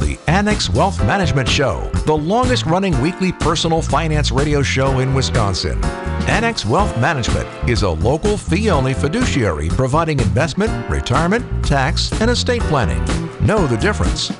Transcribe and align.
the 0.00 0.18
Annex 0.26 0.70
Wealth 0.70 0.98
Management 1.00 1.48
Show, 1.48 1.90
the 2.06 2.16
longest 2.16 2.66
running 2.66 3.00
weekly 3.00 3.32
personal 3.32 3.82
finance 3.82 4.30
radio 4.30 4.62
show 4.62 4.98
in 4.98 5.14
Wisconsin. 5.14 5.82
Annex 6.26 6.64
Wealth 6.64 6.96
Management 6.98 7.48
is 7.68 7.82
a 7.82 7.90
local 7.90 8.36
fee 8.36 8.70
only 8.70 8.94
fiduciary 8.94 9.68
providing 9.68 10.20
investment, 10.20 10.88
retirement, 10.90 11.64
tax, 11.64 12.10
and 12.20 12.30
estate 12.30 12.62
planning. 12.62 13.02
Know 13.46 13.66
the 13.66 13.76
difference. 13.76 14.30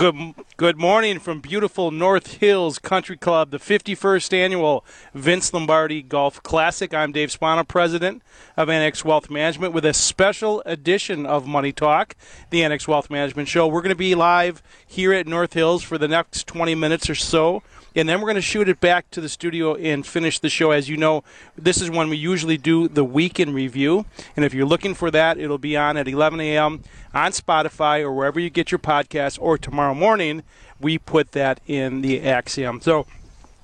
Good, 0.00 0.34
good 0.56 0.78
morning 0.78 1.18
from 1.18 1.40
beautiful 1.40 1.90
North 1.90 2.38
Hills 2.38 2.78
Country 2.78 3.18
Club, 3.18 3.50
the 3.50 3.58
51st 3.58 4.32
annual 4.32 4.82
Vince 5.12 5.52
Lombardi 5.52 6.00
Golf 6.00 6.42
Classic. 6.42 6.94
I'm 6.94 7.12
Dave 7.12 7.30
Spano, 7.30 7.64
president 7.64 8.22
of 8.56 8.70
Annex 8.70 9.04
Wealth 9.04 9.28
Management, 9.28 9.74
with 9.74 9.84
a 9.84 9.92
special 9.92 10.62
edition 10.64 11.26
of 11.26 11.46
Money 11.46 11.70
Talk, 11.70 12.16
the 12.48 12.64
Annex 12.64 12.88
Wealth 12.88 13.10
Management 13.10 13.48
Show. 13.48 13.66
We're 13.66 13.82
going 13.82 13.90
to 13.90 13.94
be 13.94 14.14
live 14.14 14.62
here 14.86 15.12
at 15.12 15.26
North 15.26 15.52
Hills 15.52 15.82
for 15.82 15.98
the 15.98 16.08
next 16.08 16.46
20 16.46 16.74
minutes 16.74 17.10
or 17.10 17.14
so 17.14 17.62
and 17.94 18.08
then 18.08 18.20
we're 18.20 18.26
going 18.26 18.36
to 18.36 18.40
shoot 18.40 18.68
it 18.68 18.80
back 18.80 19.10
to 19.10 19.20
the 19.20 19.28
studio 19.28 19.74
and 19.74 20.06
finish 20.06 20.38
the 20.38 20.48
show. 20.48 20.70
As 20.70 20.88
you 20.88 20.96
know, 20.96 21.24
this 21.56 21.80
is 21.80 21.90
when 21.90 22.08
we 22.08 22.16
usually 22.16 22.56
do 22.56 22.88
the 22.88 23.04
week 23.04 23.40
in 23.40 23.52
review, 23.54 24.06
and 24.36 24.44
if 24.44 24.54
you're 24.54 24.66
looking 24.66 24.94
for 24.94 25.10
that, 25.10 25.38
it'll 25.38 25.58
be 25.58 25.76
on 25.76 25.96
at 25.96 26.08
11 26.08 26.40
a.m. 26.40 26.82
on 27.14 27.32
Spotify 27.32 28.02
or 28.02 28.12
wherever 28.12 28.38
you 28.40 28.50
get 28.50 28.70
your 28.70 28.78
podcast, 28.78 29.38
or 29.40 29.58
tomorrow 29.58 29.94
morning 29.94 30.42
we 30.80 30.98
put 30.98 31.32
that 31.32 31.60
in 31.66 32.00
the 32.00 32.22
Axiom. 32.22 32.80
So 32.80 33.06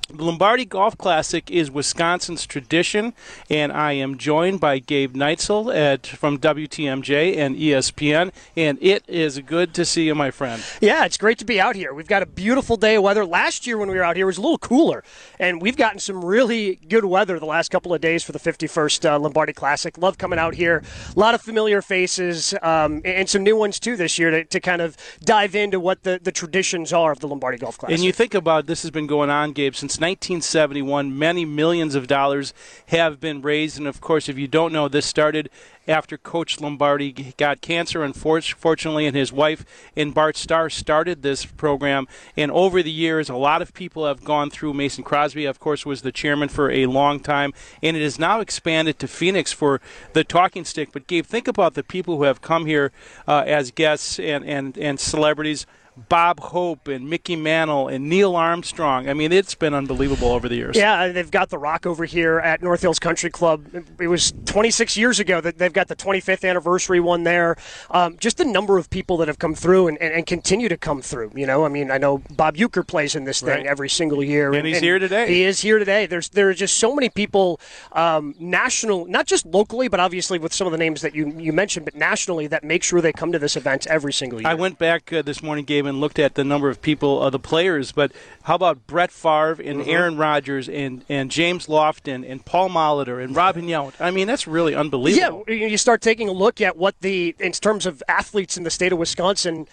the 0.08 0.24
Lombardi 0.24 0.64
Golf 0.64 0.96
Classic 0.96 1.50
is 1.50 1.70
Wisconsin's 1.70 2.46
tradition, 2.46 3.12
and 3.50 3.72
I 3.72 3.92
am 3.92 4.18
joined 4.18 4.60
by 4.60 4.78
Gabe 4.78 5.14
Neitzel 5.16 5.74
at, 5.74 6.06
from 6.06 6.38
WTMJ 6.38 7.36
and 7.36 7.56
ESPN, 7.56 8.32
and 8.56 8.78
it 8.80 9.04
is 9.08 9.40
good 9.40 9.74
to 9.74 9.84
see 9.84 10.06
you, 10.06 10.14
my 10.14 10.30
friend. 10.30 10.62
Yeah, 10.80 11.04
it's 11.04 11.16
great 11.16 11.38
to 11.38 11.44
be 11.44 11.60
out 11.60 11.74
here. 11.74 11.92
We've 11.92 12.06
got 12.06 12.22
a 12.22 12.26
beautiful 12.26 12.76
day 12.76 12.94
of 12.94 13.02
weather. 13.02 13.24
Last 13.24 13.66
year 13.66 13.78
when 13.78 13.90
we 13.90 13.96
were 13.96 14.04
out 14.04 14.16
here, 14.16 14.26
it 14.26 14.26
was 14.26 14.38
a 14.38 14.42
little 14.42 14.58
cooler, 14.58 15.02
and 15.40 15.60
we've 15.60 15.76
gotten 15.76 15.98
some 15.98 16.24
really 16.24 16.76
good 16.88 17.04
weather 17.04 17.40
the 17.40 17.46
last 17.46 17.70
couple 17.70 17.92
of 17.92 18.00
days 18.00 18.22
for 18.22 18.32
the 18.32 18.38
51st 18.38 19.10
uh, 19.10 19.18
Lombardi 19.18 19.52
Classic. 19.52 19.98
Love 19.98 20.18
coming 20.18 20.38
out 20.38 20.54
here. 20.54 20.84
A 21.14 21.18
lot 21.18 21.34
of 21.34 21.42
familiar 21.42 21.82
faces 21.82 22.54
um, 22.62 23.02
and 23.04 23.28
some 23.28 23.42
new 23.42 23.56
ones, 23.56 23.80
too, 23.80 23.96
this 23.96 24.18
year 24.18 24.30
to, 24.30 24.44
to 24.44 24.60
kind 24.60 24.82
of 24.82 24.96
dive 25.24 25.56
into 25.56 25.80
what 25.80 26.04
the, 26.04 26.20
the 26.22 26.32
traditions 26.32 26.92
are 26.92 27.10
of 27.10 27.18
the 27.18 27.26
Lombardi 27.26 27.58
Golf 27.58 27.78
Classic. 27.78 27.96
And 27.96 28.04
you 28.04 28.12
think 28.12 28.34
about 28.34 28.66
this 28.66 28.82
has 28.82 28.92
been 28.92 29.08
going 29.08 29.30
on, 29.30 29.52
Gabe, 29.52 29.74
since 29.74 29.95
1971. 30.00 31.18
Many 31.18 31.44
millions 31.44 31.94
of 31.94 32.06
dollars 32.06 32.54
have 32.86 33.20
been 33.20 33.42
raised. 33.42 33.78
And 33.78 33.86
of 33.86 34.00
course, 34.00 34.28
if 34.28 34.38
you 34.38 34.48
don't 34.48 34.72
know, 34.72 34.88
this 34.88 35.06
started 35.06 35.50
after 35.88 36.18
Coach 36.18 36.60
Lombardi 36.60 37.34
got 37.36 37.60
cancer, 37.60 38.02
unfortunately, 38.02 39.06
and 39.06 39.16
his 39.16 39.32
wife 39.32 39.64
and 39.96 40.12
Bart 40.12 40.36
Starr 40.36 40.68
started 40.70 41.22
this 41.22 41.44
program. 41.44 42.06
And 42.36 42.50
over 42.50 42.82
the 42.82 42.90
years, 42.90 43.28
a 43.28 43.36
lot 43.36 43.62
of 43.62 43.72
people 43.72 44.06
have 44.06 44.24
gone 44.24 44.50
through. 44.50 44.74
Mason 44.74 45.04
Crosby, 45.04 45.44
of 45.44 45.60
course, 45.60 45.86
was 45.86 46.02
the 46.02 46.12
chairman 46.12 46.48
for 46.48 46.70
a 46.70 46.86
long 46.86 47.20
time, 47.20 47.52
and 47.82 47.96
it 47.96 48.02
has 48.02 48.18
now 48.18 48.40
expanded 48.40 48.98
to 48.98 49.08
Phoenix 49.08 49.52
for 49.52 49.80
the 50.12 50.24
talking 50.24 50.64
stick. 50.64 50.90
But 50.92 51.06
Gabe, 51.06 51.26
think 51.26 51.48
about 51.48 51.74
the 51.74 51.84
people 51.84 52.16
who 52.16 52.24
have 52.24 52.40
come 52.40 52.66
here 52.66 52.92
uh, 53.28 53.44
as 53.46 53.70
guests 53.70 54.18
and, 54.18 54.44
and, 54.44 54.76
and 54.76 54.98
celebrities 54.98 55.66
Bob 55.96 56.40
Hope 56.40 56.88
and 56.88 57.08
Mickey 57.08 57.36
Mantle 57.36 57.88
and 57.88 58.08
Neil 58.08 58.36
Armstrong. 58.36 59.08
I 59.08 59.14
mean, 59.14 59.32
it's 59.32 59.54
been 59.54 59.74
unbelievable 59.74 60.28
over 60.28 60.48
the 60.48 60.56
years. 60.56 60.76
Yeah, 60.76 61.08
they've 61.08 61.30
got 61.30 61.48
the 61.48 61.58
Rock 61.58 61.86
over 61.86 62.04
here 62.04 62.38
at 62.38 62.62
North 62.62 62.82
Hills 62.82 62.98
Country 62.98 63.30
Club. 63.30 63.66
It 63.98 64.08
was 64.08 64.32
26 64.44 64.96
years 64.96 65.18
ago 65.18 65.40
that 65.40 65.58
they've 65.58 65.72
got 65.72 65.88
the 65.88 65.96
25th 65.96 66.48
anniversary 66.48 67.00
one 67.00 67.24
there. 67.24 67.56
Um, 67.90 68.16
just 68.18 68.36
the 68.36 68.44
number 68.44 68.78
of 68.78 68.90
people 68.90 69.16
that 69.18 69.28
have 69.28 69.38
come 69.38 69.54
through 69.54 69.88
and, 69.88 69.98
and, 69.98 70.12
and, 70.12 70.26
continue 70.26 70.68
to 70.68 70.76
come 70.76 71.00
through. 71.00 71.32
You 71.34 71.46
know, 71.46 71.64
I 71.64 71.68
mean, 71.68 71.90
I 71.90 71.98
know 71.98 72.18
Bob 72.30 72.56
Uecker 72.56 72.86
plays 72.86 73.14
in 73.14 73.24
this 73.24 73.40
thing 73.40 73.48
right. 73.48 73.66
every 73.66 73.88
single 73.88 74.22
year, 74.22 74.48
and, 74.48 74.56
and 74.56 74.66
he's 74.66 74.80
here 74.80 74.98
today. 74.98 75.28
He 75.28 75.44
is 75.44 75.60
here 75.60 75.78
today. 75.78 76.06
There's 76.06 76.28
there 76.30 76.48
are 76.48 76.54
just 76.54 76.76
so 76.78 76.94
many 76.94 77.08
people, 77.08 77.60
um, 77.92 78.34
national, 78.38 79.06
not 79.06 79.26
just 79.26 79.46
locally, 79.46 79.88
but 79.88 80.00
obviously 80.00 80.38
with 80.38 80.52
some 80.52 80.66
of 80.66 80.72
the 80.72 80.78
names 80.78 81.00
that 81.02 81.14
you 81.14 81.32
you 81.38 81.52
mentioned, 81.52 81.84
but 81.84 81.94
nationally 81.94 82.46
that 82.48 82.64
make 82.64 82.82
sure 82.82 83.00
they 83.00 83.12
come 83.12 83.32
to 83.32 83.38
this 83.38 83.56
event 83.56 83.86
every 83.86 84.12
single 84.12 84.40
year. 84.40 84.48
I 84.48 84.54
went 84.54 84.78
back 84.78 85.12
uh, 85.12 85.22
this 85.22 85.42
morning, 85.42 85.64
Gabe, 85.64 85.85
and 85.86 86.00
looked 86.00 86.18
at 86.18 86.34
the 86.34 86.44
number 86.44 86.68
of 86.68 86.80
people, 86.82 87.22
uh, 87.22 87.30
the 87.30 87.38
players, 87.38 87.92
but 87.92 88.12
how 88.42 88.54
about 88.54 88.86
Brett 88.86 89.10
Favre 89.10 89.62
and 89.62 89.80
mm-hmm. 89.80 89.90
Aaron 89.90 90.16
Rodgers 90.16 90.68
and, 90.68 91.04
and 91.08 91.30
James 91.30 91.66
Lofton 91.66 92.28
and 92.28 92.44
Paul 92.44 92.70
Molitor 92.70 93.22
and 93.22 93.34
Robin 93.34 93.66
Yount? 93.66 93.94
I 94.00 94.10
mean, 94.10 94.26
that's 94.26 94.46
really 94.46 94.74
unbelievable. 94.74 95.44
Yeah, 95.48 95.54
you 95.54 95.78
start 95.78 96.00
taking 96.00 96.28
a 96.28 96.32
look 96.32 96.60
at 96.60 96.76
what 96.76 97.00
the, 97.00 97.34
in 97.38 97.52
terms 97.52 97.86
of 97.86 98.02
athletes 98.08 98.56
in 98.56 98.64
the 98.64 98.70
state 98.70 98.92
of 98.92 98.98
Wisconsin, 98.98 99.66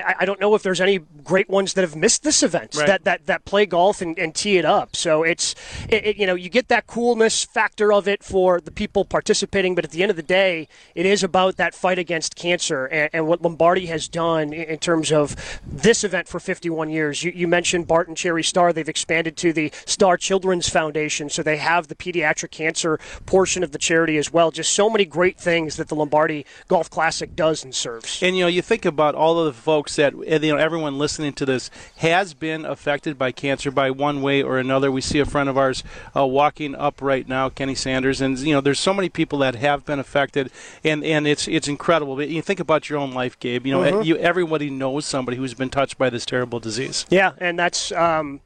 I, 0.00 0.14
I, 0.20 0.24
don't 0.24 0.40
know 0.40 0.54
if 0.54 0.62
there's 0.62 0.80
any 0.80 0.98
great 1.24 1.48
ones 1.48 1.74
that 1.74 1.82
have 1.82 1.96
missed 1.96 2.22
this 2.22 2.42
event 2.42 2.74
right. 2.76 2.86
that, 2.86 3.04
that 3.04 3.26
that 3.26 3.44
play 3.44 3.66
golf 3.66 4.00
and, 4.00 4.18
and 4.18 4.34
tee 4.34 4.58
it 4.58 4.64
up. 4.64 4.96
So 4.96 5.22
it's 5.22 5.54
it, 5.88 6.06
it, 6.06 6.16
you 6.16 6.26
know 6.26 6.34
you 6.34 6.48
get 6.48 6.68
that 6.68 6.86
coolness 6.86 7.44
factor 7.44 7.92
of 7.92 8.08
it 8.08 8.22
for 8.22 8.60
the 8.60 8.70
people 8.70 9.04
participating, 9.04 9.74
but 9.74 9.84
at 9.84 9.90
the 9.90 10.02
end 10.02 10.10
of 10.10 10.16
the 10.16 10.22
day, 10.22 10.68
it 10.94 11.06
is 11.06 11.22
about 11.22 11.56
that 11.56 11.74
fight 11.74 11.98
against 11.98 12.36
cancer 12.36 12.86
and, 12.86 13.10
and 13.12 13.26
what 13.26 13.42
Lombardi 13.42 13.86
has 13.86 14.08
done 14.08 14.52
in, 14.52 14.62
in, 14.62 14.78
terms 14.78 15.10
of 15.10 15.60
this 15.66 16.04
event 16.04 16.28
for 16.28 16.38
51 16.38 16.90
years. 16.90 17.22
You, 17.22 17.32
you 17.34 17.48
mentioned 17.48 17.86
Bart 17.86 18.08
and 18.08 18.16
Cherry 18.16 18.42
Starr; 18.42 18.72
they've 18.72 18.88
expanded 18.88 19.36
to 19.38 19.52
the 19.52 19.72
Starr 19.84 20.16
Children's 20.16 20.68
Foundation, 20.68 21.30
so 21.30 21.42
they 21.42 21.56
have 21.56 21.88
the 21.88 21.94
pediatric 21.94 22.50
cancer 22.50 22.98
portion 23.24 23.62
of 23.62 23.72
the 23.72 23.78
charity 23.78 24.16
as 24.16 24.32
well. 24.32 24.50
Just 24.50 24.72
so 24.72 24.90
many 24.90 25.04
great 25.04 25.38
things 25.38 25.76
that 25.76 25.88
the 25.88 25.94
Lombardi 25.94 26.44
Golf 26.68 26.90
Classic 26.90 27.34
does 27.34 27.64
and 27.64 27.74
serves. 27.74 28.22
And 28.22 28.36
you 28.36 28.44
know, 28.44 28.48
you 28.48 28.62
think 28.62 28.84
about 28.84 29.14
all 29.14 29.38
of 29.38 29.46
the 29.46 29.60
folks 29.60 29.85
folks 29.86 29.96
that 29.96 30.42
you 30.42 30.52
know 30.52 30.58
everyone 30.58 30.98
listening 30.98 31.32
to 31.32 31.46
this 31.46 31.70
has 31.98 32.34
been 32.34 32.64
affected 32.64 33.16
by 33.16 33.30
cancer 33.30 33.70
by 33.70 33.90
one 33.90 34.20
way 34.20 34.42
or 34.42 34.58
another. 34.58 34.90
We 34.90 35.00
see 35.00 35.20
a 35.20 35.24
friend 35.24 35.48
of 35.48 35.56
ours 35.56 35.84
uh, 36.16 36.26
walking 36.26 36.74
up 36.74 37.00
right 37.00 37.26
now, 37.28 37.48
Kenny 37.48 37.76
Sanders, 37.76 38.20
and 38.20 38.36
you 38.38 38.52
know 38.52 38.60
there's 38.60 38.80
so 38.80 38.92
many 38.92 39.08
people 39.08 39.38
that 39.40 39.54
have 39.54 39.84
been 39.84 40.00
affected, 40.00 40.50
and 40.82 41.04
and 41.04 41.26
it's 41.26 41.46
it's 41.46 41.68
incredible. 41.68 42.16
But 42.16 42.28
you 42.28 42.42
think 42.42 42.58
about 42.58 42.90
your 42.90 42.98
own 42.98 43.12
life, 43.12 43.38
Gabe. 43.38 43.64
You 43.66 43.72
know, 43.74 43.80
mm-hmm. 43.80 44.02
you 44.02 44.16
everybody 44.16 44.70
knows 44.70 45.06
somebody 45.06 45.36
who's 45.36 45.54
been 45.54 45.70
touched 45.70 45.98
by 45.98 46.10
this 46.10 46.26
terrible 46.26 46.58
disease. 46.58 47.06
Yeah, 47.08 47.32
and 47.38 47.58
that's. 47.58 47.92
Um, 47.92 48.40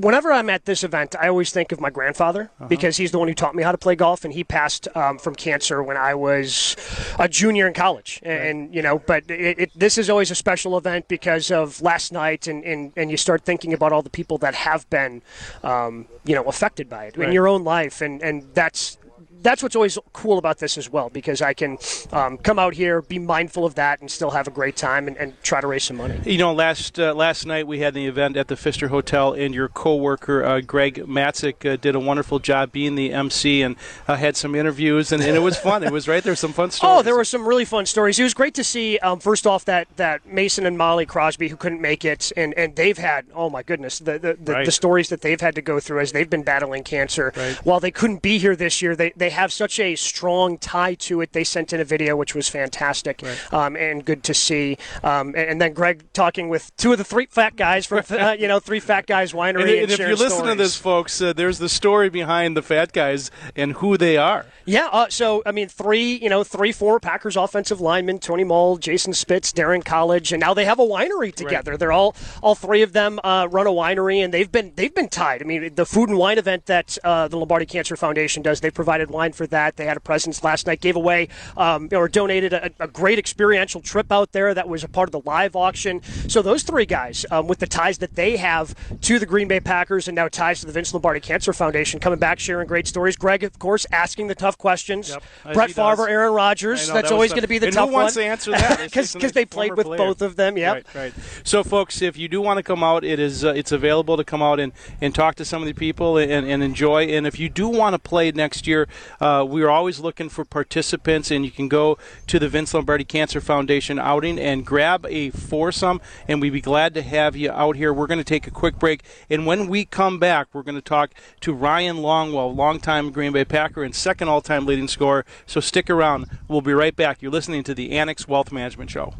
whenever 0.00 0.32
I'm 0.32 0.48
at 0.50 0.64
this 0.64 0.82
event, 0.82 1.14
I 1.18 1.28
always 1.28 1.52
think 1.52 1.72
of 1.72 1.80
my 1.80 1.90
grandfather 1.90 2.50
uh-huh. 2.58 2.68
because 2.68 2.96
he's 2.96 3.10
the 3.10 3.18
one 3.18 3.28
who 3.28 3.34
taught 3.34 3.54
me 3.54 3.62
how 3.62 3.72
to 3.72 3.78
play 3.78 3.94
golf, 3.94 4.24
and 4.24 4.32
he 4.32 4.44
passed 4.44 4.88
um, 4.96 5.18
from 5.18 5.34
cancer 5.34 5.82
when 5.82 5.96
I 5.96 6.14
was 6.14 6.76
a 7.18 7.28
junior 7.28 7.66
in 7.66 7.74
college. 7.74 8.20
And, 8.22 8.38
right. 8.38 8.46
and 8.48 8.74
you 8.74 8.82
know, 8.82 8.98
but 8.98 9.30
it, 9.30 9.58
it, 9.58 9.70
this 9.74 9.98
is 9.98 10.08
always 10.08 10.30
a 10.30 10.34
special 10.34 10.76
event 10.78 11.08
because 11.08 11.50
of 11.50 11.80
last 11.82 12.12
night, 12.12 12.46
and, 12.46 12.64
and, 12.64 12.92
and 12.96 13.10
you 13.10 13.16
start 13.16 13.44
thinking 13.44 13.72
about 13.72 13.92
all 13.92 14.02
the 14.02 14.10
people 14.10 14.38
that 14.38 14.54
have 14.54 14.88
been, 14.90 15.22
um, 15.62 16.06
you 16.24 16.34
know, 16.34 16.44
affected 16.44 16.88
by 16.88 17.06
it 17.06 17.16
right. 17.16 17.28
in 17.28 17.34
your 17.34 17.48
own 17.48 17.64
life, 17.64 18.00
and 18.00 18.22
and 18.22 18.46
that's 18.54 18.98
that's 19.42 19.62
what's 19.62 19.76
always 19.76 19.98
cool 20.12 20.38
about 20.38 20.58
this 20.58 20.78
as 20.78 20.90
well 20.90 21.08
because 21.08 21.42
I 21.42 21.54
can 21.54 21.78
um, 22.12 22.38
come 22.38 22.58
out 22.58 22.74
here, 22.74 23.02
be 23.02 23.18
mindful 23.18 23.64
of 23.64 23.74
that, 23.76 24.00
and 24.00 24.10
still 24.10 24.30
have 24.30 24.46
a 24.46 24.50
great 24.50 24.76
time 24.76 25.08
and, 25.08 25.16
and 25.16 25.40
try 25.42 25.60
to 25.60 25.66
raise 25.66 25.84
some 25.84 25.96
money. 25.96 26.20
You 26.24 26.38
know, 26.38 26.52
last 26.52 26.98
uh, 26.98 27.14
last 27.14 27.46
night 27.46 27.66
we 27.66 27.80
had 27.80 27.94
the 27.94 28.06
event 28.06 28.36
at 28.36 28.48
the 28.48 28.56
Pfister 28.56 28.88
Hotel, 28.88 29.32
and 29.32 29.54
your 29.54 29.68
coworker 29.68 30.44
uh, 30.44 30.60
Greg 30.60 30.96
Matzek 31.06 31.70
uh, 31.70 31.76
did 31.76 31.94
a 31.94 32.00
wonderful 32.00 32.38
job 32.38 32.72
being 32.72 32.94
the 32.94 33.12
MC 33.12 33.62
and 33.62 33.76
uh, 34.06 34.16
had 34.16 34.36
some 34.36 34.54
interviews, 34.54 35.12
and, 35.12 35.22
and, 35.22 35.36
it 35.36 35.40
was 35.40 35.56
fun. 35.56 35.82
it 35.82 35.92
was 35.92 36.08
right 36.08 36.22
there, 36.22 36.34
some 36.36 36.52
fun 36.52 36.70
stories. 36.70 36.90
Oh, 37.00 37.02
there 37.02 37.14
were 37.14 37.24
some 37.24 37.46
really 37.46 37.64
fun 37.64 37.86
stories. 37.86 38.18
It 38.18 38.24
was 38.24 38.34
great 38.34 38.54
to 38.54 38.64
see. 38.64 38.98
Um, 38.98 39.20
first 39.20 39.46
off, 39.46 39.64
that 39.66 39.86
that 39.96 40.26
Mason 40.26 40.66
and 40.66 40.76
Molly 40.76 41.06
Crosby 41.06 41.48
who 41.48 41.56
couldn't 41.56 41.80
make 41.80 42.04
it, 42.04 42.32
and, 42.36 42.52
and 42.54 42.74
they've 42.74 42.98
had 42.98 43.26
oh 43.32 43.48
my 43.48 43.62
goodness 43.62 44.00
the 44.00 44.18
the, 44.18 44.36
the, 44.40 44.52
right. 44.52 44.66
the 44.66 44.72
stories 44.72 45.08
that 45.08 45.20
they've 45.20 45.40
had 45.40 45.54
to 45.54 45.62
go 45.62 45.78
through 45.78 46.00
as 46.00 46.12
they've 46.12 46.28
been 46.28 46.42
battling 46.42 46.82
cancer. 46.82 47.32
Right. 47.36 47.54
While 47.64 47.80
they 47.80 47.90
couldn't 47.90 48.22
be 48.22 48.38
here 48.38 48.56
this 48.56 48.82
year, 48.82 48.96
they 48.96 49.12
they 49.16 49.29
they 49.30 49.34
have 49.34 49.52
such 49.52 49.78
a 49.78 49.94
strong 49.94 50.58
tie 50.58 50.94
to 50.94 51.20
it. 51.20 51.32
They 51.32 51.44
sent 51.44 51.72
in 51.72 51.78
a 51.80 51.84
video 51.84 52.16
which 52.16 52.34
was 52.34 52.48
fantastic 52.48 53.22
right. 53.22 53.54
um, 53.54 53.76
and 53.76 54.04
good 54.04 54.24
to 54.24 54.34
see. 54.34 54.76
Um, 55.04 55.34
and, 55.36 55.60
then 55.60 55.72
Greg 55.72 56.12
talking 56.12 56.48
with 56.48 56.74
two 56.76 56.90
of 56.90 56.98
the 56.98 57.04
three 57.04 57.26
fat 57.26 57.54
guys 57.54 57.86
from 57.86 58.02
uh, 58.10 58.32
you 58.32 58.48
know 58.48 58.58
three 58.58 58.80
fat 58.80 59.06
guys 59.06 59.32
winery. 59.32 59.60
and, 59.60 59.70
and, 59.70 59.78
and 59.82 59.92
if 59.92 59.98
you're 59.98 60.10
listening 60.10 60.30
stories. 60.30 60.52
to 60.52 60.58
this, 60.58 60.76
folks, 60.76 61.22
uh, 61.22 61.32
there's 61.32 61.58
the 61.58 61.68
story 61.68 62.08
behind 62.08 62.56
the 62.56 62.62
fat 62.62 62.92
guys 62.92 63.30
and 63.54 63.74
who 63.74 63.96
they 63.96 64.16
are. 64.16 64.46
Yeah, 64.64 64.88
uh, 64.90 65.08
so 65.10 65.42
I 65.44 65.52
mean, 65.52 65.68
three, 65.68 66.14
you 66.14 66.28
know, 66.28 66.42
three, 66.42 66.72
four 66.72 66.98
Packers 66.98 67.36
offensive 67.36 67.80
linemen: 67.80 68.20
Tony 68.20 68.44
Moll, 68.44 68.78
Jason 68.78 69.12
Spitz, 69.12 69.52
Daryn 69.52 69.84
Colledge, 69.84 70.32
and 70.32 70.40
now 70.40 70.54
they 70.54 70.64
have 70.64 70.78
a 70.78 70.84
winery 70.84 71.34
together. 71.34 71.72
Right. 71.72 71.80
They're 71.80 71.92
all, 71.92 72.16
all 72.42 72.54
three 72.54 72.82
of 72.82 72.92
them 72.92 73.20
uh, 73.22 73.48
run 73.50 73.66
a 73.66 73.70
winery, 73.70 74.24
and 74.24 74.32
they've 74.32 74.50
been 74.50 74.72
they've 74.76 74.94
been 74.94 75.08
tied. 75.08 75.42
I 75.42 75.44
mean, 75.44 75.74
the 75.74 75.86
food 75.86 76.08
and 76.08 76.18
wine 76.18 76.38
event 76.38 76.66
that 76.66 76.96
uh, 77.04 77.28
the 77.28 77.36
Lombardi 77.36 77.66
Cancer 77.66 77.96
Foundation 77.96 78.42
does, 78.42 78.60
they 78.60 78.70
provided 78.70 79.10
wine 79.10 79.19
for 79.34 79.46
that. 79.48 79.76
They 79.76 79.84
had 79.84 79.96
a 79.96 80.00
presence 80.00 80.42
last 80.42 80.66
night, 80.66 80.80
gave 80.80 80.96
away 80.96 81.28
um, 81.56 81.88
or 81.92 82.08
donated 82.08 82.52
a, 82.52 82.70
a, 82.80 82.88
great 82.88 83.18
experiential 83.18 83.80
trip 83.80 84.10
out 84.10 84.32
there 84.32 84.54
that 84.54 84.68
was 84.68 84.82
a 84.82 84.88
part 84.88 85.08
of 85.08 85.12
the 85.12 85.20
live 85.28 85.54
auction. 85.54 86.02
So 86.28 86.42
those 86.42 86.62
three 86.62 86.86
guys, 86.86 87.24
um, 87.30 87.46
with 87.46 87.58
the 87.58 87.66
ties 87.66 87.98
that 87.98 88.14
they 88.16 88.36
have 88.36 88.74
to 89.02 89.18
the 89.18 89.26
Green 89.26 89.48
Bay 89.48 89.60
Packers 89.60 90.08
and 90.08 90.14
now 90.14 90.28
ties 90.28 90.60
to 90.60 90.66
the 90.66 90.72
Vince 90.72 90.92
Lombardi 90.92 91.20
Cancer 91.20 91.52
Foundation, 91.52 92.00
coming 92.00 92.18
back 92.18 92.38
sharing 92.38 92.66
great 92.66 92.86
stories. 92.86 93.16
Greg, 93.16 93.44
of 93.44 93.58
course, 93.58 93.86
asking 93.92 94.26
the 94.26 94.34
tough 94.34 94.58
questions. 94.58 95.10
Yep, 95.10 95.54
Brett 95.54 95.70
Favre, 95.70 96.08
Aaron 96.08 96.32
Rodgers. 96.32 96.88
That's 96.88 97.08
that 97.08 97.12
always 97.12 97.30
going 97.30 97.42
to 97.42 97.48
be 97.48 97.58
the 97.58 97.66
and 97.66 97.74
tough 97.74 97.88
who 97.88 97.94
wants 97.94 98.16
one. 98.16 98.24
to 98.24 98.30
answer 98.30 98.50
that? 98.52 98.90
Because 99.20 99.32
they 99.32 99.44
played 99.44 99.76
with 99.76 99.86
player. 99.86 99.98
both 99.98 100.22
of 100.22 100.36
them. 100.36 100.56
Yeah. 100.56 100.72
Right, 100.72 100.94
right. 100.94 101.14
So, 101.44 101.62
folks, 101.62 102.02
if 102.02 102.16
you 102.16 102.28
do 102.28 102.40
want 102.40 102.58
to 102.58 102.62
come 102.62 102.82
out, 102.82 103.04
it 103.04 103.18
is 103.18 103.44
uh, 103.44 103.52
it's 103.52 103.72
available 103.72 104.16
to 104.16 104.24
come 104.24 104.42
out 104.42 104.60
and, 104.60 104.72
and 105.00 105.14
talk 105.14 105.34
to 105.36 105.44
some 105.44 105.62
of 105.62 105.66
the 105.66 105.74
people 105.74 106.16
and, 106.16 106.46
and 106.46 106.62
enjoy. 106.62 107.04
And 107.04 107.26
if 107.26 107.38
you 107.38 107.48
do 107.48 107.68
want 107.68 107.94
to 107.94 107.98
play 107.98 108.30
next 108.32 108.66
year, 108.66 108.88
uh, 109.20 109.44
we 109.48 109.62
are 109.62 109.70
always 109.70 110.00
looking 110.00 110.28
for 110.28 110.44
participants, 110.44 111.30
and 111.30 111.44
you 111.44 111.50
can 111.50 111.68
go 111.68 111.98
to 112.26 112.38
the 112.38 112.48
Vince 112.48 112.74
Lombardi 112.74 113.04
Cancer 113.04 113.40
Foundation 113.40 113.98
outing 113.98 114.38
and 114.38 114.66
grab 114.66 115.06
a 115.08 115.30
foursome, 115.30 116.00
and 116.28 116.40
we'd 116.40 116.50
be 116.50 116.60
glad 116.60 116.94
to 116.94 117.02
have 117.02 117.36
you 117.36 117.50
out 117.50 117.76
here. 117.76 117.92
We're 117.92 118.06
going 118.06 118.18
to 118.18 118.24
take 118.24 118.46
a 118.46 118.50
quick 118.50 118.78
break, 118.78 119.02
and 119.28 119.46
when 119.46 119.66
we 119.66 119.84
come 119.84 120.18
back, 120.18 120.48
we're 120.52 120.62
going 120.62 120.74
to 120.74 120.80
talk 120.80 121.10
to 121.40 121.52
Ryan 121.52 121.96
Longwell, 121.96 122.54
longtime 122.54 123.10
Green 123.10 123.32
Bay 123.32 123.44
Packer 123.44 123.82
and 123.82 123.94
second 123.94 124.28
all-time 124.28 124.66
leading 124.66 124.88
scorer. 124.88 125.24
So 125.46 125.60
stick 125.60 125.88
around. 125.90 126.26
We'll 126.48 126.60
be 126.60 126.72
right 126.72 126.94
back. 126.94 127.22
You're 127.22 127.32
listening 127.32 127.62
to 127.64 127.74
the 127.74 127.92
Annex 127.92 128.28
Wealth 128.28 128.52
Management 128.52 128.90
Show. 128.90 129.14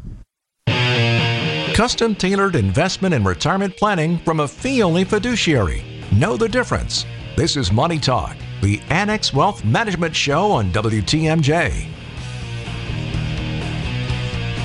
Custom 1.73 2.15
tailored 2.15 2.55
investment 2.55 3.13
and 3.13 3.25
retirement 3.25 3.75
planning 3.77 4.19
from 4.19 4.41
a 4.41 4.47
fee 4.47 4.83
only 4.83 5.03
fiduciary. 5.03 5.83
Know 6.11 6.35
the 6.35 6.49
difference. 6.49 7.05
This 7.37 7.55
is 7.55 7.71
Money 7.71 7.97
Talk, 7.97 8.35
the 8.61 8.79
Annex 8.89 9.33
Wealth 9.33 9.65
Management 9.65 10.15
Show 10.15 10.51
on 10.51 10.71
WTMJ. 10.71 11.87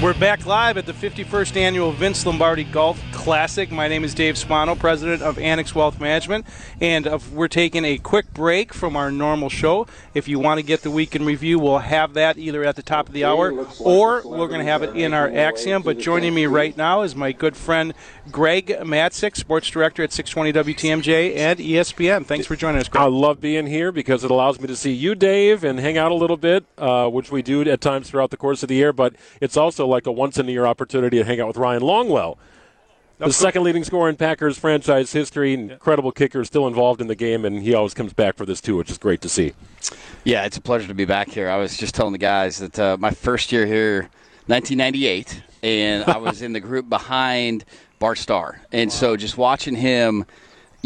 We're 0.02 0.12
back 0.12 0.44
live 0.44 0.76
at 0.76 0.84
the 0.84 0.92
51st 0.92 1.56
annual 1.56 1.90
Vince 1.92 2.26
Lombardi 2.26 2.64
Golf 2.64 3.02
Classic. 3.26 3.72
My 3.72 3.88
name 3.88 4.04
is 4.04 4.14
Dave 4.14 4.38
Spano, 4.38 4.76
president 4.76 5.20
of 5.20 5.36
Annex 5.36 5.74
Wealth 5.74 5.98
Management, 5.98 6.46
and 6.80 7.08
uh, 7.08 7.18
we're 7.32 7.48
taking 7.48 7.84
a 7.84 7.98
quick 7.98 8.32
break 8.32 8.72
from 8.72 8.94
our 8.94 9.10
normal 9.10 9.48
show. 9.48 9.88
If 10.14 10.28
you 10.28 10.38
want 10.38 10.60
to 10.60 10.62
get 10.62 10.82
the 10.82 10.92
week 10.92 11.16
in 11.16 11.24
review, 11.24 11.58
we'll 11.58 11.78
have 11.78 12.14
that 12.14 12.38
either 12.38 12.62
at 12.62 12.76
the 12.76 12.84
top 12.84 13.08
of 13.08 13.12
the 13.12 13.24
hour 13.24 13.66
or 13.80 14.22
we're 14.24 14.46
going 14.46 14.60
to 14.60 14.70
have 14.70 14.84
it 14.84 14.94
in 14.94 15.12
our 15.12 15.28
Axiom. 15.28 15.82
But 15.82 15.98
joining 15.98 16.34
me 16.34 16.46
right 16.46 16.76
now 16.76 17.02
is 17.02 17.16
my 17.16 17.32
good 17.32 17.56
friend 17.56 17.94
Greg 18.30 18.68
Matzek, 18.68 19.34
sports 19.34 19.68
director 19.70 20.04
at 20.04 20.12
620 20.12 20.74
WTMJ 20.74 21.34
and 21.36 21.58
ESPN. 21.58 22.24
Thanks 22.26 22.46
for 22.46 22.54
joining 22.54 22.80
us, 22.80 22.88
Greg. 22.88 23.02
I 23.02 23.06
love 23.08 23.40
being 23.40 23.66
here 23.66 23.90
because 23.90 24.22
it 24.22 24.30
allows 24.30 24.60
me 24.60 24.68
to 24.68 24.76
see 24.76 24.92
you, 24.92 25.16
Dave, 25.16 25.64
and 25.64 25.80
hang 25.80 25.98
out 25.98 26.12
a 26.12 26.14
little 26.14 26.36
bit, 26.36 26.64
uh, 26.78 27.08
which 27.08 27.32
we 27.32 27.42
do 27.42 27.62
at 27.62 27.80
times 27.80 28.08
throughout 28.08 28.30
the 28.30 28.36
course 28.36 28.62
of 28.62 28.68
the 28.68 28.76
year. 28.76 28.92
But 28.92 29.16
it's 29.40 29.56
also 29.56 29.84
like 29.84 30.06
a 30.06 30.12
once 30.12 30.38
in 30.38 30.48
a 30.48 30.52
year 30.52 30.64
opportunity 30.64 31.18
to 31.18 31.24
hang 31.24 31.40
out 31.40 31.48
with 31.48 31.56
Ryan 31.56 31.82
Longwell. 31.82 32.36
The 33.18 33.32
second 33.32 33.62
leading 33.62 33.82
scorer 33.82 34.10
in 34.10 34.16
Packers 34.16 34.58
franchise 34.58 35.12
history, 35.12 35.54
incredible 35.54 36.12
kicker, 36.12 36.44
still 36.44 36.66
involved 36.66 37.00
in 37.00 37.06
the 37.06 37.14
game, 37.14 37.46
and 37.46 37.62
he 37.62 37.74
always 37.74 37.94
comes 37.94 38.12
back 38.12 38.36
for 38.36 38.44
this 38.44 38.60
too, 38.60 38.76
which 38.76 38.90
is 38.90 38.98
great 38.98 39.22
to 39.22 39.28
see. 39.28 39.54
Yeah, 40.24 40.44
it's 40.44 40.58
a 40.58 40.60
pleasure 40.60 40.88
to 40.88 40.94
be 40.94 41.06
back 41.06 41.30
here. 41.30 41.48
I 41.48 41.56
was 41.56 41.78
just 41.78 41.94
telling 41.94 42.12
the 42.12 42.18
guys 42.18 42.58
that 42.58 42.78
uh, 42.78 42.96
my 42.98 43.10
first 43.10 43.52
year 43.52 43.64
here, 43.64 44.10
1998, 44.48 45.42
and 45.62 46.04
I 46.04 46.18
was 46.18 46.42
in 46.42 46.52
the 46.52 46.60
group 46.60 46.90
behind 46.90 47.64
Bart 47.98 48.18
Starr, 48.18 48.60
and 48.70 48.92
so 48.92 49.16
just 49.16 49.38
watching 49.38 49.76
him 49.76 50.26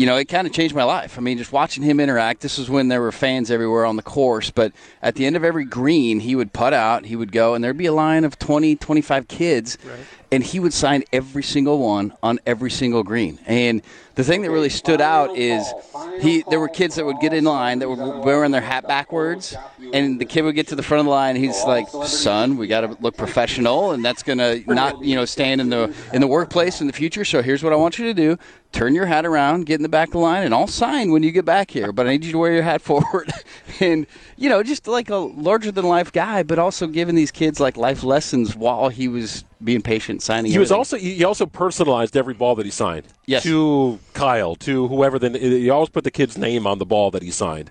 you 0.01 0.07
know, 0.07 0.17
it 0.17 0.31
kind 0.31 0.47
of 0.47 0.53
changed 0.55 0.75
my 0.75 0.85
life. 0.85 1.19
I 1.19 1.21
mean, 1.21 1.37
just 1.37 1.53
watching 1.53 1.83
him 1.83 2.01
interact. 2.01 2.41
This 2.41 2.57
was 2.57 2.71
when 2.71 2.89
there 2.89 3.03
were 3.03 3.13
fans 3.13 3.51
everywhere 3.51 3.85
on 3.85 3.97
the 3.97 4.03
course, 4.03 4.51
but 4.51 4.73
at 5.03 5.15
the 5.17 5.27
end 5.27 5.37
of 5.37 5.45
every 5.45 5.67
green, 5.67 6.21
he 6.21 6.35
would 6.35 6.55
putt 6.55 6.73
out, 6.73 7.05
he 7.05 7.17
would 7.17 7.33
go, 7.33 7.53
and 7.53 7.63
there'd 7.63 7.77
be 7.77 7.85
a 7.85 7.93
line 7.93 8.25
of 8.25 8.39
20, 8.39 8.77
25 8.77 9.29
kids, 9.29 9.77
right. 9.85 9.99
And 10.33 10.45
he 10.45 10.61
would 10.61 10.73
sign 10.73 11.03
every 11.13 11.43
single 11.43 11.79
one 11.79 12.13
on 12.23 12.39
every 12.47 12.71
single 12.71 13.03
green. 13.03 13.39
And 13.47 13.83
the 14.15 14.23
thing 14.23 14.43
that 14.43 14.51
really 14.51 14.69
stood 14.69 15.01
out 15.01 15.37
is 15.37 15.73
he 16.21 16.45
there 16.49 16.61
were 16.61 16.69
kids 16.69 16.95
that 16.97 17.05
would 17.05 17.21
get 17.21 17.33
in 17.33 17.45
line 17.45 17.81
that 17.81 17.89
were 17.89 18.21
wearing 18.21 18.51
their 18.51 18.61
hat 18.61 18.87
backwards, 18.87 19.57
and 19.93 20.21
the 20.21 20.25
kid 20.25 20.43
would 20.43 20.55
get 20.55 20.69
to 20.69 20.77
the 20.77 20.83
front 20.83 21.01
of 21.01 21.07
the 21.07 21.11
line. 21.11 21.37
he's 21.37 21.65
like, 21.65 21.89
"Son, 21.89 22.57
we 22.57 22.67
got 22.67 22.83
to 22.83 22.97
look 23.01 23.17
professional, 23.17 23.93
and 23.93 24.05
that's 24.05 24.23
gonna 24.23 24.61
not 24.67 25.03
you 25.03 25.17
know 25.17 25.25
stand 25.25 25.61
in 25.61 25.71
the 25.71 25.95
in 26.13 26.21
the 26.21 26.27
workplace 26.27 26.81
in 26.81 26.87
the 26.87 26.93
future. 26.93 27.25
So 27.25 27.43
here's 27.43 27.63
what 27.63 27.73
I 27.73 27.77
want 27.77 27.99
you 27.99 28.05
to 28.07 28.15
do: 28.15 28.39
turn 28.73 28.95
your 28.95 29.07
hat 29.07 29.27
around, 29.27 29.67
get 29.67 29.77
in 29.77 29.83
the 29.83 29.89
back 29.89 30.09
of 30.09 30.13
the 30.13 30.19
line, 30.19 30.45
and 30.45 30.55
I'll 30.55 30.67
sign 30.67 31.11
when 31.11 31.23
you 31.23 31.33
get 31.33 31.45
back 31.45 31.71
here. 31.71 31.93
But 31.93 32.07
I 32.07 32.11
need 32.11 32.25
you 32.25 32.33
to 32.33 32.39
wear 32.39 32.53
your 32.53 32.63
hat 32.63 32.83
forward. 32.91 33.33
and, 33.81 34.07
you 34.37 34.49
know, 34.49 34.63
just 34.63 34.87
like 34.87 35.11
a 35.11 35.17
larger 35.17 35.73
than 35.73 35.85
life 35.85 36.13
guy, 36.13 36.43
but 36.43 36.59
also 36.59 36.87
giving 36.87 37.15
these 37.15 37.31
kids 37.31 37.59
like 37.59 37.77
life 37.77 38.03
lessons 38.03 38.55
while 38.55 38.89
he 38.89 39.09
was 39.09 39.45
being 39.63 39.83
patient 39.83 40.23
signing. 40.23 40.51
He 40.51 40.57
everything. 40.57 40.61
was 40.61 40.73
also 40.73 40.97
he 40.97 41.25
also 41.25 41.47
personalized 41.47 42.17
every 42.17 42.35
ball 42.35 42.55
that 42.57 42.65
he 42.65 42.71
signed. 42.71 43.07
Yes. 43.27 43.43
To 43.45 43.99
Kyle, 44.15 44.55
to 44.57 44.89
whoever. 44.89 45.19
Then 45.19 45.35
he 45.35 45.71
always 45.71 45.89
put 45.89 46.05
the 46.05 46.11
kid's 46.11 46.39
name 46.39 46.67
on 46.67 46.79
the 46.79 46.87
ball 46.87 47.11
that 47.11 47.23
he 47.23 47.31
signed. 47.31 47.71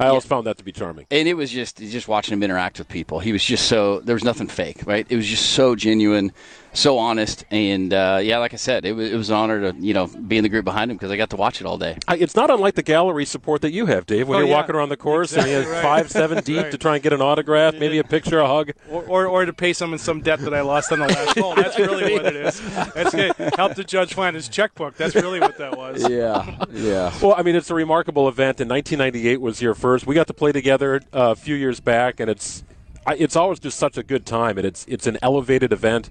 I 0.00 0.08
always 0.08 0.24
yeah. 0.24 0.28
found 0.28 0.46
that 0.46 0.58
to 0.58 0.64
be 0.64 0.72
charming. 0.72 1.06
And 1.10 1.28
it 1.28 1.34
was 1.34 1.50
just 1.50 1.78
just 1.78 2.08
watching 2.08 2.34
him 2.34 2.42
interact 2.42 2.78
with 2.78 2.88
people. 2.88 3.18
He 3.20 3.32
was 3.32 3.44
just 3.44 3.66
so 3.66 4.00
there 4.00 4.14
was 4.14 4.24
nothing 4.24 4.48
fake, 4.48 4.86
right? 4.86 5.06
It 5.08 5.16
was 5.16 5.26
just 5.26 5.50
so 5.50 5.74
genuine 5.74 6.32
so 6.72 6.98
honest. 6.98 7.44
And 7.50 7.92
uh, 7.92 8.20
yeah, 8.22 8.38
like 8.38 8.52
I 8.52 8.56
said, 8.56 8.84
it 8.84 8.92
was, 8.92 9.10
it 9.10 9.16
was 9.16 9.30
an 9.30 9.36
honor 9.36 9.72
to 9.72 9.78
you 9.78 9.94
know 9.94 10.06
be 10.06 10.36
in 10.36 10.42
the 10.42 10.48
group 10.48 10.64
behind 10.64 10.90
him 10.90 10.96
because 10.96 11.10
I 11.10 11.16
got 11.16 11.30
to 11.30 11.36
watch 11.36 11.60
it 11.60 11.66
all 11.66 11.78
day. 11.78 11.98
It's 12.08 12.36
not 12.36 12.50
unlike 12.50 12.74
the 12.74 12.82
gallery 12.82 13.24
support 13.24 13.62
that 13.62 13.72
you 13.72 13.86
have, 13.86 14.06
Dave, 14.06 14.28
when 14.28 14.36
oh, 14.36 14.40
you're 14.40 14.48
yeah. 14.48 14.54
walking 14.54 14.74
around 14.74 14.88
the 14.88 14.96
course 14.96 15.32
exactly 15.32 15.54
and 15.54 15.64
you're 15.64 15.72
right. 15.72 15.82
five, 15.88 16.10
seven 16.10 16.42
deep 16.44 16.62
right. 16.62 16.70
to 16.70 16.78
try 16.78 16.94
and 16.94 17.02
get 17.02 17.12
an 17.12 17.20
autograph, 17.20 17.74
maybe 17.74 17.98
a 17.98 18.04
picture, 18.04 18.38
a 18.38 18.46
hug, 18.46 18.72
or, 18.90 19.04
or, 19.04 19.26
or 19.26 19.44
to 19.44 19.52
pay 19.52 19.72
someone 19.72 19.98
some 19.98 20.20
debt 20.20 20.40
that 20.40 20.54
I 20.54 20.60
lost 20.60 20.92
on 20.92 21.00
the 21.00 21.08
last 21.08 21.38
hole. 21.38 21.54
That's 21.54 21.78
really 21.78 22.12
what 22.12 22.26
it 22.26 22.36
is. 22.36 22.60
That's 22.94 23.14
good. 23.14 23.34
Help 23.56 23.74
the 23.74 23.84
judge 23.84 24.14
find 24.14 24.36
his 24.36 24.48
checkbook. 24.48 24.96
That's 24.96 25.14
really 25.14 25.40
what 25.40 25.58
that 25.58 25.76
was. 25.76 26.08
Yeah, 26.08 26.64
yeah. 26.72 27.12
Well, 27.20 27.34
I 27.36 27.42
mean, 27.42 27.56
it's 27.56 27.70
a 27.70 27.74
remarkable 27.74 28.28
event. 28.28 28.60
In 28.60 28.68
1998 28.68 29.40
was 29.40 29.60
your 29.60 29.74
first. 29.74 29.87
We 30.06 30.14
got 30.14 30.26
to 30.26 30.34
play 30.34 30.52
together 30.52 31.00
uh, 31.12 31.32
a 31.32 31.36
few 31.36 31.54
years 31.54 31.80
back, 31.80 32.20
and 32.20 32.30
it's 32.30 32.64
it's 33.06 33.36
always 33.36 33.58
just 33.58 33.78
such 33.78 33.96
a 33.96 34.02
good 34.02 34.26
time, 34.26 34.58
and 34.58 34.66
it's 34.66 34.84
it's 34.88 35.06
an 35.06 35.18
elevated 35.22 35.72
event. 35.72 36.10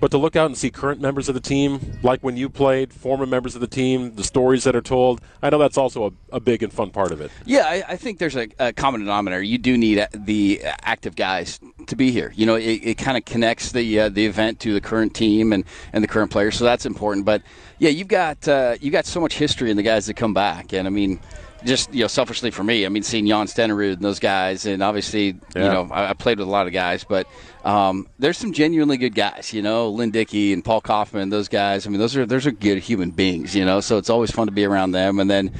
But 0.00 0.12
to 0.12 0.18
look 0.18 0.36
out 0.36 0.46
and 0.46 0.56
see 0.56 0.70
current 0.70 1.00
members 1.00 1.28
of 1.28 1.34
the 1.34 1.40
team, 1.40 1.98
like 2.04 2.20
when 2.20 2.36
you 2.36 2.48
played, 2.48 2.92
former 2.92 3.26
members 3.26 3.56
of 3.56 3.60
the 3.60 3.66
team, 3.66 4.14
the 4.14 4.22
stories 4.22 4.62
that 4.62 4.76
are 4.76 4.80
told, 4.80 5.20
I 5.42 5.50
know 5.50 5.58
that's 5.58 5.76
also 5.76 6.06
a, 6.06 6.36
a 6.36 6.40
big 6.40 6.62
and 6.62 6.72
fun 6.72 6.90
part 6.90 7.10
of 7.10 7.20
it. 7.20 7.32
Yeah, 7.44 7.62
I, 7.66 7.82
I 7.88 7.96
think 7.96 8.20
there's 8.20 8.36
a, 8.36 8.48
a, 8.60 8.72
common 8.72 9.00
denominator. 9.00 9.42
You 9.42 9.58
do 9.58 9.76
need 9.76 10.06
the 10.14 10.62
active 10.82 11.16
guys 11.16 11.58
to 11.88 11.96
be 11.96 12.12
here. 12.12 12.32
You 12.36 12.46
know, 12.46 12.54
it, 12.54 12.80
it 12.84 12.98
kind 12.98 13.16
of 13.16 13.24
connects 13.24 13.72
the 13.72 14.00
uh, 14.00 14.08
the 14.08 14.24
event 14.24 14.60
to 14.60 14.72
the 14.72 14.80
current 14.80 15.14
team 15.14 15.52
and, 15.52 15.64
and 15.92 16.04
the 16.04 16.08
current 16.08 16.30
players, 16.30 16.56
so 16.56 16.64
that's 16.64 16.86
important. 16.86 17.26
But 17.26 17.42
yeah, 17.80 17.90
you've 17.90 18.06
got 18.06 18.46
uh, 18.46 18.76
you 18.80 18.92
got 18.92 19.04
so 19.04 19.20
much 19.20 19.34
history 19.34 19.68
in 19.68 19.76
the 19.76 19.82
guys 19.82 20.06
that 20.06 20.14
come 20.14 20.32
back, 20.32 20.72
and 20.72 20.86
I 20.86 20.90
mean 20.90 21.18
just 21.64 21.92
you 21.92 22.02
know 22.02 22.06
selfishly 22.08 22.50
for 22.50 22.62
me, 22.62 22.86
I 22.86 22.88
mean 22.88 23.02
seeing 23.02 23.26
Jan 23.26 23.46
Stenerud 23.46 23.94
and 23.94 24.02
those 24.02 24.18
guys, 24.18 24.66
and 24.66 24.82
obviously 24.82 25.38
yeah. 25.54 25.64
you 25.64 25.68
know 25.68 25.88
I, 25.90 26.10
I, 26.10 26.14
played 26.14 26.38
with 26.38 26.48
a 26.48 26.50
lot 26.50 26.66
of 26.66 26.72
guys, 26.72 27.04
but 27.04 27.26
um, 27.64 28.06
there's 28.18 28.38
some 28.38 28.52
genuinely 28.52 28.96
good 28.96 29.14
guys, 29.14 29.52
you 29.52 29.62
know 29.62 29.90
Lynn 29.90 30.10
Dickey 30.10 30.52
and 30.52 30.64
Paul 30.64 30.80
Coffman, 30.80 31.30
those 31.30 31.48
guys. 31.48 31.86
I 31.86 31.90
mean 31.90 32.00
those 32.00 32.16
are 32.16 32.26
those 32.26 32.46
are 32.46 32.50
good 32.50 32.78
human 32.78 33.10
beings, 33.10 33.54
you 33.54 33.64
know. 33.64 33.80
So 33.80 33.98
it's 33.98 34.10
always 34.10 34.30
fun 34.30 34.46
to 34.46 34.52
be 34.52 34.64
around 34.64 34.92
them, 34.92 35.18
and 35.18 35.30
then 35.30 35.52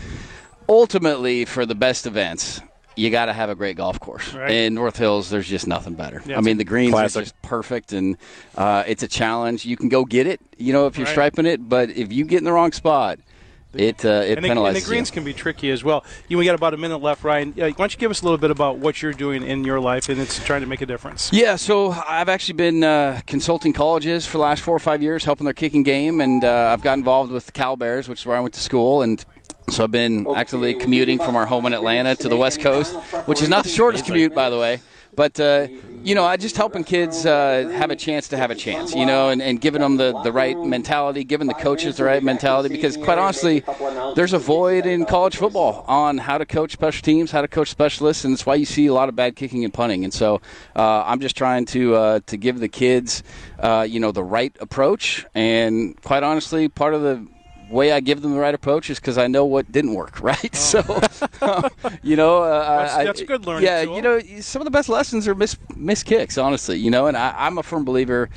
ultimately 0.68 1.44
for 1.44 1.66
the 1.66 1.74
best 1.74 2.06
events. 2.06 2.60
You 2.96 3.10
got 3.10 3.26
to 3.26 3.32
have 3.32 3.48
a 3.48 3.54
great 3.54 3.76
golf 3.76 4.00
course. 4.00 4.34
Right. 4.34 4.50
In 4.50 4.74
North 4.74 4.96
Hills, 4.96 5.30
there's 5.30 5.46
just 5.46 5.68
nothing 5.68 5.94
better. 5.94 6.20
Yeah, 6.26 6.36
I 6.36 6.40
mean, 6.40 6.56
the 6.56 6.64
greens 6.64 6.90
classic. 6.90 7.20
are 7.20 7.22
just 7.22 7.42
perfect, 7.42 7.92
and 7.92 8.16
uh, 8.56 8.82
it's 8.88 9.04
a 9.04 9.06
challenge. 9.06 9.64
You 9.64 9.76
can 9.76 9.88
go 9.88 10.04
get 10.04 10.26
it, 10.26 10.40
you 10.56 10.72
know, 10.72 10.88
if 10.88 10.98
you're 10.98 11.04
right. 11.04 11.12
striping 11.12 11.46
it, 11.46 11.68
but 11.68 11.90
if 11.90 12.12
you 12.12 12.24
get 12.24 12.38
in 12.38 12.44
the 12.44 12.52
wrong 12.52 12.72
spot, 12.72 13.20
it 13.74 14.04
uh, 14.04 14.22
it 14.24 14.38
and 14.38 14.46
the, 14.46 14.64
and 14.64 14.76
the 14.76 14.80
greens 14.80 15.10
you. 15.10 15.14
can 15.14 15.24
be 15.24 15.34
tricky 15.34 15.70
as 15.70 15.84
well. 15.84 16.04
You 16.28 16.38
we 16.38 16.44
got 16.44 16.54
about 16.54 16.74
a 16.74 16.78
minute 16.78 16.98
left, 16.98 17.22
Ryan. 17.22 17.50
Uh, 17.50 17.66
why 17.66 17.70
don't 17.72 17.92
you 17.92 17.98
give 17.98 18.10
us 18.10 18.22
a 18.22 18.24
little 18.24 18.38
bit 18.38 18.50
about 18.50 18.78
what 18.78 19.02
you're 19.02 19.12
doing 19.12 19.42
in 19.42 19.64
your 19.64 19.78
life 19.78 20.08
and 20.08 20.18
it's 20.20 20.42
trying 20.44 20.62
to 20.62 20.66
make 20.66 20.80
a 20.80 20.86
difference? 20.86 21.30
Yeah, 21.32 21.56
so 21.56 21.90
I've 21.90 22.28
actually 22.28 22.54
been 22.54 22.82
uh, 22.82 23.20
consulting 23.26 23.72
colleges 23.72 24.24
for 24.26 24.38
the 24.38 24.42
last 24.42 24.62
four 24.62 24.74
or 24.74 24.80
five 24.80 25.02
years, 25.02 25.24
helping 25.24 25.44
their 25.44 25.54
kicking 25.54 25.82
game, 25.82 26.20
and 26.20 26.44
uh, 26.44 26.70
I've 26.72 26.82
got 26.82 26.96
involved 26.96 27.30
with 27.30 27.46
the 27.46 27.52
Cal 27.52 27.76
Bears, 27.76 28.08
which 28.08 28.20
is 28.20 28.26
where 28.26 28.36
I 28.36 28.40
went 28.40 28.54
to 28.54 28.60
school, 28.60 29.02
and 29.02 29.24
so 29.68 29.84
I've 29.84 29.90
been 29.90 30.26
actively 30.34 30.74
commuting 30.74 31.18
from 31.18 31.36
our 31.36 31.44
home 31.44 31.66
in 31.66 31.74
Atlanta 31.74 32.16
to 32.16 32.28
the 32.28 32.36
West 32.36 32.60
Coast, 32.60 32.94
which 33.26 33.42
is 33.42 33.50
not 33.50 33.64
the 33.64 33.70
shortest 33.70 34.06
commute, 34.06 34.34
by 34.34 34.48
the 34.48 34.58
way. 34.58 34.80
But 35.18 35.40
uh, 35.40 35.66
you 36.04 36.14
know, 36.14 36.24
I 36.24 36.36
just 36.36 36.56
helping 36.56 36.84
kids 36.84 37.26
uh, 37.26 37.68
have 37.72 37.90
a 37.90 37.96
chance 37.96 38.28
to 38.28 38.36
have 38.36 38.52
a 38.52 38.54
chance, 38.54 38.94
you 38.94 39.04
know, 39.04 39.30
and, 39.30 39.42
and 39.42 39.60
giving 39.60 39.80
them 39.80 39.96
the, 39.96 40.16
the 40.22 40.30
right 40.30 40.56
mentality, 40.56 41.24
giving 41.24 41.48
the 41.48 41.54
coaches 41.54 41.96
the 41.96 42.04
right 42.04 42.22
mentality, 42.22 42.68
because 42.68 42.96
quite 42.96 43.18
honestly, 43.18 43.64
there's 44.14 44.32
a 44.32 44.38
void 44.38 44.86
in 44.86 45.06
college 45.06 45.34
football 45.34 45.84
on 45.88 46.18
how 46.18 46.38
to 46.38 46.46
coach 46.46 46.70
special 46.70 47.02
teams, 47.02 47.32
how 47.32 47.42
to 47.42 47.48
coach 47.48 47.68
specialists, 47.68 48.24
and 48.24 48.32
it's 48.32 48.46
why 48.46 48.54
you 48.54 48.64
see 48.64 48.86
a 48.86 48.94
lot 48.94 49.08
of 49.08 49.16
bad 49.16 49.34
kicking 49.34 49.64
and 49.64 49.74
punting. 49.74 50.04
And 50.04 50.14
so 50.14 50.40
uh, 50.76 51.02
I'm 51.04 51.18
just 51.18 51.36
trying 51.36 51.64
to 51.66 51.96
uh, 51.96 52.20
to 52.26 52.36
give 52.36 52.60
the 52.60 52.68
kids, 52.68 53.24
uh, 53.58 53.84
you 53.90 53.98
know, 53.98 54.12
the 54.12 54.22
right 54.22 54.56
approach, 54.60 55.26
and 55.34 56.00
quite 56.02 56.22
honestly, 56.22 56.68
part 56.68 56.94
of 56.94 57.02
the 57.02 57.26
way 57.70 57.92
I 57.92 58.00
give 58.00 58.22
them 58.22 58.32
the 58.32 58.38
right 58.40 58.54
approach 58.54 58.90
is 58.90 58.98
because 58.98 59.18
I 59.18 59.26
know 59.26 59.44
what 59.44 59.70
didn't 59.70 59.94
work, 59.94 60.20
right? 60.22 60.54
So, 60.54 60.80
um, 61.42 61.68
you 62.02 62.16
know, 62.16 62.42
uh, 62.42 62.76
That's- 62.78 62.96
I- 62.96 63.04
that's 63.04 63.20
a 63.20 63.24
good 63.26 63.46
learning 63.46 63.64
Yeah, 63.64 63.84
tool. 63.84 63.96
you 63.96 64.02
know, 64.02 64.20
some 64.40 64.60
of 64.62 64.64
the 64.64 64.70
best 64.70 64.88
lessons 64.88 65.28
are 65.28 65.34
miss 65.34 65.56
miss 65.76 66.02
kicks, 66.02 66.38
honestly. 66.38 66.78
You 66.78 66.90
know, 66.90 67.06
and 67.06 67.16
I, 67.16 67.34
I'm 67.36 67.58
a 67.58 67.62
firm 67.62 67.84
believer. 67.84 68.28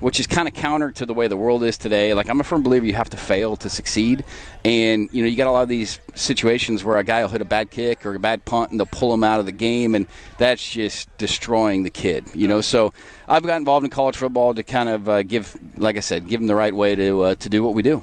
Which 0.00 0.18
is 0.18 0.26
kind 0.26 0.48
of 0.48 0.54
counter 0.54 0.90
to 0.92 1.04
the 1.04 1.12
way 1.12 1.28
the 1.28 1.36
world 1.36 1.62
is 1.62 1.76
today. 1.76 2.14
Like 2.14 2.30
I'm 2.30 2.40
a 2.40 2.42
firm 2.42 2.62
believer, 2.62 2.86
you 2.86 2.94
have 2.94 3.10
to 3.10 3.18
fail 3.18 3.54
to 3.56 3.68
succeed, 3.68 4.24
and 4.64 5.10
you 5.12 5.20
know 5.22 5.28
you 5.28 5.36
got 5.36 5.46
a 5.46 5.50
lot 5.50 5.62
of 5.62 5.68
these 5.68 6.00
situations 6.14 6.82
where 6.82 6.96
a 6.96 7.04
guy 7.04 7.20
will 7.20 7.28
hit 7.28 7.42
a 7.42 7.44
bad 7.44 7.70
kick 7.70 8.06
or 8.06 8.14
a 8.14 8.18
bad 8.18 8.46
punt, 8.46 8.70
and 8.70 8.80
they'll 8.80 8.86
pull 8.86 9.12
him 9.12 9.22
out 9.22 9.40
of 9.40 9.44
the 9.44 9.52
game, 9.52 9.94
and 9.94 10.06
that's 10.38 10.66
just 10.66 11.14
destroying 11.18 11.82
the 11.82 11.90
kid. 11.90 12.24
You 12.34 12.48
know, 12.48 12.62
so 12.62 12.94
I've 13.28 13.42
got 13.42 13.58
involved 13.58 13.84
in 13.84 13.90
college 13.90 14.16
football 14.16 14.54
to 14.54 14.62
kind 14.62 14.88
of 14.88 15.06
uh, 15.06 15.22
give, 15.22 15.54
like 15.76 15.98
I 15.98 16.00
said, 16.00 16.26
give 16.28 16.40
them 16.40 16.46
the 16.46 16.54
right 16.54 16.74
way 16.74 16.94
to 16.94 17.20
uh, 17.22 17.34
to 17.34 17.48
do 17.50 17.62
what 17.62 17.74
we 17.74 17.82
do. 17.82 18.02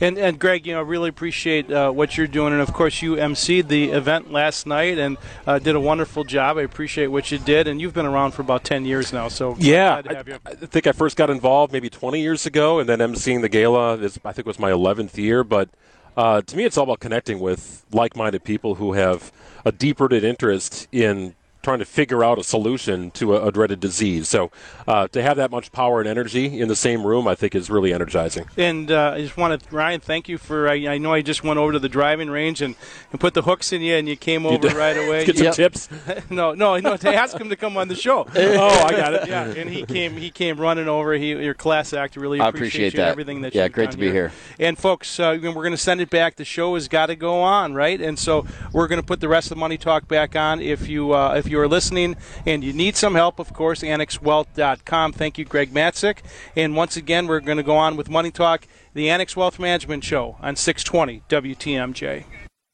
And, 0.00 0.16
and 0.16 0.38
Greg, 0.38 0.66
you 0.66 0.74
know, 0.74 0.82
really 0.82 1.08
appreciate 1.08 1.70
uh, 1.70 1.90
what 1.90 2.16
you're 2.16 2.28
doing, 2.28 2.52
and 2.52 2.62
of 2.62 2.72
course, 2.72 3.02
you 3.02 3.16
emceed 3.16 3.68
the 3.68 3.90
event 3.90 4.30
last 4.30 4.66
night 4.66 4.98
and 4.98 5.16
uh, 5.46 5.58
did 5.58 5.74
a 5.74 5.80
wonderful 5.80 6.24
job. 6.24 6.56
I 6.56 6.62
appreciate 6.62 7.08
what 7.08 7.30
you 7.32 7.38
did, 7.38 7.66
and 7.66 7.80
you've 7.80 7.94
been 7.94 8.06
around 8.06 8.32
for 8.32 8.42
about 8.42 8.62
ten 8.64 8.84
years 8.84 9.12
now, 9.12 9.28
so 9.28 9.56
Yeah, 9.58 10.00
glad 10.00 10.10
to 10.10 10.16
have 10.16 10.28
you. 10.28 10.38
I, 10.46 10.50
I 10.50 10.54
think 10.54 10.86
I 10.86 10.92
first 10.92 11.16
got 11.16 11.30
involved 11.30 11.72
maybe 11.72 11.90
20 11.90 12.20
years 12.20 12.46
ago, 12.46 12.78
and 12.78 12.88
then 12.88 13.00
emceeing 13.00 13.40
the 13.40 13.48
gala. 13.48 13.96
This 13.96 14.18
I 14.24 14.32
think 14.32 14.46
was 14.46 14.58
my 14.58 14.70
11th 14.70 15.16
year. 15.16 15.42
But 15.42 15.68
uh, 16.16 16.42
to 16.42 16.56
me, 16.56 16.64
it's 16.64 16.76
all 16.76 16.84
about 16.84 17.00
connecting 17.00 17.40
with 17.40 17.84
like-minded 17.92 18.44
people 18.44 18.76
who 18.76 18.92
have 18.92 19.32
a 19.64 19.72
deep-rooted 19.72 20.22
interest 20.22 20.86
in 20.92 21.34
trying 21.68 21.78
to 21.80 21.84
figure 21.84 22.24
out 22.24 22.38
a 22.38 22.44
solution 22.44 23.10
to 23.10 23.36
a, 23.36 23.48
a 23.48 23.52
dreaded 23.52 23.78
disease. 23.78 24.26
So 24.26 24.50
uh, 24.86 25.06
to 25.08 25.20
have 25.20 25.36
that 25.36 25.50
much 25.50 25.70
power 25.70 26.00
and 26.00 26.08
energy 26.08 26.58
in 26.58 26.68
the 26.68 26.76
same 26.76 27.06
room, 27.06 27.28
I 27.28 27.34
think, 27.34 27.54
is 27.54 27.68
really 27.68 27.92
energizing. 27.92 28.46
And 28.56 28.90
uh, 28.90 29.12
I 29.16 29.20
just 29.20 29.36
wanted 29.36 29.70
Ryan, 29.70 30.00
thank 30.00 30.30
you 30.30 30.38
for. 30.38 30.66
I, 30.66 30.74
I 30.94 30.96
know 30.98 31.12
I 31.12 31.20
just 31.20 31.44
went 31.44 31.58
over 31.58 31.72
to 31.72 31.78
the 31.78 31.88
driving 31.90 32.30
range 32.30 32.62
and, 32.62 32.74
and 33.12 33.20
put 33.20 33.34
the 33.34 33.42
hooks 33.42 33.70
in 33.70 33.82
you, 33.82 33.94
and 33.96 34.08
you 34.08 34.16
came 34.16 34.46
over 34.46 34.56
did- 34.68 34.72
right 34.72 34.96
away. 35.06 35.26
Get 35.26 35.36
some 35.36 35.44
Yep. 35.44 35.54
tips. 35.54 35.88
no, 36.30 36.54
no, 36.54 36.78
no. 36.78 36.96
To 36.96 37.14
ask 37.14 37.38
him 37.38 37.50
to 37.50 37.56
come 37.56 37.76
on 37.76 37.88
the 37.88 37.94
show. 37.94 38.26
oh, 38.34 38.84
I 38.86 38.90
got 38.92 39.12
it. 39.12 39.28
Yeah, 39.28 39.44
and 39.44 39.68
he 39.68 39.84
came. 39.84 40.16
He 40.16 40.30
came 40.30 40.58
running 40.58 40.88
over. 40.88 41.12
He, 41.14 41.32
your 41.32 41.52
class 41.54 41.92
act. 41.92 42.16
Really 42.16 42.40
I 42.40 42.48
appreciate, 42.48 42.68
appreciate 42.68 42.92
you, 42.94 42.96
that. 42.98 43.08
Everything 43.08 43.42
that. 43.42 43.54
Yeah, 43.54 43.64
you've 43.64 43.72
great 43.72 43.90
done 43.90 43.92
to 43.92 43.98
be 43.98 44.10
here. 44.10 44.32
And 44.58 44.78
folks, 44.78 45.20
uh, 45.20 45.38
we're 45.42 45.52
going 45.52 45.70
to 45.72 45.76
send 45.76 46.00
it 46.00 46.08
back. 46.08 46.36
The 46.36 46.46
show 46.46 46.74
has 46.76 46.88
got 46.88 47.06
to 47.06 47.16
go 47.16 47.42
on, 47.42 47.74
right? 47.74 48.00
And 48.00 48.18
so 48.18 48.46
we're 48.72 48.88
going 48.88 49.00
to 49.00 49.06
put 49.06 49.20
the 49.20 49.28
rest 49.28 49.46
of 49.46 49.56
the 49.56 49.60
money 49.60 49.76
talk 49.76 50.08
back 50.08 50.34
on. 50.34 50.62
If 50.62 50.88
you 50.88 51.12
uh, 51.12 51.34
if 51.34 51.46
you 51.46 51.57
are 51.58 51.68
listening 51.68 52.16
and 52.46 52.64
you 52.64 52.72
need 52.72 52.96
some 52.96 53.14
help, 53.14 53.38
of 53.38 53.52
course, 53.52 53.82
annexwealth.com. 53.82 55.12
Thank 55.12 55.38
you, 55.38 55.44
Greg 55.44 55.72
Matzek. 55.72 56.18
And 56.56 56.76
once 56.76 56.96
again, 56.96 57.26
we're 57.26 57.40
going 57.40 57.58
to 57.58 57.62
go 57.62 57.76
on 57.76 57.96
with 57.96 58.08
Money 58.08 58.30
Talk, 58.30 58.66
the 58.94 59.10
Annex 59.10 59.36
Wealth 59.36 59.58
Management 59.58 60.04
Show 60.04 60.36
on 60.40 60.56
620 60.56 61.22
WTMJ. 61.28 62.24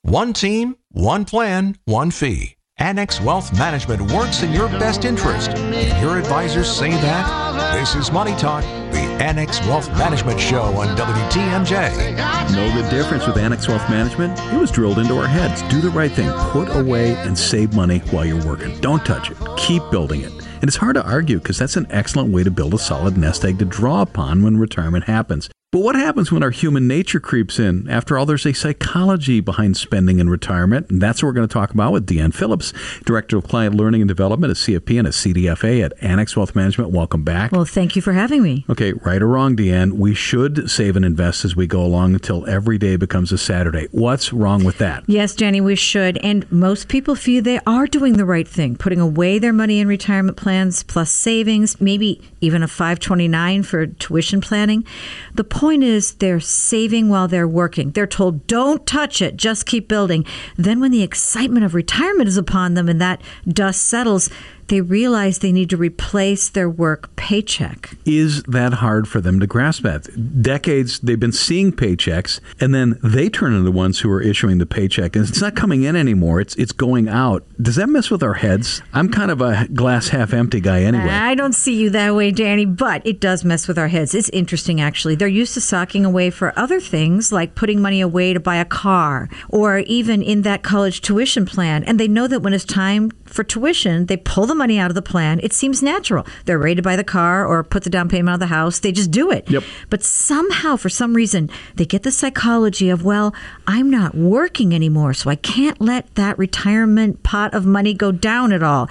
One 0.02 0.32
team, 0.32 0.76
one 0.90 1.24
plan, 1.24 1.78
one 1.84 2.10
fee. 2.10 2.53
Annex 2.78 3.20
Wealth 3.20 3.56
Management 3.56 4.10
works 4.10 4.42
in 4.42 4.52
your 4.52 4.68
best 4.68 5.04
interest. 5.04 5.50
And 5.50 6.02
your 6.02 6.18
advisors 6.18 6.68
say 6.68 6.90
that. 6.90 7.72
This 7.72 7.94
is 7.94 8.10
Money 8.10 8.36
Talk, 8.36 8.62
the 8.92 8.98
Annex 9.22 9.60
Wealth 9.66 9.88
Management 9.90 10.40
Show 10.40 10.62
on 10.62 10.96
WTMJ. 10.96 12.16
Know 12.54 12.82
the 12.82 12.88
difference 12.90 13.26
with 13.26 13.36
Annex 13.36 13.68
Wealth 13.68 13.88
Management? 13.88 14.38
It 14.52 14.58
was 14.58 14.70
drilled 14.72 14.98
into 14.98 15.16
our 15.16 15.26
heads. 15.26 15.62
Do 15.72 15.80
the 15.80 15.90
right 15.90 16.10
thing. 16.10 16.30
Put 16.50 16.68
away 16.76 17.14
and 17.14 17.38
save 17.38 17.74
money 17.74 17.98
while 18.10 18.24
you're 18.24 18.44
working. 18.44 18.78
Don't 18.80 19.04
touch 19.06 19.30
it. 19.30 19.38
Keep 19.56 19.90
building 19.90 20.22
it. 20.22 20.32
And 20.32 20.64
it's 20.64 20.76
hard 20.76 20.96
to 20.96 21.06
argue 21.08 21.38
because 21.38 21.58
that's 21.58 21.76
an 21.76 21.86
excellent 21.90 22.32
way 22.32 22.42
to 22.42 22.50
build 22.50 22.74
a 22.74 22.78
solid 22.78 23.16
nest 23.16 23.44
egg 23.44 23.60
to 23.60 23.64
draw 23.64 24.02
upon 24.02 24.42
when 24.42 24.58
retirement 24.58 25.04
happens. 25.04 25.48
But 25.74 25.80
what 25.80 25.96
happens 25.96 26.30
when 26.30 26.44
our 26.44 26.52
human 26.52 26.86
nature 26.86 27.18
creeps 27.18 27.58
in? 27.58 27.90
After 27.90 28.16
all, 28.16 28.26
there's 28.26 28.46
a 28.46 28.52
psychology 28.52 29.40
behind 29.40 29.76
spending 29.76 30.20
in 30.20 30.30
retirement, 30.30 30.88
and 30.88 31.02
that's 31.02 31.20
what 31.20 31.26
we're 31.26 31.32
going 31.32 31.48
to 31.48 31.52
talk 31.52 31.72
about 31.72 31.92
with 31.92 32.06
Deanne 32.06 32.32
Phillips, 32.32 32.72
Director 33.04 33.38
of 33.38 33.48
Client 33.48 33.74
Learning 33.74 34.00
and 34.00 34.06
Development 34.06 34.52
at 34.52 34.56
CFP 34.56 35.00
and 35.00 35.08
a 35.08 35.10
CDFA 35.10 35.84
at 35.84 35.92
Annex 36.00 36.36
Wealth 36.36 36.54
Management. 36.54 36.92
Welcome 36.92 37.24
back. 37.24 37.50
Well, 37.50 37.64
thank 37.64 37.96
you 37.96 38.02
for 38.02 38.12
having 38.12 38.40
me. 38.40 38.64
Okay, 38.70 38.92
right 38.92 39.20
or 39.20 39.26
wrong, 39.26 39.56
Deanne, 39.56 39.94
we 39.94 40.14
should 40.14 40.70
save 40.70 40.94
and 40.94 41.04
invest 41.04 41.44
as 41.44 41.56
we 41.56 41.66
go 41.66 41.84
along 41.84 42.14
until 42.14 42.48
every 42.48 42.78
day 42.78 42.94
becomes 42.94 43.32
a 43.32 43.38
Saturday. 43.38 43.88
What's 43.90 44.32
wrong 44.32 44.62
with 44.62 44.78
that? 44.78 45.02
Yes, 45.08 45.34
Jenny, 45.34 45.60
we 45.60 45.74
should. 45.74 46.18
And 46.18 46.48
most 46.52 46.86
people 46.86 47.16
feel 47.16 47.42
they 47.42 47.58
are 47.66 47.88
doing 47.88 48.12
the 48.12 48.24
right 48.24 48.46
thing, 48.46 48.76
putting 48.76 49.00
away 49.00 49.40
their 49.40 49.52
money 49.52 49.80
in 49.80 49.88
retirement 49.88 50.36
plans 50.36 50.84
plus 50.84 51.10
savings, 51.10 51.80
maybe 51.80 52.20
even 52.40 52.62
a 52.62 52.68
529 52.68 53.64
for 53.64 53.88
tuition 53.88 54.40
planning. 54.40 54.86
The 55.34 55.42
point 55.64 55.82
is 55.82 56.12
they're 56.16 56.40
saving 56.40 57.08
while 57.08 57.26
they're 57.26 57.48
working. 57.48 57.90
They're 57.92 58.06
told, 58.06 58.46
don't 58.46 58.86
touch 58.86 59.22
it, 59.22 59.38
just 59.38 59.64
keep 59.64 59.88
building. 59.88 60.26
Then 60.58 60.78
when 60.78 60.90
the 60.90 61.02
excitement 61.02 61.64
of 61.64 61.74
retirement 61.74 62.28
is 62.28 62.36
upon 62.36 62.74
them 62.74 62.86
and 62.86 63.00
that 63.00 63.22
dust 63.48 63.80
settles, 63.80 64.28
they 64.68 64.80
realize 64.80 65.38
they 65.38 65.52
need 65.52 65.70
to 65.70 65.76
replace 65.76 66.48
their 66.48 66.68
work 66.68 67.14
paycheck. 67.16 67.96
Is 68.04 68.42
that 68.44 68.74
hard 68.74 69.08
for 69.08 69.20
them 69.20 69.40
to 69.40 69.46
grasp 69.46 69.82
that? 69.82 70.42
Decades 70.42 71.00
they've 71.00 71.20
been 71.20 71.32
seeing 71.32 71.72
paychecks 71.72 72.40
and 72.60 72.74
then 72.74 72.98
they 73.02 73.28
turn 73.28 73.52
into 73.52 73.64
the 73.64 73.72
ones 73.72 74.00
who 74.00 74.10
are 74.10 74.20
issuing 74.20 74.58
the 74.58 74.66
paycheck 74.66 75.16
and 75.16 75.28
it's 75.28 75.40
not 75.40 75.54
coming 75.54 75.82
in 75.82 75.96
anymore. 75.96 76.40
It's 76.40 76.54
it's 76.56 76.72
going 76.72 77.08
out. 77.08 77.44
Does 77.60 77.76
that 77.76 77.88
mess 77.88 78.10
with 78.10 78.22
our 78.22 78.34
heads? 78.34 78.82
I'm 78.92 79.08
kind 79.08 79.30
of 79.30 79.40
a 79.40 79.68
glass 79.68 80.08
half 80.08 80.32
empty 80.32 80.60
guy 80.60 80.82
anyway. 80.82 81.08
I 81.08 81.34
don't 81.34 81.54
see 81.54 81.74
you 81.74 81.90
that 81.90 82.14
way, 82.14 82.30
Danny, 82.30 82.64
but 82.64 83.06
it 83.06 83.20
does 83.20 83.44
mess 83.44 83.68
with 83.68 83.78
our 83.78 83.88
heads. 83.88 84.14
It's 84.14 84.28
interesting, 84.30 84.80
actually. 84.80 85.14
They're 85.14 85.28
used 85.28 85.54
to 85.54 85.60
socking 85.60 86.04
away 86.04 86.30
for 86.30 86.58
other 86.58 86.80
things, 86.80 87.32
like 87.32 87.54
putting 87.54 87.80
money 87.80 88.00
away 88.00 88.32
to 88.32 88.40
buy 88.40 88.56
a 88.56 88.64
car, 88.64 89.28
or 89.48 89.78
even 89.80 90.22
in 90.22 90.42
that 90.42 90.62
college 90.62 91.00
tuition 91.00 91.46
plan. 91.46 91.84
And 91.84 92.00
they 92.00 92.08
know 92.08 92.26
that 92.26 92.40
when 92.40 92.54
it's 92.54 92.64
time 92.64 93.10
for 93.34 93.42
tuition, 93.42 94.06
they 94.06 94.16
pull 94.16 94.46
the 94.46 94.54
money 94.54 94.78
out 94.78 94.90
of 94.90 94.94
the 94.94 95.02
plan. 95.02 95.40
It 95.42 95.52
seems 95.52 95.82
natural. 95.82 96.24
They're 96.44 96.58
ready 96.58 96.76
to 96.76 96.82
buy 96.82 96.94
the 96.94 97.04
car 97.04 97.44
or 97.44 97.64
put 97.64 97.82
the 97.82 97.90
down 97.90 98.08
payment 98.08 98.32
on 98.32 98.38
the 98.38 98.46
house. 98.46 98.78
They 98.78 98.92
just 98.92 99.10
do 99.10 99.30
it. 99.32 99.50
Yep. 99.50 99.64
But 99.90 100.04
somehow, 100.04 100.76
for 100.76 100.88
some 100.88 101.14
reason, 101.14 101.50
they 101.74 101.84
get 101.84 102.04
the 102.04 102.12
psychology 102.12 102.90
of, 102.90 103.04
well, 103.04 103.34
I'm 103.66 103.90
not 103.90 104.14
working 104.14 104.72
anymore, 104.72 105.14
so 105.14 105.30
I 105.30 105.34
can't 105.34 105.80
let 105.80 106.14
that 106.14 106.38
retirement 106.38 107.24
pot 107.24 107.52
of 107.54 107.66
money 107.66 107.92
go 107.92 108.12
down 108.12 108.52
at 108.52 108.62
all. 108.62 108.88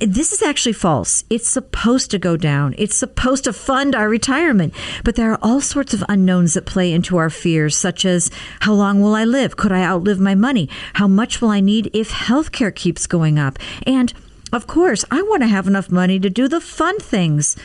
This 0.00 0.32
is 0.32 0.42
actually 0.42 0.72
false. 0.72 1.22
It's 1.30 1.48
supposed 1.48 2.10
to 2.10 2.18
go 2.18 2.36
down, 2.36 2.74
it's 2.76 2.96
supposed 2.96 3.44
to 3.44 3.52
fund 3.52 3.94
our 3.94 4.08
retirement. 4.08 4.74
But 5.04 5.14
there 5.14 5.30
are 5.30 5.38
all 5.40 5.60
sorts 5.60 5.94
of 5.94 6.02
unknowns 6.08 6.54
that 6.54 6.66
play 6.66 6.92
into 6.92 7.16
our 7.16 7.30
fears, 7.30 7.76
such 7.76 8.04
as 8.04 8.30
how 8.60 8.72
long 8.72 9.00
will 9.00 9.14
I 9.14 9.24
live? 9.24 9.56
Could 9.56 9.70
I 9.70 9.84
outlive 9.84 10.18
my 10.18 10.34
money? 10.34 10.68
How 10.94 11.06
much 11.06 11.40
will 11.40 11.50
I 11.50 11.60
need 11.60 11.90
if 11.94 12.10
healthcare 12.10 12.74
keeps 12.74 13.06
going 13.06 13.38
up? 13.38 13.58
And 13.84 14.12
of 14.52 14.66
course, 14.66 15.04
I 15.10 15.22
want 15.22 15.42
to 15.42 15.48
have 15.48 15.66
enough 15.66 15.90
money 15.90 16.20
to 16.20 16.30
do 16.30 16.48
the 16.48 16.60
fun 16.60 16.98
things. 16.98 17.56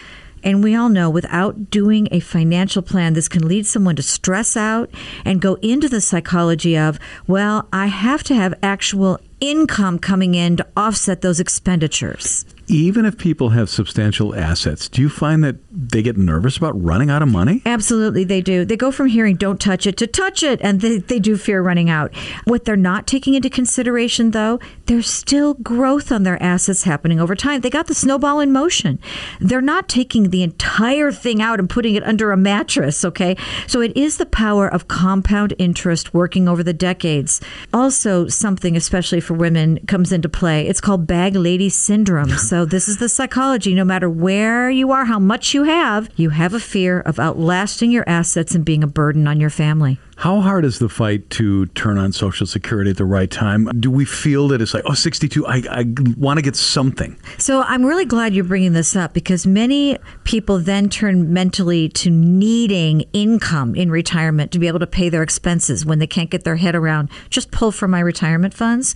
And 0.43 0.63
we 0.63 0.73
all 0.73 0.89
know 0.89 1.09
without 1.09 1.69
doing 1.69 2.07
a 2.11 2.19
financial 2.19 2.81
plan, 2.81 3.13
this 3.13 3.27
can 3.27 3.47
lead 3.47 3.65
someone 3.65 3.95
to 3.97 4.01
stress 4.01 4.55
out 4.55 4.89
and 5.25 5.41
go 5.41 5.55
into 5.55 5.89
the 5.89 6.01
psychology 6.01 6.77
of, 6.77 6.97
well, 7.27 7.67
I 7.73 7.87
have 7.87 8.23
to 8.23 8.35
have 8.35 8.53
actual 8.63 9.19
income 9.41 9.99
coming 9.99 10.35
in 10.35 10.57
to 10.57 10.67
offset 10.77 11.21
those 11.21 11.39
expenditures. 11.39 12.45
Even 12.69 13.03
if 13.03 13.17
people 13.17 13.49
have 13.49 13.67
substantial 13.69 14.35
assets, 14.35 14.87
do 14.87 15.01
you 15.01 15.09
find 15.09 15.43
that 15.43 15.55
they 15.71 16.03
get 16.03 16.17
nervous 16.17 16.55
about 16.55 16.79
running 16.81 17.09
out 17.09 17.23
of 17.23 17.27
money? 17.27 17.63
Absolutely, 17.65 18.23
they 18.23 18.41
do. 18.41 18.63
They 18.63 18.77
go 18.77 18.91
from 18.91 19.07
hearing 19.07 19.35
don't 19.35 19.59
touch 19.59 19.87
it 19.87 19.97
to 19.97 20.07
touch 20.07 20.43
it, 20.43 20.59
and 20.61 20.79
they, 20.79 20.97
they 20.97 21.17
do 21.17 21.35
fear 21.35 21.63
running 21.63 21.89
out. 21.89 22.15
What 22.45 22.65
they're 22.65 22.75
not 22.75 23.07
taking 23.07 23.33
into 23.33 23.49
consideration, 23.49 24.31
though, 24.31 24.59
there's 24.85 25.09
still 25.09 25.55
growth 25.55 26.11
on 26.11 26.23
their 26.23 26.41
assets 26.41 26.83
happening 26.83 27.19
over 27.19 27.35
time. 27.35 27.61
They 27.61 27.71
got 27.71 27.87
the 27.87 27.95
snowball 27.95 28.39
in 28.39 28.51
motion. 28.51 28.99
They're 29.39 29.61
not 29.61 29.89
taking 29.89 30.29
the 30.29 30.43
entire 30.43 31.11
thing 31.11 31.41
out 31.41 31.59
and 31.59 31.69
putting 31.69 31.95
it 31.95 32.03
under 32.03 32.31
a 32.31 32.37
mattress, 32.37 33.03
okay? 33.03 33.35
So 33.65 33.81
it 33.81 33.97
is 33.97 34.17
the 34.17 34.27
power 34.27 34.67
of 34.67 34.87
compound 34.87 35.55
interest 35.57 36.13
working 36.13 36.47
over 36.47 36.61
the 36.61 36.73
decades. 36.73 37.41
Also, 37.73 38.27
something, 38.27 38.77
especially 38.77 39.21
for 39.21 39.33
women, 39.33 39.79
comes 39.87 40.11
into 40.11 40.29
play. 40.29 40.67
It's 40.67 40.81
called 40.81 41.07
bag 41.07 41.35
lady 41.35 41.69
syndrome. 41.69 42.29
So 42.59 42.65
this 42.65 42.89
is 42.89 42.97
the 42.97 43.07
psychology. 43.07 43.73
No 43.73 43.85
matter 43.85 44.09
where 44.09 44.69
you 44.69 44.91
are, 44.91 45.05
how 45.05 45.17
much 45.17 45.53
you 45.53 45.63
have, 45.63 46.09
you 46.17 46.31
have 46.31 46.53
a 46.53 46.59
fear 46.59 46.99
of 46.99 47.17
outlasting 47.17 47.89
your 47.89 48.03
assets 48.05 48.53
and 48.53 48.65
being 48.65 48.83
a 48.83 48.87
burden 48.87 49.29
on 49.29 49.39
your 49.39 49.49
family. 49.49 49.97
How 50.19 50.41
hard 50.41 50.65
is 50.65 50.79
the 50.79 50.89
fight 50.89 51.29
to 51.29 51.67
turn 51.67 51.97
on 51.97 52.11
Social 52.11 52.45
Security 52.45 52.89
at 52.89 52.97
the 52.97 53.05
right 53.05 53.31
time? 53.31 53.69
Do 53.79 53.89
we 53.89 54.03
feel 54.03 54.49
that 54.49 54.61
it's 54.61 54.73
like, 54.73 54.83
oh, 54.85 54.93
62, 54.93 55.47
I, 55.47 55.63
I 55.71 55.85
want 56.17 56.39
to 56.39 56.41
get 56.41 56.57
something? 56.57 57.17
So 57.37 57.61
I'm 57.61 57.85
really 57.85 58.03
glad 58.03 58.33
you're 58.33 58.43
bringing 58.43 58.73
this 58.73 58.97
up 58.97 59.13
because 59.13 59.47
many 59.47 59.97
people 60.25 60.59
then 60.59 60.89
turn 60.89 61.31
mentally 61.31 61.87
to 61.87 62.09
needing 62.09 63.05
income 63.13 63.75
in 63.75 63.89
retirement 63.89 64.51
to 64.51 64.59
be 64.59 64.67
able 64.67 64.79
to 64.79 64.87
pay 64.87 65.07
their 65.07 65.23
expenses 65.23 65.85
when 65.85 65.99
they 65.99 66.07
can't 66.07 66.29
get 66.29 66.43
their 66.43 66.57
head 66.57 66.75
around 66.75 67.09
just 67.29 67.49
pull 67.49 67.71
from 67.71 67.91
my 67.91 68.01
retirement 68.01 68.53
funds. 68.53 68.95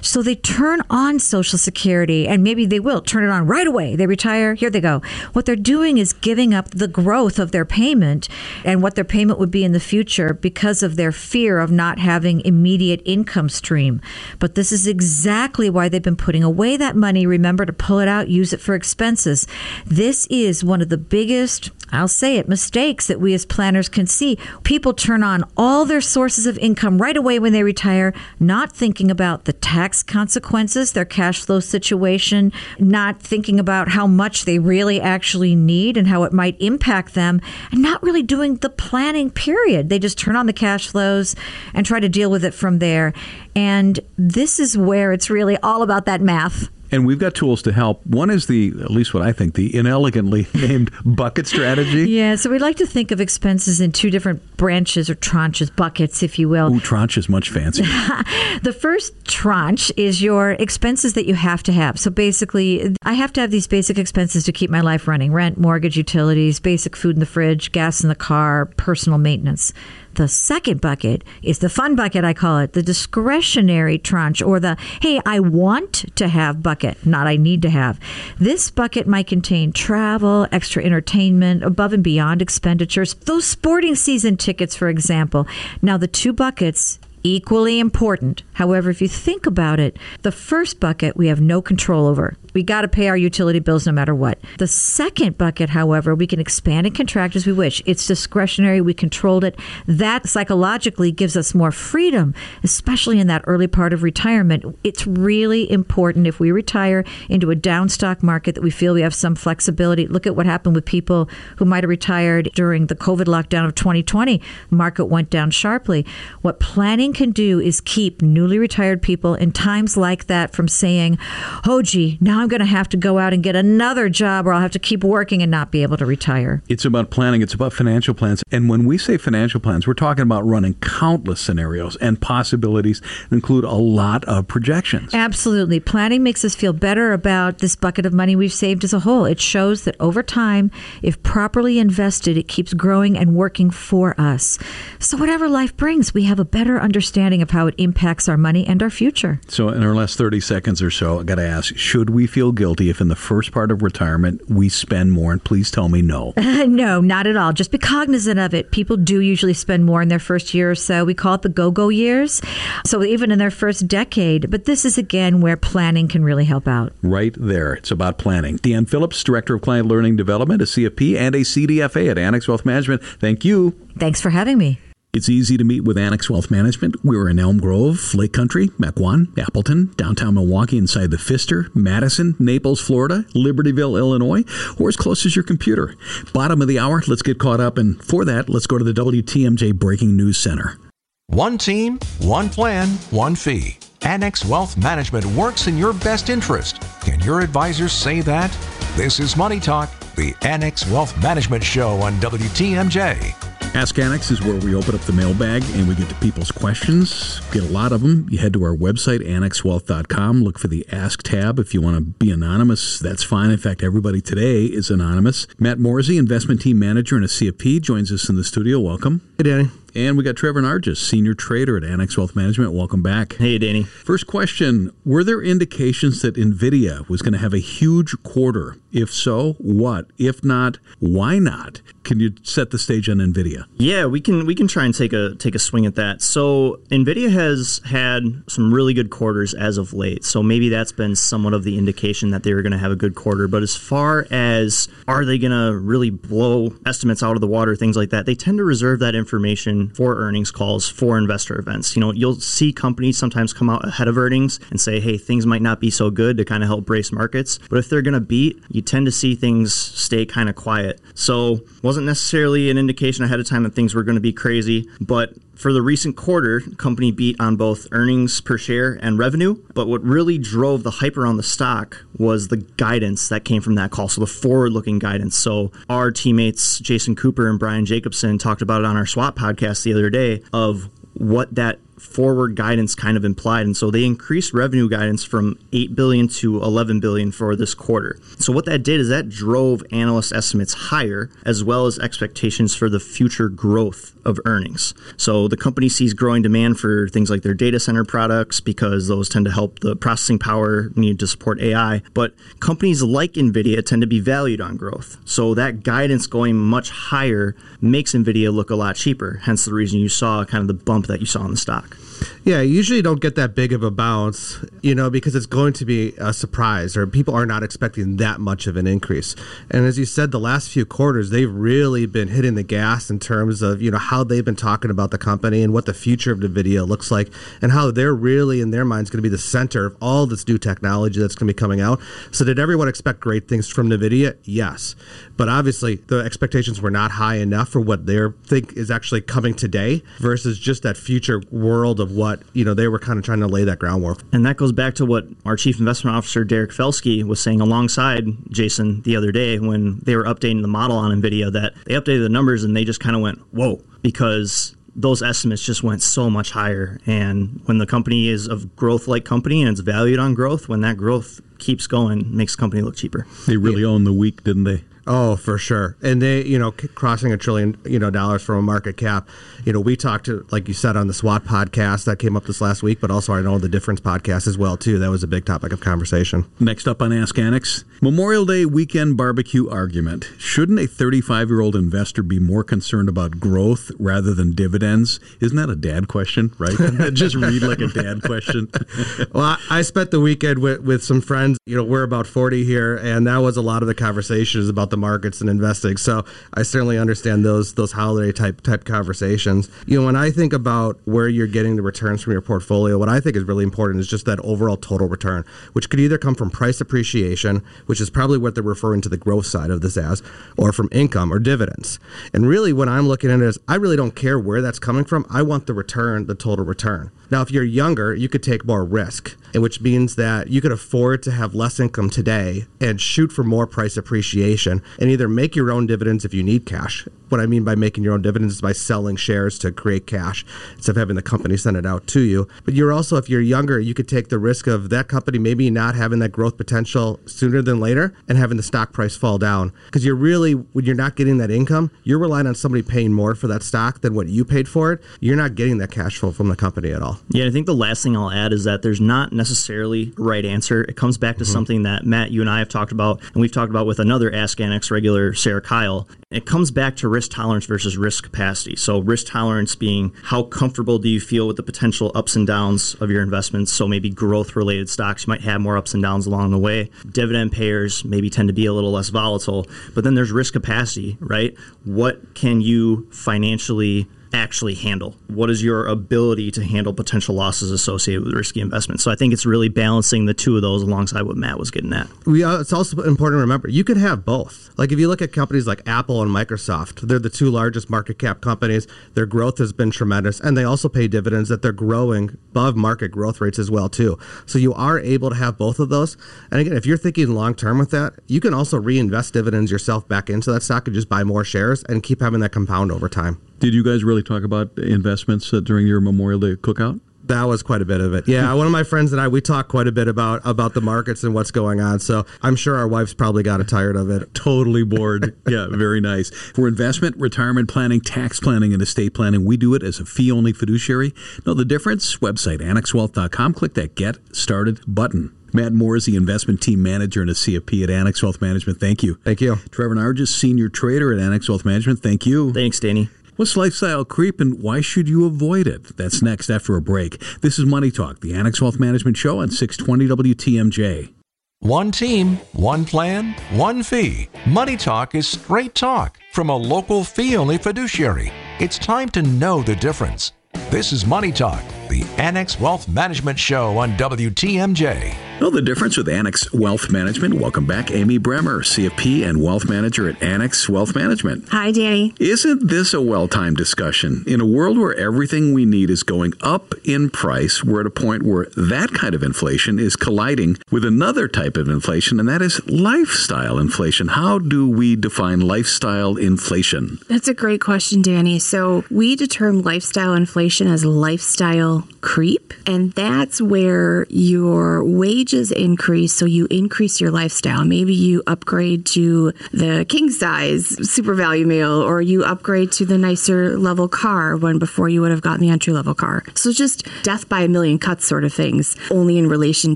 So 0.00 0.22
they 0.22 0.34
turn 0.34 0.82
on 0.90 1.20
Social 1.20 1.56
Security 1.56 2.26
and 2.26 2.42
maybe 2.42 2.66
they 2.66 2.80
will 2.80 3.00
turn 3.00 3.22
it 3.22 3.30
on 3.30 3.46
right 3.46 3.68
away. 3.68 3.94
They 3.94 4.08
retire, 4.08 4.54
here 4.54 4.70
they 4.70 4.80
go. 4.80 5.02
What 5.34 5.46
they're 5.46 5.54
doing 5.54 5.98
is 5.98 6.12
giving 6.12 6.52
up 6.52 6.70
the 6.70 6.88
growth 6.88 7.38
of 7.38 7.52
their 7.52 7.64
payment 7.64 8.28
and 8.64 8.82
what 8.82 8.96
their 8.96 9.04
payment 9.04 9.38
would 9.38 9.52
be 9.52 9.62
in 9.62 9.70
the 9.70 9.78
future 9.78 10.34
because 10.34 10.63
because 10.64 10.82
of 10.82 10.96
their 10.96 11.12
fear 11.12 11.58
of 11.58 11.70
not 11.70 11.98
having 11.98 12.40
immediate 12.40 13.02
income 13.04 13.50
stream. 13.50 14.00
But 14.38 14.54
this 14.54 14.72
is 14.72 14.86
exactly 14.86 15.68
why 15.68 15.90
they've 15.90 16.00
been 16.00 16.16
putting 16.16 16.42
away 16.42 16.78
that 16.78 16.96
money. 16.96 17.26
Remember 17.26 17.66
to 17.66 17.72
pull 17.74 17.98
it 17.98 18.08
out, 18.08 18.28
use 18.28 18.54
it 18.54 18.62
for 18.62 18.74
expenses. 18.74 19.46
This 19.84 20.26
is 20.28 20.64
one 20.64 20.80
of 20.80 20.88
the 20.88 20.96
biggest, 20.96 21.68
I'll 21.92 22.08
say 22.08 22.38
it, 22.38 22.48
mistakes 22.48 23.06
that 23.08 23.20
we 23.20 23.34
as 23.34 23.44
planners 23.44 23.90
can 23.90 24.06
see. 24.06 24.38
People 24.62 24.94
turn 24.94 25.22
on 25.22 25.44
all 25.54 25.84
their 25.84 26.00
sources 26.00 26.46
of 26.46 26.56
income 26.56 26.96
right 26.96 27.16
away 27.16 27.38
when 27.38 27.52
they 27.52 27.62
retire, 27.62 28.14
not 28.40 28.74
thinking 28.74 29.10
about 29.10 29.44
the 29.44 29.52
tax 29.52 30.02
consequences, 30.02 30.92
their 30.92 31.04
cash 31.04 31.42
flow 31.42 31.60
situation, 31.60 32.50
not 32.78 33.20
thinking 33.20 33.60
about 33.60 33.90
how 33.90 34.06
much 34.06 34.46
they 34.46 34.58
really 34.58 34.98
actually 34.98 35.54
need 35.54 35.98
and 35.98 36.08
how 36.08 36.22
it 36.22 36.32
might 36.32 36.56
impact 36.58 37.12
them, 37.12 37.42
and 37.70 37.82
not 37.82 38.02
really 38.02 38.22
doing 38.22 38.56
the 38.56 38.70
planning 38.70 39.28
period. 39.28 39.90
They 39.90 39.98
just 39.98 40.16
turn 40.16 40.36
on 40.36 40.46
the 40.46 40.53
cash 40.54 40.88
flows 40.88 41.34
and 41.72 41.84
try 41.84 42.00
to 42.00 42.08
deal 42.08 42.30
with 42.30 42.44
it 42.44 42.54
from 42.54 42.78
there. 42.78 43.12
And 43.54 44.00
this 44.16 44.58
is 44.58 44.76
where 44.76 45.12
it's 45.12 45.30
really 45.30 45.56
all 45.58 45.82
about 45.82 46.06
that 46.06 46.20
math 46.20 46.68
and 46.94 47.04
we've 47.04 47.18
got 47.18 47.34
tools 47.34 47.60
to 47.62 47.72
help. 47.72 48.06
One 48.06 48.30
is 48.30 48.46
the, 48.46 48.68
at 48.80 48.90
least 48.90 49.14
what 49.14 49.22
I 49.22 49.32
think, 49.32 49.54
the 49.54 49.74
inelegantly 49.74 50.46
named 50.54 50.92
bucket 51.04 51.46
strategy. 51.46 52.08
Yeah, 52.08 52.36
so 52.36 52.48
we 52.48 52.58
like 52.60 52.76
to 52.76 52.86
think 52.86 53.10
of 53.10 53.20
expenses 53.20 53.80
in 53.80 53.90
two 53.90 54.10
different 54.10 54.56
branches 54.56 55.10
or 55.10 55.16
tranches, 55.16 55.74
buckets, 55.74 56.22
if 56.22 56.38
you 56.38 56.48
will. 56.48 56.72
Ooh, 56.72 56.80
tranche 56.80 57.18
is 57.18 57.28
much 57.28 57.50
fancier. 57.50 57.84
the 58.62 58.76
first 58.78 59.24
tranche 59.24 59.90
is 59.96 60.22
your 60.22 60.52
expenses 60.52 61.14
that 61.14 61.26
you 61.26 61.34
have 61.34 61.64
to 61.64 61.72
have. 61.72 61.98
So 61.98 62.10
basically, 62.10 62.94
I 63.02 63.14
have 63.14 63.32
to 63.34 63.40
have 63.40 63.50
these 63.50 63.66
basic 63.66 63.98
expenses 63.98 64.44
to 64.44 64.52
keep 64.52 64.70
my 64.70 64.80
life 64.80 65.08
running 65.08 65.32
rent, 65.32 65.58
mortgage, 65.58 65.96
utilities, 65.96 66.60
basic 66.60 66.94
food 66.94 67.16
in 67.16 67.20
the 67.20 67.26
fridge, 67.26 67.72
gas 67.72 68.04
in 68.04 68.08
the 68.08 68.14
car, 68.14 68.66
personal 68.66 69.18
maintenance. 69.18 69.72
The 70.14 70.28
second 70.28 70.80
bucket 70.80 71.24
is 71.42 71.58
the 71.58 71.68
fun 71.68 71.96
bucket, 71.96 72.24
I 72.24 72.34
call 72.34 72.60
it, 72.60 72.72
the 72.72 72.82
discretionary 72.84 73.98
tranche, 73.98 74.40
or 74.40 74.60
the 74.60 74.76
hey, 75.00 75.20
I 75.26 75.40
want 75.40 76.16
to 76.16 76.28
have 76.28 76.62
bucket, 76.62 77.04
not 77.04 77.26
I 77.26 77.36
need 77.36 77.62
to 77.62 77.70
have. 77.70 77.98
This 78.38 78.70
bucket 78.70 79.08
might 79.08 79.26
contain 79.26 79.72
travel, 79.72 80.46
extra 80.52 80.84
entertainment, 80.84 81.64
above 81.64 81.92
and 81.92 82.04
beyond 82.04 82.42
expenditures, 82.42 83.14
those 83.14 83.44
sporting 83.44 83.96
season 83.96 84.36
tickets, 84.36 84.76
for 84.76 84.88
example. 84.88 85.48
Now, 85.82 85.96
the 85.96 86.06
two 86.06 86.32
buckets 86.32 87.00
equally 87.24 87.80
important. 87.80 88.44
However, 88.52 88.90
if 88.90 89.02
you 89.02 89.08
think 89.08 89.46
about 89.46 89.80
it, 89.80 89.96
the 90.22 90.30
first 90.30 90.78
bucket 90.78 91.16
we 91.16 91.26
have 91.26 91.40
no 91.40 91.60
control 91.60 92.06
over. 92.06 92.36
We 92.54 92.62
got 92.62 92.82
to 92.82 92.88
pay 92.88 93.08
our 93.08 93.16
utility 93.16 93.58
bills 93.58 93.86
no 93.86 93.92
matter 93.92 94.14
what. 94.14 94.38
The 94.58 94.66
second 94.66 95.36
bucket, 95.36 95.70
however, 95.70 96.14
we 96.14 96.26
can 96.26 96.40
expand 96.40 96.86
and 96.86 96.94
contract 96.94 97.36
as 97.36 97.46
we 97.46 97.52
wish. 97.52 97.82
It's 97.84 98.06
discretionary. 98.06 98.80
We 98.80 98.94
controlled 98.94 99.44
it. 99.44 99.58
That 99.86 100.28
psychologically 100.28 101.12
gives 101.12 101.36
us 101.36 101.54
more 101.54 101.72
freedom, 101.72 102.34
especially 102.62 103.18
in 103.18 103.26
that 103.26 103.42
early 103.46 103.66
part 103.66 103.92
of 103.92 104.02
retirement. 104.02 104.78
It's 104.84 105.06
really 105.06 105.70
important 105.70 106.26
if 106.26 106.38
we 106.38 106.52
retire 106.52 107.04
into 107.28 107.50
a 107.50 107.56
down 107.56 107.88
stock 107.88 108.22
market 108.22 108.54
that 108.54 108.62
we 108.62 108.70
feel 108.70 108.94
we 108.94 109.02
have 109.02 109.14
some 109.14 109.34
flexibility. 109.34 110.06
Look 110.06 110.26
at 110.26 110.36
what 110.36 110.46
happened 110.46 110.76
with 110.76 110.84
people 110.84 111.28
who 111.56 111.64
might 111.64 111.82
have 111.82 111.90
retired 111.90 112.50
during 112.54 112.86
the 112.86 112.94
COVID 112.94 113.24
lockdown 113.24 113.66
of 113.66 113.74
2020. 113.74 114.40
The 114.70 114.76
market 114.76 115.06
went 115.06 115.28
down 115.28 115.50
sharply. 115.50 116.06
What 116.42 116.60
planning 116.60 117.12
can 117.12 117.32
do 117.32 117.58
is 117.58 117.80
keep 117.80 118.22
newly 118.22 118.58
retired 118.58 119.02
people 119.02 119.34
in 119.34 119.50
times 119.50 119.96
like 119.96 120.26
that 120.26 120.52
from 120.52 120.68
saying, 120.68 121.18
oh, 121.66 121.82
gee, 121.82 122.18
now 122.20 122.43
I'm 122.44 122.48
going 122.48 122.60
to 122.60 122.66
have 122.66 122.88
to 122.90 122.96
go 122.96 123.18
out 123.18 123.32
and 123.32 123.42
get 123.42 123.56
another 123.56 124.08
job 124.08 124.46
or 124.46 124.52
I'll 124.52 124.60
have 124.60 124.70
to 124.72 124.78
keep 124.78 125.02
working 125.02 125.42
and 125.42 125.50
not 125.50 125.70
be 125.70 125.82
able 125.82 125.96
to 125.96 126.06
retire. 126.06 126.62
It's 126.68 126.84
about 126.84 127.10
planning, 127.10 127.42
it's 127.42 127.54
about 127.54 127.72
financial 127.72 128.14
plans. 128.14 128.42
And 128.52 128.68
when 128.68 128.84
we 128.84 128.98
say 128.98 129.16
financial 129.16 129.60
plans, 129.60 129.86
we're 129.86 129.94
talking 129.94 130.22
about 130.22 130.46
running 130.46 130.74
countless 130.74 131.40
scenarios 131.40 131.96
and 131.96 132.20
possibilities 132.20 133.00
that 133.00 133.34
include 133.34 133.64
a 133.64 133.72
lot 133.72 134.24
of 134.26 134.46
projections. 134.46 135.14
Absolutely. 135.14 135.80
Planning 135.80 136.22
makes 136.22 136.44
us 136.44 136.54
feel 136.54 136.72
better 136.72 137.12
about 137.12 137.58
this 137.58 137.76
bucket 137.76 138.06
of 138.06 138.12
money 138.12 138.36
we've 138.36 138.52
saved 138.52 138.84
as 138.84 138.92
a 138.92 139.00
whole. 139.00 139.24
It 139.24 139.40
shows 139.40 139.84
that 139.84 139.96
over 139.98 140.22
time, 140.22 140.70
if 141.02 141.22
properly 141.22 141.78
invested, 141.78 142.36
it 142.36 142.48
keeps 142.48 142.74
growing 142.74 143.16
and 143.16 143.34
working 143.34 143.70
for 143.70 144.18
us. 144.20 144.58
So, 144.98 145.16
whatever 145.16 145.48
life 145.48 145.76
brings, 145.76 146.12
we 146.12 146.24
have 146.24 146.38
a 146.38 146.44
better 146.44 146.80
understanding 146.80 147.24
understanding 147.24 147.42
of 147.42 147.50
how 147.50 147.66
it 147.66 147.74
impacts 147.78 148.28
our 148.28 148.36
money 148.36 148.66
and 148.66 148.82
our 148.82 148.90
future. 148.90 149.40
So, 149.48 149.68
in 149.68 149.82
our 149.82 149.94
last 149.94 150.16
30 150.18 150.40
seconds 150.40 150.82
or 150.82 150.90
so, 150.90 151.20
I 151.20 151.24
got 151.24 151.36
to 151.36 151.46
ask 151.46 151.76
should 151.76 152.10
we 152.10 152.26
feel 152.34 152.50
guilty 152.50 152.90
if 152.90 153.00
in 153.00 153.06
the 153.06 153.14
first 153.14 153.52
part 153.52 153.70
of 153.70 153.80
retirement 153.80 154.50
we 154.50 154.68
spend 154.68 155.12
more? 155.12 155.30
And 155.30 155.42
please 155.42 155.70
tell 155.70 155.88
me 155.88 156.02
no. 156.02 156.32
no, 156.36 157.00
not 157.00 157.28
at 157.28 157.36
all. 157.36 157.52
Just 157.52 157.70
be 157.70 157.78
cognizant 157.78 158.40
of 158.40 158.52
it. 158.52 158.72
People 158.72 158.96
do 158.96 159.20
usually 159.20 159.54
spend 159.54 159.84
more 159.84 160.02
in 160.02 160.08
their 160.08 160.18
first 160.18 160.52
year 160.52 160.72
or 160.72 160.74
so. 160.74 161.04
We 161.04 161.14
call 161.14 161.34
it 161.34 161.42
the 161.42 161.48
go 161.48 161.70
go 161.70 161.90
years. 161.90 162.42
So, 162.84 163.04
even 163.04 163.30
in 163.30 163.38
their 163.38 163.52
first 163.52 163.86
decade. 163.86 164.50
But 164.50 164.64
this 164.64 164.84
is 164.84 164.98
again 164.98 165.40
where 165.40 165.56
planning 165.56 166.08
can 166.08 166.24
really 166.24 166.44
help 166.44 166.66
out. 166.66 166.92
Right 167.02 167.34
there. 167.38 167.74
It's 167.74 167.92
about 167.92 168.18
planning. 168.18 168.58
Deanne 168.58 168.88
Phillips, 168.88 169.22
Director 169.22 169.54
of 169.54 169.62
Client 169.62 169.86
Learning 169.86 170.16
Development, 170.16 170.60
a 170.60 170.64
CFP, 170.64 171.16
and 171.16 171.36
a 171.36 171.40
CDFA 171.40 172.10
at 172.10 172.18
Annex 172.18 172.48
Wealth 172.48 172.64
Management. 172.64 173.04
Thank 173.04 173.44
you. 173.44 173.78
Thanks 173.96 174.20
for 174.20 174.30
having 174.30 174.58
me. 174.58 174.80
It's 175.14 175.28
easy 175.28 175.56
to 175.56 175.62
meet 175.62 175.84
with 175.84 175.96
Annex 175.96 176.28
Wealth 176.28 176.50
Management. 176.50 176.96
We're 177.04 177.28
in 177.28 177.38
Elm 177.38 177.58
Grove, 177.58 178.14
Lake 178.16 178.32
Country, 178.32 178.70
Mequon, 178.80 179.38
Appleton, 179.38 179.94
downtown 179.96 180.34
Milwaukee, 180.34 180.76
inside 180.76 181.12
the 181.12 181.18
Pfister, 181.18 181.70
Madison, 181.72 182.34
Naples, 182.40 182.80
Florida, 182.80 183.24
Libertyville, 183.32 183.96
Illinois, 183.96 184.42
or 184.76 184.88
as 184.88 184.96
close 184.96 185.24
as 185.24 185.36
your 185.36 185.44
computer. 185.44 185.94
Bottom 186.32 186.60
of 186.60 186.66
the 186.66 186.80
hour, 186.80 187.00
let's 187.06 187.22
get 187.22 187.38
caught 187.38 187.60
up, 187.60 187.78
and 187.78 188.04
for 188.04 188.24
that, 188.24 188.48
let's 188.48 188.66
go 188.66 188.76
to 188.76 188.82
the 188.82 188.92
WTMJ 188.92 189.78
Breaking 189.78 190.16
News 190.16 190.36
Center. 190.36 190.80
One 191.28 191.58
team, 191.58 192.00
one 192.18 192.48
plan, 192.48 192.88
one 193.12 193.36
fee. 193.36 193.78
Annex 194.02 194.44
Wealth 194.44 194.76
Management 194.76 195.26
works 195.26 195.68
in 195.68 195.78
your 195.78 195.92
best 195.92 196.28
interest. 196.28 196.82
Can 197.02 197.20
your 197.20 197.40
advisors 197.40 197.92
say 197.92 198.20
that? 198.22 198.50
This 198.96 199.20
is 199.20 199.36
Money 199.36 199.60
Talk, 199.60 199.90
the 200.16 200.34
Annex 200.42 200.84
Wealth 200.90 201.16
Management 201.22 201.62
Show 201.62 202.02
on 202.02 202.14
WTMJ. 202.14 203.43
Ask 203.74 203.98
Annex 203.98 204.30
is 204.30 204.40
where 204.40 204.54
we 204.60 204.72
open 204.76 204.94
up 204.94 205.00
the 205.00 205.12
mailbag 205.12 205.64
and 205.72 205.88
we 205.88 205.96
get 205.96 206.08
to 206.08 206.14
people's 206.16 206.52
questions. 206.52 207.40
Get 207.50 207.64
a 207.64 207.72
lot 207.72 207.90
of 207.90 208.02
them. 208.02 208.28
You 208.30 208.38
head 208.38 208.52
to 208.52 208.62
our 208.62 208.74
website, 208.74 209.18
annexwealth.com. 209.18 210.44
Look 210.44 210.60
for 210.60 210.68
the 210.68 210.86
Ask 210.92 211.24
tab. 211.24 211.58
If 211.58 211.74
you 211.74 211.80
want 211.80 211.96
to 211.96 212.02
be 212.02 212.30
anonymous, 212.30 213.00
that's 213.00 213.24
fine. 213.24 213.50
In 213.50 213.58
fact, 213.58 213.82
everybody 213.82 214.20
today 214.20 214.66
is 214.66 214.90
anonymous. 214.90 215.48
Matt 215.58 215.80
Morsey, 215.80 216.18
investment 216.18 216.60
team 216.62 216.78
manager 216.78 217.16
and 217.16 217.24
a 217.24 217.28
CFP, 217.28 217.82
joins 217.82 218.12
us 218.12 218.28
in 218.28 218.36
the 218.36 218.44
studio. 218.44 218.78
Welcome. 218.78 219.22
Hey, 219.38 219.42
Danny. 219.42 219.70
And 219.96 220.18
we 220.18 220.24
got 220.24 220.34
Trevor 220.34 220.60
Nargis, 220.60 220.96
senior 220.96 221.34
trader 221.34 221.76
at 221.76 221.84
Annex 221.84 222.18
Wealth 222.18 222.34
Management. 222.34 222.72
Welcome 222.72 223.00
back. 223.00 223.34
Hey, 223.34 223.58
Danny. 223.58 223.84
First 223.84 224.26
question 224.26 224.92
Were 225.04 225.22
there 225.22 225.40
indications 225.40 226.20
that 226.22 226.34
NVIDIA 226.34 227.08
was 227.08 227.22
going 227.22 227.32
to 227.32 227.38
have 227.38 227.54
a 227.54 227.60
huge 227.60 228.20
quarter? 228.24 228.76
If 228.90 229.12
so, 229.12 229.52
what? 229.58 230.06
If 230.18 230.42
not, 230.42 230.78
why 230.98 231.38
not? 231.38 231.80
Can 232.02 232.18
you 232.18 232.34
set 232.42 232.70
the 232.70 232.78
stage 232.78 233.08
on 233.08 233.18
NVIDIA? 233.18 233.66
Yeah, 233.76 234.06
we 234.06 234.20
can 234.20 234.46
we 234.46 234.56
can 234.56 234.66
try 234.66 234.84
and 234.84 234.94
take 234.94 235.12
a 235.12 235.36
take 235.36 235.54
a 235.54 235.60
swing 235.60 235.86
at 235.86 235.94
that. 235.94 236.22
So 236.22 236.80
NVIDIA 236.90 237.30
has 237.30 237.80
had 237.84 238.42
some 238.48 238.74
really 238.74 238.94
good 238.94 239.10
quarters 239.10 239.54
as 239.54 239.78
of 239.78 239.92
late. 239.92 240.24
So 240.24 240.42
maybe 240.42 240.68
that's 240.68 240.92
been 240.92 241.14
somewhat 241.14 241.54
of 241.54 241.62
the 241.62 241.78
indication 241.78 242.30
that 242.30 242.42
they 242.42 242.52
were 242.52 242.62
going 242.62 242.72
to 242.72 242.78
have 242.78 242.92
a 242.92 242.96
good 242.96 243.14
quarter. 243.14 243.46
But 243.46 243.62
as 243.62 243.76
far 243.76 244.26
as 244.32 244.88
are 245.06 245.24
they 245.24 245.38
going 245.38 245.52
to 245.52 245.78
really 245.78 246.10
blow 246.10 246.74
estimates 246.84 247.22
out 247.22 247.36
of 247.36 247.40
the 247.40 247.46
water, 247.46 247.76
things 247.76 247.96
like 247.96 248.10
that, 248.10 248.26
they 248.26 248.34
tend 248.34 248.58
to 248.58 248.64
reserve 248.64 248.98
that 248.98 249.14
information 249.14 249.83
for 249.90 250.16
earnings 250.16 250.50
calls, 250.50 250.88
for 250.88 251.18
investor 251.18 251.58
events. 251.58 251.96
You 251.96 252.00
know, 252.00 252.12
you'll 252.12 252.40
see 252.40 252.72
companies 252.72 253.18
sometimes 253.18 253.52
come 253.52 253.70
out 253.70 253.86
ahead 253.86 254.08
of 254.08 254.18
earnings 254.18 254.60
and 254.70 254.80
say, 254.80 255.00
hey, 255.00 255.18
things 255.18 255.46
might 255.46 255.62
not 255.62 255.80
be 255.80 255.90
so 255.90 256.10
good 256.10 256.36
to 256.36 256.44
kind 256.44 256.62
of 256.62 256.68
help 256.68 256.84
brace 256.84 257.12
markets. 257.12 257.58
But 257.70 257.78
if 257.78 257.88
they're 257.88 258.02
going 258.02 258.14
to 258.14 258.20
beat, 258.20 258.62
you 258.68 258.82
tend 258.82 259.06
to 259.06 259.12
see 259.12 259.34
things 259.34 259.74
stay 259.74 260.26
kind 260.26 260.48
of 260.48 260.54
quiet. 260.54 261.00
So 261.14 261.60
wasn't 261.82 262.06
necessarily 262.06 262.70
an 262.70 262.78
indication 262.78 263.24
ahead 263.24 263.40
of 263.40 263.46
time 263.46 263.62
that 263.64 263.74
things 263.74 263.94
were 263.94 264.02
going 264.02 264.16
to 264.16 264.20
be 264.20 264.32
crazy, 264.32 264.88
but 265.00 265.34
for 265.56 265.72
the 265.72 265.82
recent 265.82 266.16
quarter, 266.16 266.60
company 266.76 267.10
beat 267.10 267.36
on 267.40 267.56
both 267.56 267.86
earnings 267.92 268.40
per 268.40 268.58
share 268.58 268.98
and 269.02 269.18
revenue. 269.18 269.56
But 269.74 269.88
what 269.88 270.02
really 270.02 270.38
drove 270.38 270.82
the 270.82 270.90
hype 270.90 271.16
around 271.16 271.36
the 271.36 271.42
stock 271.42 272.04
was 272.16 272.48
the 272.48 272.58
guidance 272.58 273.28
that 273.28 273.44
came 273.44 273.62
from 273.62 273.74
that 273.76 273.90
call. 273.90 274.08
So 274.08 274.20
the 274.20 274.26
forward 274.26 274.72
looking 274.72 274.98
guidance. 274.98 275.36
So 275.36 275.72
our 275.88 276.10
teammates, 276.10 276.78
Jason 276.80 277.16
Cooper 277.16 277.48
and 277.48 277.58
Brian 277.58 277.86
Jacobsen, 277.86 278.38
talked 278.38 278.62
about 278.62 278.80
it 278.80 278.86
on 278.86 278.96
our 278.96 279.06
SWAT 279.06 279.36
podcast 279.36 279.82
the 279.84 279.92
other 279.92 280.10
day 280.10 280.42
of 280.52 280.90
what 281.14 281.54
that 281.54 281.78
forward 281.98 282.56
guidance 282.56 282.94
kind 282.94 283.16
of 283.16 283.24
implied 283.24 283.64
and 283.64 283.76
so 283.76 283.90
they 283.90 284.04
increased 284.04 284.52
revenue 284.52 284.88
guidance 284.88 285.24
from 285.24 285.58
8 285.72 285.94
billion 285.94 286.28
to 286.28 286.62
11 286.62 287.00
billion 287.00 287.32
for 287.32 287.56
this 287.56 287.72
quarter 287.72 288.18
so 288.38 288.52
what 288.52 288.66
that 288.66 288.82
did 288.82 289.00
is 289.00 289.08
that 289.08 289.28
drove 289.28 289.82
analyst 289.90 290.32
estimates 290.32 290.74
higher 290.74 291.30
as 291.46 291.64
well 291.64 291.86
as 291.86 291.98
expectations 291.98 292.74
for 292.74 292.90
the 292.90 293.00
future 293.00 293.48
growth 293.48 294.13
of 294.24 294.38
earnings. 294.44 294.94
So 295.16 295.48
the 295.48 295.56
company 295.56 295.88
sees 295.88 296.14
growing 296.14 296.42
demand 296.42 296.78
for 296.78 297.08
things 297.08 297.30
like 297.30 297.42
their 297.42 297.54
data 297.54 297.80
center 297.80 298.04
products 298.04 298.60
because 298.60 299.08
those 299.08 299.28
tend 299.28 299.44
to 299.46 299.52
help 299.52 299.80
the 299.80 299.96
processing 299.96 300.38
power 300.38 300.90
needed 300.96 301.18
to 301.20 301.26
support 301.26 301.60
AI 301.60 302.02
but 302.12 302.34
companies 302.60 303.02
like 303.02 303.32
Nvidia 303.34 303.84
tend 303.84 304.02
to 304.02 304.06
be 304.06 304.20
valued 304.20 304.60
on 304.60 304.76
growth. 304.76 305.16
So 305.24 305.54
that 305.54 305.82
guidance 305.82 306.26
going 306.26 306.56
much 306.56 306.90
higher 306.90 307.54
makes 307.80 308.12
Nvidia 308.12 308.52
look 308.52 308.70
a 308.70 308.76
lot 308.76 308.96
cheaper 308.96 309.40
hence 309.42 309.64
the 309.64 309.74
reason 309.74 309.98
you 310.00 310.08
saw 310.08 310.44
kind 310.44 310.62
of 310.62 310.68
the 310.68 310.84
bump 310.84 311.06
that 311.06 311.20
you 311.20 311.26
saw 311.26 311.44
in 311.44 311.52
the 311.52 311.56
stock 311.56 311.96
yeah, 312.44 312.60
you 312.60 312.74
usually 312.74 313.00
don't 313.00 313.22
get 313.22 313.36
that 313.36 313.54
big 313.54 313.72
of 313.72 313.82
a 313.82 313.90
bounce, 313.90 314.62
you 314.82 314.94
know, 314.94 315.08
because 315.08 315.34
it's 315.34 315.46
going 315.46 315.72
to 315.72 315.86
be 315.86 316.12
a 316.18 316.30
surprise 316.34 316.94
or 316.94 317.06
people 317.06 317.34
are 317.34 317.46
not 317.46 317.62
expecting 317.62 318.18
that 318.18 318.38
much 318.38 318.66
of 318.66 318.76
an 318.76 318.86
increase. 318.86 319.34
And 319.70 319.86
as 319.86 319.98
you 319.98 320.04
said, 320.04 320.30
the 320.30 320.38
last 320.38 320.68
few 320.68 320.84
quarters, 320.84 321.30
they've 321.30 321.50
really 321.50 322.04
been 322.04 322.28
hitting 322.28 322.54
the 322.54 322.62
gas 322.62 323.08
in 323.08 323.18
terms 323.18 323.62
of, 323.62 323.80
you 323.80 323.90
know, 323.90 323.96
how 323.96 324.24
they've 324.24 324.44
been 324.44 324.56
talking 324.56 324.90
about 324.90 325.10
the 325.10 325.16
company 325.16 325.62
and 325.62 325.72
what 325.72 325.86
the 325.86 325.94
future 325.94 326.32
of 326.32 326.40
NVIDIA 326.40 326.86
looks 326.86 327.10
like 327.10 327.32
and 327.62 327.72
how 327.72 327.90
they're 327.90 328.14
really, 328.14 328.60
in 328.60 328.72
their 328.72 328.84
minds, 328.84 329.08
going 329.08 329.18
to 329.18 329.22
be 329.22 329.30
the 329.30 329.38
center 329.38 329.86
of 329.86 329.96
all 330.02 330.26
this 330.26 330.46
new 330.46 330.58
technology 330.58 331.20
that's 331.20 331.34
going 331.34 331.48
to 331.48 331.54
be 331.54 331.58
coming 331.58 331.80
out. 331.80 331.98
So, 332.30 332.44
did 332.44 332.58
everyone 332.58 332.88
expect 332.88 333.20
great 333.20 333.48
things 333.48 333.70
from 333.70 333.88
NVIDIA? 333.88 334.36
Yes. 334.44 334.96
But 335.38 335.48
obviously, 335.48 335.96
the 335.96 336.18
expectations 336.18 336.82
were 336.82 336.90
not 336.90 337.12
high 337.12 337.36
enough 337.36 337.70
for 337.70 337.80
what 337.80 338.04
they 338.04 338.18
think 338.44 338.74
is 338.74 338.90
actually 338.90 339.22
coming 339.22 339.54
today 339.54 340.02
versus 340.18 340.58
just 340.58 340.82
that 340.82 340.98
future 340.98 341.42
world 341.50 342.00
of 342.00 342.12
what 342.12 342.33
you 342.52 342.64
know 342.64 342.74
they 342.74 342.88
were 342.88 342.98
kind 342.98 343.18
of 343.18 343.24
trying 343.24 343.40
to 343.40 343.46
lay 343.46 343.64
that 343.64 343.78
groundwork. 343.78 344.20
And 344.32 344.44
that 344.46 344.56
goes 344.56 344.72
back 344.72 344.94
to 344.96 345.06
what 345.06 345.26
our 345.44 345.56
chief 345.56 345.78
investment 345.78 346.16
officer 346.16 346.44
Derek 346.44 346.70
Felske 346.70 347.24
was 347.24 347.40
saying 347.40 347.60
alongside 347.60 348.24
Jason 348.50 349.02
the 349.02 349.16
other 349.16 349.32
day 349.32 349.58
when 349.58 350.00
they 350.04 350.16
were 350.16 350.24
updating 350.24 350.62
the 350.62 350.68
model 350.68 350.96
on 350.96 351.20
Nvidia. 351.20 351.52
That 351.52 351.74
they 351.86 351.94
updated 351.94 352.22
the 352.22 352.28
numbers 352.28 352.64
and 352.64 352.76
they 352.76 352.84
just 352.84 353.00
kind 353.00 353.16
of 353.16 353.22
went 353.22 353.38
whoa 353.52 353.82
because 354.02 354.76
those 354.96 355.22
estimates 355.22 355.62
just 355.62 355.82
went 355.82 356.02
so 356.02 356.30
much 356.30 356.50
higher. 356.52 357.00
And 357.06 357.60
when 357.64 357.78
the 357.78 357.86
company 357.86 358.28
is 358.28 358.46
a 358.46 358.56
growth 358.76 359.08
like 359.08 359.24
company 359.24 359.62
and 359.62 359.70
it's 359.70 359.80
valued 359.80 360.18
on 360.18 360.34
growth, 360.34 360.68
when 360.68 360.82
that 360.82 360.96
growth 360.96 361.40
keeps 361.58 361.86
going, 361.86 362.36
makes 362.36 362.54
the 362.54 362.60
company 362.60 362.82
look 362.82 362.96
cheaper. 362.96 363.26
They 363.46 363.56
really 363.56 363.82
yeah. 363.82 363.88
own 363.88 364.04
the 364.04 364.12
week, 364.12 364.44
didn't 364.44 364.64
they? 364.64 364.84
Oh, 365.06 365.36
for 365.36 365.58
sure. 365.58 365.96
And 366.02 366.22
they, 366.22 366.42
you 366.44 366.58
know, 366.58 366.72
crossing 366.72 367.32
a 367.32 367.36
trillion, 367.36 367.76
you 367.84 367.98
know, 367.98 368.10
dollars 368.10 368.42
from 368.42 368.56
a 368.56 368.62
market 368.62 368.96
cap. 368.96 369.28
You 369.64 369.72
know, 369.72 369.80
we 369.80 369.96
talked 369.96 370.26
to, 370.26 370.46
like 370.50 370.68
you 370.68 370.74
said, 370.74 370.96
on 370.96 371.06
the 371.06 371.14
SWAT 371.14 371.44
podcast 371.44 372.04
that 372.04 372.18
came 372.18 372.36
up 372.36 372.44
this 372.44 372.60
last 372.60 372.82
week, 372.82 373.00
but 373.00 373.10
also 373.10 373.34
I 373.34 373.42
know 373.42 373.58
the 373.58 373.68
Difference 373.68 374.00
podcast 374.00 374.46
as 374.46 374.56
well 374.56 374.76
too. 374.76 374.98
That 374.98 375.10
was 375.10 375.22
a 375.22 375.26
big 375.26 375.44
topic 375.44 375.72
of 375.72 375.80
conversation. 375.80 376.46
Next 376.58 376.86
up 376.86 377.02
on 377.02 377.12
Ask 377.12 377.38
Annex, 377.38 377.84
Memorial 378.00 378.46
Day 378.46 378.64
weekend 378.64 379.16
barbecue 379.16 379.68
argument. 379.68 380.30
Shouldn't 380.38 380.78
a 380.78 380.86
35 380.86 381.48
year 381.48 381.60
old 381.60 381.76
investor 381.76 382.22
be 382.22 382.38
more 382.38 382.64
concerned 382.64 383.08
about 383.08 383.40
growth 383.40 383.90
rather 383.98 384.32
than 384.34 384.54
dividends? 384.54 385.20
Isn't 385.40 385.56
that 385.56 385.70
a 385.70 385.76
dad 385.76 386.08
question, 386.08 386.54
right? 386.58 386.76
Just 387.12 387.34
read 387.34 387.62
like 387.62 387.80
a 387.80 387.88
dad 387.88 388.22
question. 388.22 388.70
well, 389.32 389.44
I, 389.44 389.58
I 389.70 389.82
spent 389.82 390.10
the 390.10 390.20
weekend 390.20 390.60
with, 390.60 390.80
with 390.80 391.04
some 391.04 391.20
friends. 391.20 391.58
You 391.66 391.76
know, 391.76 391.84
we're 391.84 392.02
about 392.02 392.26
40 392.26 392.64
here, 392.64 392.96
and 392.96 393.26
that 393.26 393.38
was 393.38 393.56
a 393.56 393.62
lot 393.62 393.82
of 393.82 393.88
the 393.88 393.94
conversations 393.94 394.68
about 394.68 394.90
the 394.94 394.98
markets 394.98 395.40
and 395.40 395.50
investing. 395.50 395.96
So 395.96 396.24
I 396.54 396.62
certainly 396.62 396.96
understand 396.96 397.44
those 397.44 397.74
those 397.74 397.92
holiday 397.92 398.30
type 398.30 398.60
type 398.60 398.84
conversations. 398.84 399.68
You 399.86 399.98
know, 399.98 400.06
when 400.06 400.14
I 400.14 400.30
think 400.30 400.52
about 400.52 401.00
where 401.04 401.28
you're 401.28 401.48
getting 401.48 401.74
the 401.74 401.82
returns 401.82 402.22
from 402.22 402.32
your 402.32 402.40
portfolio, 402.40 402.96
what 402.96 403.08
I 403.08 403.18
think 403.18 403.34
is 403.34 403.42
really 403.42 403.64
important 403.64 404.00
is 404.00 404.06
just 404.06 404.24
that 404.26 404.38
overall 404.40 404.76
total 404.76 405.08
return, 405.08 405.44
which 405.72 405.90
could 405.90 405.98
either 405.98 406.16
come 406.16 406.36
from 406.36 406.50
price 406.50 406.80
appreciation, 406.80 407.64
which 407.86 408.00
is 408.00 408.08
probably 408.08 408.38
what 408.38 408.54
they're 408.54 408.62
referring 408.62 409.00
to 409.00 409.08
the 409.08 409.16
growth 409.16 409.46
side 409.46 409.70
of 409.70 409.80
this 409.80 409.96
as, 409.96 410.22
or 410.56 410.72
from 410.72 410.88
income 410.92 411.32
or 411.32 411.40
dividends. 411.40 411.98
And 412.32 412.46
really, 412.46 412.72
what 412.72 412.88
I'm 412.88 413.08
looking 413.08 413.30
at 413.32 413.40
is 413.40 413.58
I 413.66 413.74
really 413.74 413.96
don't 413.96 414.14
care 414.14 414.38
where 414.38 414.62
that's 414.62 414.78
coming 414.78 415.04
from. 415.04 415.26
I 415.28 415.42
want 415.42 415.66
the 415.66 415.74
return, 415.74 416.26
the 416.26 416.36
total 416.36 416.64
return. 416.64 417.10
Now, 417.30 417.42
if 417.42 417.50
you're 417.50 417.64
younger, 417.64 418.14
you 418.14 418.28
could 418.28 418.44
take 418.44 418.64
more 418.64 418.84
risk, 418.84 419.36
which 419.62 419.80
means 419.80 420.16
that 420.16 420.48
you 420.48 420.60
could 420.60 420.72
afford 420.72 421.22
to 421.22 421.30
have 421.30 421.54
less 421.54 421.78
income 421.78 422.10
today 422.10 422.66
and 422.80 423.00
shoot 423.00 423.32
for 423.32 423.44
more 423.44 423.66
price 423.66 423.96
appreciation 423.96 424.82
and 424.98 425.10
either 425.10 425.28
make 425.28 425.54
your 425.54 425.70
own 425.70 425.86
dividends 425.86 426.24
if 426.24 426.34
you 426.34 426.42
need 426.42 426.66
cash. 426.66 427.06
What 427.34 427.40
I 427.40 427.46
mean 427.46 427.64
by 427.64 427.74
making 427.74 428.04
your 428.04 428.12
own 428.12 428.22
dividends 428.22 428.54
is 428.54 428.60
by 428.60 428.70
selling 428.70 429.16
shares 429.16 429.58
to 429.58 429.72
create 429.72 430.06
cash 430.06 430.46
instead 430.76 430.92
of 430.92 430.98
having 430.98 431.16
the 431.16 431.22
company 431.22 431.56
send 431.56 431.76
it 431.76 431.84
out 431.84 432.06
to 432.06 432.20
you. 432.20 432.46
But 432.64 432.74
you're 432.74 432.92
also, 432.92 433.16
if 433.16 433.28
you're 433.28 433.40
younger, 433.40 433.80
you 433.80 433.92
could 433.92 434.06
take 434.06 434.28
the 434.28 434.38
risk 434.38 434.68
of 434.68 434.88
that 434.90 435.08
company 435.08 435.40
maybe 435.40 435.68
not 435.68 435.96
having 435.96 436.20
that 436.20 436.28
growth 436.30 436.56
potential 436.56 437.18
sooner 437.26 437.60
than 437.60 437.80
later 437.80 438.14
and 438.28 438.38
having 438.38 438.56
the 438.56 438.62
stock 438.62 438.92
price 438.92 439.16
fall 439.16 439.36
down. 439.38 439.72
Because 439.86 440.04
you're 440.04 440.14
really, 440.14 440.52
when 440.52 440.84
you're 440.84 440.94
not 440.94 441.16
getting 441.16 441.38
that 441.38 441.50
income, 441.50 441.90
you're 442.04 442.20
relying 442.20 442.46
on 442.46 442.54
somebody 442.54 442.84
paying 442.84 443.12
more 443.12 443.34
for 443.34 443.48
that 443.48 443.64
stock 443.64 444.02
than 444.02 444.14
what 444.14 444.28
you 444.28 444.44
paid 444.44 444.68
for 444.68 444.92
it. 444.92 445.02
You're 445.18 445.34
not 445.34 445.56
getting 445.56 445.78
that 445.78 445.90
cash 445.90 446.18
flow 446.18 446.30
from 446.30 446.50
the 446.50 446.56
company 446.56 446.92
at 446.92 447.02
all. 447.02 447.18
Yeah, 447.30 447.46
I 447.46 447.50
think 447.50 447.66
the 447.66 447.74
last 447.74 448.04
thing 448.04 448.16
I'll 448.16 448.30
add 448.30 448.52
is 448.52 448.62
that 448.62 448.82
there's 448.82 449.00
not 449.00 449.32
necessarily 449.32 450.12
a 450.16 450.22
right 450.22 450.44
answer. 450.44 450.82
It 450.82 450.94
comes 450.94 451.18
back 451.18 451.38
to 451.38 451.42
mm-hmm. 451.42 451.52
something 451.52 451.82
that 451.82 452.06
Matt, 452.06 452.30
you 452.30 452.42
and 452.42 452.48
I 452.48 452.60
have 452.60 452.68
talked 452.68 452.92
about, 452.92 453.20
and 453.20 453.40
we've 453.40 453.50
talked 453.50 453.70
about 453.70 453.88
with 453.88 453.98
another 453.98 454.32
Ask 454.32 454.60
Annex 454.60 454.92
regular, 454.92 455.34
Sarah 455.34 455.60
Kyle. 455.60 456.06
It 456.30 456.46
comes 456.46 456.70
back 456.70 456.96
to 456.96 457.08
risk 457.08 457.23
tolerance 457.30 457.66
versus 457.66 457.96
risk 457.96 458.24
capacity. 458.24 458.76
So, 458.76 458.98
risk 458.98 459.26
tolerance 459.26 459.74
being 459.74 460.12
how 460.24 460.44
comfortable 460.44 460.98
do 460.98 461.08
you 461.08 461.20
feel 461.20 461.46
with 461.46 461.56
the 461.56 461.62
potential 461.62 462.12
ups 462.14 462.36
and 462.36 462.46
downs 462.46 462.94
of 462.94 463.10
your 463.10 463.22
investments? 463.22 463.72
So, 463.72 463.88
maybe 463.88 464.10
growth 464.10 464.56
related 464.56 464.88
stocks, 464.88 465.26
you 465.26 465.30
might 465.30 465.42
have 465.42 465.60
more 465.60 465.76
ups 465.76 465.94
and 465.94 466.02
downs 466.02 466.26
along 466.26 466.50
the 466.50 466.58
way. 466.58 466.90
Dividend 467.10 467.52
payers 467.52 468.04
maybe 468.04 468.30
tend 468.30 468.48
to 468.48 468.54
be 468.54 468.66
a 468.66 468.72
little 468.72 468.92
less 468.92 469.08
volatile. 469.08 469.66
But 469.94 470.04
then 470.04 470.14
there's 470.14 470.32
risk 470.32 470.52
capacity, 470.52 471.16
right? 471.20 471.56
What 471.84 472.34
can 472.34 472.60
you 472.60 473.08
financially 473.10 474.08
actually 474.34 474.74
handle? 474.74 475.14
What 475.28 475.48
is 475.48 475.62
your 475.62 475.86
ability 475.86 476.50
to 476.52 476.64
handle 476.64 476.92
potential 476.92 477.34
losses 477.34 477.70
associated 477.70 478.24
with 478.24 478.34
risky 478.34 478.60
investments? 478.60 479.02
So 479.02 479.10
I 479.10 479.14
think 479.14 479.32
it's 479.32 479.46
really 479.46 479.68
balancing 479.68 480.26
the 480.26 480.34
two 480.34 480.56
of 480.56 480.62
those 480.62 480.82
alongside 480.82 481.22
what 481.22 481.36
Matt 481.36 481.58
was 481.58 481.70
getting 481.70 481.92
at. 481.92 482.08
We, 482.26 482.42
uh, 482.44 482.60
it's 482.60 482.72
also 482.72 483.02
important 483.02 483.38
to 483.38 483.42
remember 483.42 483.68
you 483.68 483.84
could 483.84 483.96
have 483.96 484.24
both. 484.24 484.70
Like 484.76 484.92
if 484.92 484.98
you 484.98 485.08
look 485.08 485.22
at 485.22 485.32
companies 485.32 485.66
like 485.66 485.80
Apple 485.86 486.20
and 486.20 486.30
Microsoft, 486.30 487.02
they're 487.02 487.18
the 487.18 487.30
two 487.30 487.50
largest 487.50 487.88
market 487.88 488.18
cap 488.18 488.40
companies. 488.40 488.86
Their 489.14 489.26
growth 489.26 489.58
has 489.58 489.72
been 489.72 489.90
tremendous, 489.90 490.40
and 490.40 490.56
they 490.56 490.64
also 490.64 490.88
pay 490.88 491.08
dividends 491.08 491.48
that 491.48 491.62
they're 491.62 491.72
growing 491.72 492.36
above 492.50 492.76
market 492.76 493.12
growth 493.12 493.40
rates 493.40 493.58
as 493.58 493.70
well 493.70 493.88
too. 493.88 494.18
So 494.46 494.58
you 494.58 494.74
are 494.74 494.98
able 494.98 495.30
to 495.30 495.36
have 495.36 495.56
both 495.56 495.78
of 495.78 495.88
those. 495.88 496.16
And 496.50 496.60
again, 496.60 496.76
if 496.76 496.86
you're 496.86 496.98
thinking 496.98 497.34
long 497.34 497.54
term 497.54 497.78
with 497.78 497.90
that, 497.90 498.14
you 498.26 498.40
can 498.40 498.52
also 498.52 498.78
reinvest 498.78 499.32
dividends 499.32 499.70
yourself 499.70 500.08
back 500.08 500.28
into 500.28 500.50
that 500.52 500.62
stock 500.62 500.86
and 500.86 500.94
just 500.94 501.08
buy 501.08 501.24
more 501.24 501.44
shares 501.44 501.84
and 501.84 502.02
keep 502.02 502.20
having 502.20 502.40
that 502.40 502.52
compound 502.52 502.90
over 502.90 503.08
time. 503.08 503.40
Did 503.58 503.74
you 503.74 503.84
guys 503.84 504.04
really 504.04 504.22
talk 504.22 504.42
about 504.42 504.76
investments 504.78 505.52
uh, 505.52 505.60
during 505.60 505.86
your 505.86 506.00
Memorial 506.00 506.40
Day 506.40 506.56
cookout? 506.56 507.00
That 507.26 507.44
was 507.44 507.62
quite 507.62 507.80
a 507.80 507.86
bit 507.86 508.02
of 508.02 508.12
it. 508.12 508.28
Yeah, 508.28 508.52
one 508.52 508.66
of 508.66 508.72
my 508.72 508.82
friends 508.82 509.10
and 509.12 509.20
I 509.20 509.28
we 509.28 509.40
talk 509.40 509.68
quite 509.68 509.86
a 509.86 509.92
bit 509.92 510.08
about 510.08 510.42
about 510.44 510.74
the 510.74 510.82
markets 510.82 511.24
and 511.24 511.34
what's 511.34 511.50
going 511.50 511.80
on. 511.80 511.98
So 512.00 512.26
I'm 512.42 512.54
sure 512.54 512.76
our 512.76 512.86
wives 512.86 513.14
probably 513.14 513.42
got 513.42 513.66
tired 513.66 513.96
of 513.96 514.10
it. 514.10 514.34
Totally 514.34 514.84
bored. 514.84 515.34
yeah, 515.48 515.66
very 515.70 516.02
nice. 516.02 516.28
For 516.30 516.68
investment, 516.68 517.16
retirement 517.16 517.70
planning, 517.70 518.02
tax 518.02 518.40
planning, 518.40 518.74
and 518.74 518.82
estate 518.82 519.14
planning, 519.14 519.46
we 519.46 519.56
do 519.56 519.72
it 519.74 519.82
as 519.82 520.00
a 520.00 520.04
fee 520.04 520.30
only 520.30 520.52
fiduciary. 520.52 521.14
Know 521.46 521.54
the 521.54 521.64
difference? 521.64 522.18
Website 522.18 522.58
annexwealth.com. 522.58 523.54
Click 523.54 523.72
that 523.72 523.94
Get 523.94 524.18
Started 524.36 524.80
button. 524.86 525.34
Matt 525.54 525.72
Moore 525.72 525.96
is 525.96 526.04
the 526.04 526.16
investment 526.16 526.60
team 526.60 526.82
manager 526.82 527.22
and 527.22 527.30
a 527.30 527.34
CFP 527.34 527.84
at 527.84 527.88
Annex 527.88 528.22
Wealth 528.22 528.42
Management. 528.42 528.80
Thank 528.80 529.02
you. 529.04 529.14
Thank 529.24 529.40
you. 529.40 529.56
Trevor 529.70 529.94
Nargis, 529.94 530.28
senior 530.28 530.68
trader 530.68 531.12
at 531.12 531.20
Annex 531.20 531.48
Wealth 531.48 531.64
Management. 531.64 532.02
Thank 532.02 532.26
you. 532.26 532.52
Thanks, 532.52 532.80
Danny. 532.80 533.08
What's 533.36 533.56
lifestyle 533.56 534.04
creep 534.04 534.40
and 534.40 534.62
why 534.62 534.80
should 534.80 535.08
you 535.08 535.24
avoid 535.26 535.66
it? 535.66 535.96
That's 535.96 536.22
next 536.22 536.50
after 536.50 536.76
a 536.76 536.80
break. 536.80 537.20
This 537.40 537.58
is 537.58 537.66
Money 537.66 537.90
Talk, 537.90 538.20
the 538.20 538.32
Annex 538.32 538.62
Wealth 538.62 538.78
Management 538.78 539.16
Show 539.16 539.40
on 539.40 539.50
620 539.50 540.34
WTMJ. 540.34 541.12
One 541.58 541.90
team, 541.90 542.36
one 542.52 542.84
plan, 542.84 543.34
one 543.50 543.82
fee. 543.82 544.28
Money 544.46 544.76
Talk 544.76 545.16
is 545.16 545.26
straight 545.26 545.74
talk 545.74 546.20
from 546.32 546.48
a 546.48 546.56
local 546.56 547.02
fee 547.02 547.36
only 547.36 547.58
fiduciary. 547.58 548.32
It's 548.60 548.78
time 548.78 549.08
to 549.08 549.22
know 549.22 549.64
the 549.64 549.74
difference. 549.74 550.30
This 550.70 550.92
is 550.92 551.06
Money 551.06 551.30
Talk, 551.32 551.62
the 551.88 552.04
Annex 552.18 552.58
Wealth 552.58 552.88
Management 552.88 553.38
Show 553.38 553.78
on 553.78 553.92
WTMJ. 553.92 555.14
Know 555.40 555.50
the 555.50 555.62
difference 555.62 555.96
with 555.96 556.08
Annex 556.08 556.52
Wealth 556.52 556.90
Management? 556.90 557.34
Welcome 557.34 557.66
back, 557.66 557.90
Amy 557.90 558.18
Bremer, 558.18 558.62
CFP 558.62 559.28
and 559.28 559.42
Wealth 559.42 559.68
Manager 559.68 560.08
at 560.08 560.22
Annex 560.22 560.68
Wealth 560.68 560.94
Management. 560.94 561.48
Hi, 561.50 561.72
Danny. 561.72 562.14
Isn't 562.20 562.68
this 562.68 562.94
a 562.94 563.00
well 563.00 563.26
timed 563.26 563.56
discussion? 563.56 564.22
In 564.28 564.40
a 564.40 564.46
world 564.46 564.78
where 564.78 564.94
everything 564.94 565.52
we 565.52 565.64
need 565.64 565.90
is 565.90 566.04
going 566.04 566.34
up 566.40 566.72
in 566.84 567.10
price, 567.10 567.64
we're 567.64 567.80
at 567.80 567.86
a 567.86 567.90
point 567.90 568.22
where 568.22 568.46
that 568.56 568.90
kind 568.94 569.12
of 569.12 569.24
inflation 569.24 569.80
is 569.80 569.96
colliding 569.96 570.56
with 570.70 570.84
another 570.84 571.26
type 571.26 571.56
of 571.56 571.68
inflation, 571.68 572.20
and 572.20 572.28
that 572.28 572.40
is 572.40 572.64
lifestyle 572.68 573.58
inflation. 573.58 574.08
How 574.08 574.38
do 574.38 574.68
we 574.68 574.94
define 574.94 575.40
lifestyle 575.40 576.16
inflation? 576.16 577.00
That's 577.08 577.26
a 577.26 577.34
great 577.34 577.60
question, 577.60 578.02
Danny. 578.02 578.38
So, 578.38 578.84
we 578.88 579.16
determine 579.16 579.62
lifestyle 579.62 580.14
inflation 580.14 580.43
as 580.44 580.84
lifestyle 580.84 581.86
creep, 582.00 582.52
and 582.66 582.92
that's 582.92 583.40
where 583.40 584.06
your 584.10 584.84
wages 584.84 585.50
increase, 585.50 586.12
so 586.12 586.26
you 586.26 586.46
increase 586.50 587.00
your 587.00 587.10
lifestyle. 587.10 587.64
Maybe 587.64 587.94
you 587.94 588.22
upgrade 588.26 588.84
to 588.86 589.32
the 589.52 589.86
king 589.88 590.10
size 590.10 590.66
super 590.90 591.14
value 591.14 591.46
meal, 591.46 591.82
or 591.82 592.02
you 592.02 592.24
upgrade 592.24 592.72
to 592.72 592.84
the 592.84 592.98
nicer 592.98 593.58
level 593.58 593.88
car 593.88 594.36
when 594.36 594.58
before 594.58 594.88
you 594.88 595.00
would 595.00 595.10
have 595.10 595.22
gotten 595.22 595.40
the 595.40 595.50
entry 595.50 595.72
level 595.72 595.94
car. 595.94 596.22
So 596.34 596.52
just 596.52 596.86
death 597.02 597.28
by 597.28 597.40
a 597.40 597.48
million 597.48 597.78
cuts 597.78 598.06
sort 598.06 598.24
of 598.24 598.32
things, 598.34 598.76
only 598.90 599.16
in 599.18 599.28
relation 599.28 599.74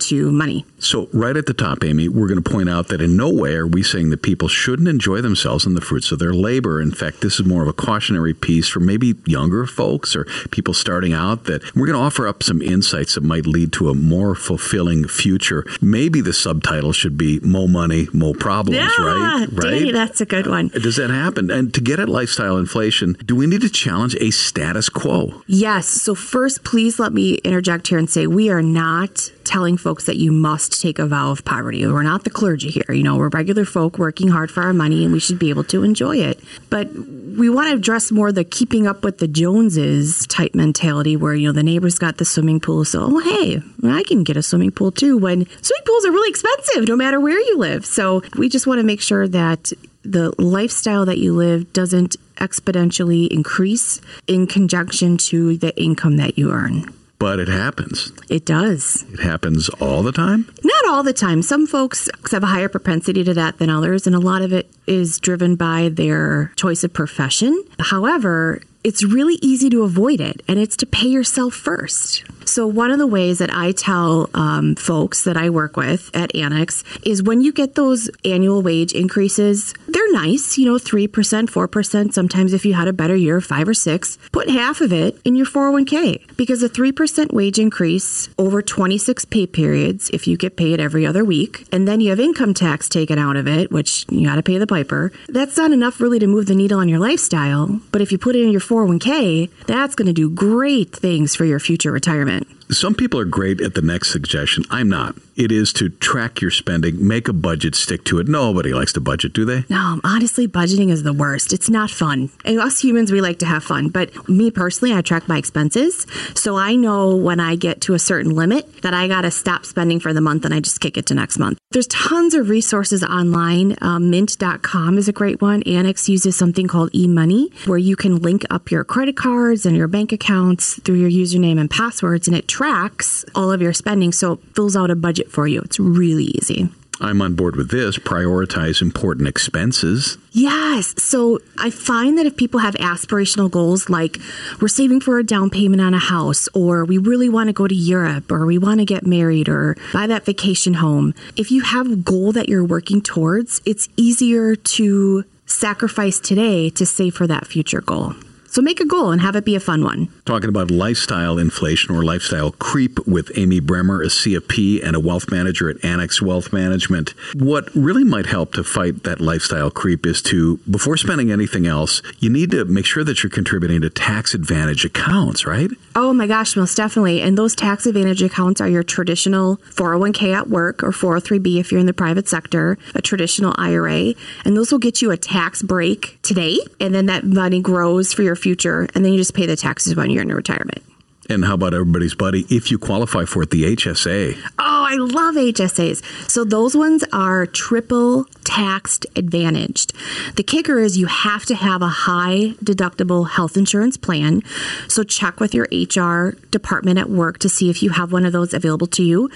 to 0.00 0.30
money. 0.30 0.66
So, 0.80 1.08
right 1.12 1.36
at 1.36 1.46
the 1.46 1.54
top, 1.54 1.82
Amy, 1.82 2.08
we're 2.08 2.28
going 2.28 2.42
to 2.42 2.50
point 2.50 2.68
out 2.68 2.88
that 2.88 3.00
in 3.00 3.16
no 3.16 3.32
way 3.32 3.54
are 3.54 3.66
we 3.66 3.82
saying 3.82 4.10
that 4.10 4.22
people 4.22 4.48
shouldn't 4.48 4.86
enjoy 4.86 5.20
themselves 5.20 5.66
and 5.66 5.76
the 5.76 5.80
fruits 5.80 6.12
of 6.12 6.18
their 6.18 6.32
labor. 6.32 6.80
In 6.80 6.92
fact, 6.92 7.20
this 7.20 7.40
is 7.40 7.46
more 7.46 7.62
of 7.62 7.68
a 7.68 7.72
cautionary 7.72 8.34
piece 8.34 8.68
for 8.68 8.80
maybe 8.80 9.14
younger 9.26 9.66
folks 9.66 10.14
or 10.14 10.24
people 10.50 10.57
starting 10.74 11.12
out 11.12 11.44
that 11.44 11.62
we're 11.74 11.86
going 11.86 11.98
to 11.98 12.04
offer 12.04 12.26
up 12.26 12.42
some 12.42 12.60
insights 12.60 13.14
that 13.14 13.22
might 13.22 13.46
lead 13.46 13.72
to 13.74 13.88
a 13.88 13.94
more 13.94 14.34
fulfilling 14.34 15.06
future. 15.06 15.64
Maybe 15.80 16.20
the 16.20 16.32
subtitle 16.32 16.92
should 16.92 17.16
be 17.16 17.40
More 17.40 17.68
Money, 17.68 18.08
More 18.12 18.34
Problems, 18.34 18.76
yeah, 18.78 18.88
right? 18.98 19.46
Right. 19.52 19.92
that's 19.92 20.20
a 20.20 20.26
good 20.26 20.46
one. 20.46 20.70
Uh, 20.74 20.80
does 20.80 20.96
that 20.96 21.10
happen? 21.10 21.50
And 21.50 21.72
to 21.74 21.80
get 21.80 22.00
at 22.00 22.08
lifestyle 22.08 22.58
inflation, 22.58 23.16
do 23.24 23.36
we 23.36 23.46
need 23.46 23.60
to 23.62 23.70
challenge 23.70 24.14
a 24.16 24.30
status 24.30 24.88
quo? 24.88 25.42
Yes. 25.46 25.86
So, 25.86 26.14
first, 26.14 26.64
please 26.64 26.98
let 26.98 27.12
me 27.12 27.34
interject 27.36 27.88
here 27.88 27.98
and 27.98 28.10
say 28.10 28.26
we 28.26 28.50
are 28.50 28.62
not 28.62 29.30
telling 29.44 29.76
folks 29.78 30.04
that 30.04 30.16
you 30.16 30.30
must 30.30 30.80
take 30.80 30.98
a 30.98 31.06
vow 31.06 31.30
of 31.30 31.44
poverty. 31.44 31.86
We're 31.86 32.02
not 32.02 32.24
the 32.24 32.30
clergy 32.30 32.70
here. 32.70 32.94
You 32.94 33.02
know, 33.02 33.16
we're 33.16 33.30
regular 33.30 33.64
folk 33.64 33.98
working 33.98 34.28
hard 34.28 34.50
for 34.50 34.62
our 34.62 34.74
money 34.74 35.04
and 35.04 35.12
we 35.12 35.20
should 35.20 35.38
be 35.38 35.48
able 35.50 35.64
to 35.64 35.82
enjoy 35.82 36.18
it. 36.18 36.38
But 36.68 36.92
we 36.92 37.48
want 37.48 37.68
to 37.68 37.74
address 37.74 38.10
more 38.10 38.30
the 38.30 38.44
keeping 38.44 38.86
up 38.86 39.04
with 39.04 39.18
the 39.18 39.28
Joneses 39.28 40.26
type 40.26 40.47
mentality 40.54 41.16
where, 41.16 41.34
you 41.34 41.46
know, 41.46 41.52
the 41.52 41.62
neighbor's 41.62 41.98
got 41.98 42.18
the 42.18 42.24
swimming 42.24 42.60
pool. 42.60 42.84
So, 42.84 43.02
oh, 43.02 43.18
hey, 43.18 43.60
I 43.84 44.02
can 44.04 44.24
get 44.24 44.36
a 44.36 44.42
swimming 44.42 44.70
pool 44.70 44.92
too 44.92 45.16
when 45.18 45.46
swimming 45.62 45.84
pools 45.84 46.04
are 46.04 46.12
really 46.12 46.30
expensive 46.30 46.88
no 46.88 46.96
matter 46.96 47.20
where 47.20 47.38
you 47.38 47.58
live. 47.58 47.84
So 47.86 48.22
we 48.36 48.48
just 48.48 48.66
want 48.66 48.78
to 48.78 48.84
make 48.84 49.00
sure 49.00 49.28
that 49.28 49.72
the 50.02 50.32
lifestyle 50.40 51.04
that 51.06 51.18
you 51.18 51.34
live 51.34 51.72
doesn't 51.72 52.16
exponentially 52.36 53.28
increase 53.28 54.00
in 54.26 54.46
conjunction 54.46 55.16
to 55.18 55.56
the 55.56 55.76
income 55.80 56.16
that 56.16 56.38
you 56.38 56.52
earn 56.52 56.92
but 57.18 57.40
it 57.40 57.48
happens. 57.48 58.12
It 58.28 58.44
does. 58.44 59.04
It 59.12 59.20
happens 59.20 59.68
all 59.80 60.02
the 60.02 60.12
time? 60.12 60.48
Not 60.62 60.84
all 60.86 61.02
the 61.02 61.12
time. 61.12 61.42
Some 61.42 61.66
folks 61.66 62.08
have 62.30 62.42
a 62.42 62.46
higher 62.46 62.68
propensity 62.68 63.24
to 63.24 63.34
that 63.34 63.58
than 63.58 63.70
others, 63.70 64.06
and 64.06 64.14
a 64.14 64.20
lot 64.20 64.42
of 64.42 64.52
it 64.52 64.70
is 64.86 65.18
driven 65.18 65.56
by 65.56 65.88
their 65.88 66.52
choice 66.56 66.84
of 66.84 66.92
profession. 66.92 67.64
However, 67.80 68.62
it's 68.84 69.04
really 69.04 69.38
easy 69.42 69.68
to 69.70 69.82
avoid 69.82 70.20
it, 70.20 70.42
and 70.48 70.58
it's 70.58 70.76
to 70.78 70.86
pay 70.86 71.08
yourself 71.08 71.54
first. 71.54 72.24
So, 72.48 72.66
one 72.66 72.90
of 72.90 72.98
the 72.98 73.06
ways 73.06 73.38
that 73.38 73.54
I 73.54 73.72
tell 73.72 74.30
um, 74.32 74.74
folks 74.74 75.24
that 75.24 75.36
I 75.36 75.50
work 75.50 75.76
with 75.76 76.10
at 76.14 76.34
Annex 76.34 76.82
is 77.04 77.22
when 77.22 77.42
you 77.42 77.52
get 77.52 77.74
those 77.74 78.08
annual 78.24 78.62
wage 78.62 78.92
increases, 78.92 79.74
they're 79.86 80.12
nice, 80.12 80.56
you 80.56 80.64
know, 80.64 80.76
3%, 80.76 81.08
4%. 81.08 82.12
Sometimes, 82.14 82.54
if 82.54 82.64
you 82.64 82.72
had 82.72 82.88
a 82.88 82.92
better 82.94 83.14
year, 83.14 83.42
five 83.42 83.68
or 83.68 83.74
six, 83.74 84.16
put 84.32 84.48
half 84.48 84.80
of 84.80 84.94
it 84.94 85.20
in 85.26 85.36
your 85.36 85.44
401k 85.44 86.36
because 86.38 86.62
a 86.62 86.70
3% 86.70 87.34
wage 87.34 87.58
increase 87.58 88.30
over 88.38 88.62
26 88.62 89.26
pay 89.26 89.46
periods, 89.46 90.08
if 90.14 90.26
you 90.26 90.38
get 90.38 90.56
paid 90.56 90.80
every 90.80 91.04
other 91.04 91.26
week, 91.26 91.66
and 91.70 91.86
then 91.86 92.00
you 92.00 92.08
have 92.08 92.18
income 92.18 92.54
tax 92.54 92.88
taken 92.88 93.18
out 93.18 93.36
of 93.36 93.46
it, 93.46 93.70
which 93.70 94.06
you 94.08 94.26
got 94.26 94.36
to 94.36 94.42
pay 94.42 94.56
the 94.56 94.66
piper, 94.66 95.12
that's 95.28 95.58
not 95.58 95.70
enough 95.70 96.00
really 96.00 96.18
to 96.18 96.26
move 96.26 96.46
the 96.46 96.54
needle 96.54 96.80
on 96.80 96.88
your 96.88 96.98
lifestyle. 96.98 97.78
But 97.92 98.00
if 98.00 98.10
you 98.10 98.16
put 98.16 98.36
it 98.36 98.42
in 98.42 98.50
your 98.50 98.62
401k, 98.62 99.50
that's 99.66 99.94
going 99.94 100.06
to 100.06 100.14
do 100.14 100.30
great 100.30 100.96
things 100.96 101.36
for 101.36 101.44
your 101.44 101.60
future 101.60 101.92
retirement 101.92 102.37
that. 102.40 102.57
Some 102.70 102.94
people 102.94 103.18
are 103.18 103.24
great 103.24 103.62
at 103.62 103.74
the 103.74 103.80
next 103.80 104.12
suggestion. 104.12 104.62
I'm 104.68 104.90
not. 104.90 105.16
It 105.36 105.50
is 105.50 105.72
to 105.74 105.88
track 105.88 106.42
your 106.42 106.50
spending, 106.50 107.06
make 107.06 107.26
a 107.26 107.32
budget, 107.32 107.74
stick 107.74 108.04
to 108.04 108.18
it. 108.18 108.28
Nobody 108.28 108.74
likes 108.74 108.92
to 108.94 109.00
budget, 109.00 109.32
do 109.32 109.46
they? 109.46 109.64
No, 109.70 110.00
honestly, 110.04 110.46
budgeting 110.46 110.90
is 110.90 111.02
the 111.02 111.14
worst. 111.14 111.52
It's 111.52 111.70
not 111.70 111.90
fun. 111.90 112.30
And 112.44 112.60
us 112.60 112.80
humans, 112.80 113.10
we 113.10 113.22
like 113.22 113.38
to 113.38 113.46
have 113.46 113.64
fun. 113.64 113.88
But 113.88 114.28
me 114.28 114.50
personally, 114.50 114.94
I 114.94 115.00
track 115.00 115.28
my 115.28 115.38
expenses. 115.38 116.06
So 116.34 116.56
I 116.56 116.74
know 116.74 117.16
when 117.16 117.40
I 117.40 117.56
get 117.56 117.80
to 117.82 117.94
a 117.94 117.98
certain 117.98 118.34
limit 118.34 118.82
that 118.82 118.92
I 118.92 119.08
got 119.08 119.22
to 119.22 119.30
stop 119.30 119.64
spending 119.64 119.98
for 119.98 120.12
the 120.12 120.20
month 120.20 120.44
and 120.44 120.52
I 120.52 120.60
just 120.60 120.80
kick 120.80 120.98
it 120.98 121.06
to 121.06 121.14
next 121.14 121.38
month. 121.38 121.58
There's 121.70 121.86
tons 121.86 122.34
of 122.34 122.48
resources 122.48 123.04
online. 123.04 123.76
Um, 123.80 124.10
Mint.com 124.10 124.98
is 124.98 125.08
a 125.08 125.12
great 125.12 125.40
one. 125.40 125.62
Annex 125.62 126.08
uses 126.08 126.36
something 126.36 126.66
called 126.66 126.90
eMoney 126.92 127.54
where 127.66 127.78
you 127.78 127.94
can 127.94 128.16
link 128.16 128.44
up 128.50 128.70
your 128.70 128.84
credit 128.84 129.16
cards 129.16 129.64
and 129.64 129.76
your 129.76 129.88
bank 129.88 130.12
accounts 130.12 130.80
through 130.80 130.96
your 130.96 131.10
username 131.10 131.60
and 131.60 131.70
passwords 131.70 132.26
and 132.26 132.36
it 132.36 132.48
tracks 132.58 133.24
all 133.36 133.52
of 133.52 133.62
your 133.62 133.72
spending. 133.72 134.10
So 134.10 134.32
it 134.32 134.40
fills 134.56 134.74
out 134.74 134.90
a 134.90 134.96
budget 134.96 135.30
for 135.30 135.46
you. 135.46 135.60
It's 135.60 135.78
really 135.78 136.24
easy. 136.24 136.68
I'm 137.00 137.22
on 137.22 137.34
board 137.34 137.54
with 137.54 137.70
this. 137.70 137.96
Prioritize 137.98 138.82
important 138.82 139.28
expenses. 139.28 140.18
Yes. 140.32 140.92
So 141.00 141.38
I 141.56 141.70
find 141.70 142.18
that 142.18 142.26
if 142.26 142.36
people 142.36 142.58
have 142.58 142.74
aspirational 142.74 143.48
goals 143.48 143.88
like 143.88 144.18
we're 144.60 144.66
saving 144.66 145.02
for 145.02 145.20
a 145.20 145.24
down 145.24 145.50
payment 145.50 145.80
on 145.80 145.94
a 145.94 146.00
house, 146.00 146.48
or 146.52 146.84
we 146.84 146.98
really 146.98 147.28
want 147.28 147.46
to 147.46 147.52
go 147.52 147.68
to 147.68 147.74
Europe, 147.74 148.32
or 148.32 148.44
we 148.44 148.58
want 148.58 148.80
to 148.80 148.84
get 148.84 149.06
married, 149.06 149.48
or 149.48 149.76
buy 149.92 150.08
that 150.08 150.24
vacation 150.24 150.74
home, 150.74 151.14
if 151.36 151.52
you 151.52 151.62
have 151.62 151.88
a 151.88 151.94
goal 151.94 152.32
that 152.32 152.48
you're 152.48 152.64
working 152.64 153.00
towards, 153.00 153.62
it's 153.64 153.88
easier 153.96 154.56
to 154.56 155.24
sacrifice 155.46 156.18
today 156.18 156.68
to 156.70 156.84
save 156.84 157.14
for 157.14 157.28
that 157.28 157.46
future 157.46 157.80
goal. 157.80 158.14
So 158.50 158.62
make 158.62 158.80
a 158.80 158.86
goal 158.86 159.10
and 159.10 159.20
have 159.20 159.36
it 159.36 159.44
be 159.44 159.54
a 159.54 159.60
fun 159.60 159.84
one. 159.84 160.08
Talking 160.24 160.48
about 160.48 160.70
lifestyle 160.70 161.38
inflation 161.38 161.94
or 161.94 162.02
lifestyle 162.02 162.52
creep 162.52 163.06
with 163.06 163.30
Amy 163.36 163.60
Bremer, 163.60 164.02
a 164.02 164.06
CFP 164.06 164.82
and 164.82 164.96
a 164.96 165.00
wealth 165.00 165.30
manager 165.30 165.68
at 165.68 165.84
Annex 165.84 166.22
Wealth 166.22 166.52
Management. 166.52 167.14
What 167.34 167.74
really 167.74 168.04
might 168.04 168.26
help 168.26 168.54
to 168.54 168.64
fight 168.64 169.04
that 169.04 169.20
lifestyle 169.20 169.70
creep 169.70 170.06
is 170.06 170.22
to, 170.22 170.56
before 170.70 170.96
spending 170.96 171.30
anything 171.30 171.66
else, 171.66 172.00
you 172.18 172.30
need 172.30 172.50
to 172.52 172.64
make 172.64 172.86
sure 172.86 173.04
that 173.04 173.22
you're 173.22 173.30
contributing 173.30 173.82
to 173.82 173.90
tax 173.90 174.32
advantage 174.32 174.84
accounts, 174.84 175.44
right? 175.46 175.70
Oh 175.94 176.14
my 176.14 176.26
gosh, 176.26 176.56
most 176.56 176.76
definitely. 176.76 177.20
And 177.20 177.36
those 177.36 177.54
tax 177.54 177.84
advantage 177.84 178.22
accounts 178.22 178.60
are 178.60 178.68
your 178.68 178.82
traditional 178.82 179.58
401k 179.74 180.34
at 180.34 180.48
work 180.48 180.82
or 180.82 180.90
403b 180.90 181.60
if 181.60 181.70
you're 181.70 181.80
in 181.80 181.86
the 181.86 181.92
private 181.92 182.28
sector, 182.28 182.78
a 182.94 183.02
traditional 183.02 183.54
IRA. 183.58 184.14
And 184.44 184.56
those 184.56 184.72
will 184.72 184.78
get 184.78 185.02
you 185.02 185.10
a 185.10 185.16
tax 185.18 185.62
break 185.62 186.18
today. 186.22 186.58
And 186.80 186.94
then 186.94 187.06
that 187.06 187.24
money 187.24 187.60
grows 187.60 188.14
for 188.14 188.22
your 188.22 188.37
future, 188.38 188.88
and 188.94 189.04
then 189.04 189.12
you 189.12 189.18
just 189.18 189.34
pay 189.34 189.44
the 189.44 189.56
taxes 189.56 189.94
when 189.94 190.10
you're 190.10 190.22
in 190.22 190.28
retirement. 190.28 190.82
And 191.30 191.44
how 191.44 191.54
about 191.54 191.74
everybody's 191.74 192.14
buddy? 192.14 192.46
If 192.48 192.70
you 192.70 192.78
qualify 192.78 193.26
for 193.26 193.42
it, 193.42 193.50
the 193.50 193.76
HSA. 193.76 194.38
Oh, 194.58 194.86
I 194.88 194.94
love 194.94 195.34
HSAs. 195.34 196.02
So 196.30 196.42
those 196.42 196.74
ones 196.74 197.04
are 197.12 197.44
triple 197.44 198.24
taxed 198.44 199.04
advantaged. 199.14 199.92
The 200.36 200.42
kicker 200.42 200.78
is 200.78 200.96
you 200.96 201.04
have 201.04 201.44
to 201.46 201.54
have 201.54 201.82
a 201.82 201.88
high 201.88 202.54
deductible 202.64 203.28
health 203.28 203.58
insurance 203.58 203.98
plan. 203.98 204.42
So 204.88 205.02
check 205.02 205.38
with 205.38 205.52
your 205.52 205.68
HR 205.70 206.38
department 206.50 206.98
at 206.98 207.10
work 207.10 207.38
to 207.40 207.50
see 207.50 207.68
if 207.68 207.82
you 207.82 207.90
have 207.90 208.10
one 208.10 208.24
of 208.24 208.32
those 208.32 208.54
available 208.54 208.86
to 208.86 209.02
you. 209.02 209.28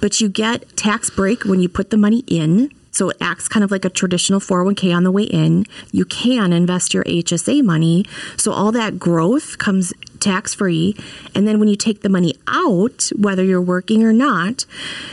But 0.00 0.20
you 0.20 0.28
get 0.28 0.76
tax 0.76 1.10
break 1.10 1.44
when 1.44 1.60
you 1.60 1.68
put 1.68 1.90
the 1.90 1.96
money 1.96 2.22
in. 2.28 2.70
So 2.90 3.10
it 3.10 3.16
acts 3.20 3.48
kind 3.48 3.64
of 3.64 3.70
like 3.70 3.84
a 3.84 3.90
traditional 3.90 4.40
401k 4.40 4.94
on 4.94 5.04
the 5.04 5.10
way 5.10 5.24
in. 5.24 5.64
You 5.92 6.04
can 6.04 6.52
invest 6.52 6.92
your 6.92 7.04
HSA 7.04 7.62
money. 7.62 8.04
So 8.36 8.52
all 8.52 8.72
that 8.72 8.98
growth 8.98 9.58
comes 9.58 9.92
tax 10.18 10.54
free. 10.54 10.96
And 11.34 11.46
then 11.46 11.58
when 11.58 11.68
you 11.68 11.76
take 11.76 12.02
the 12.02 12.08
money 12.08 12.34
out, 12.46 13.10
whether 13.16 13.42
you're 13.42 13.60
working 13.60 14.02
or 14.02 14.12
not, 14.12 14.66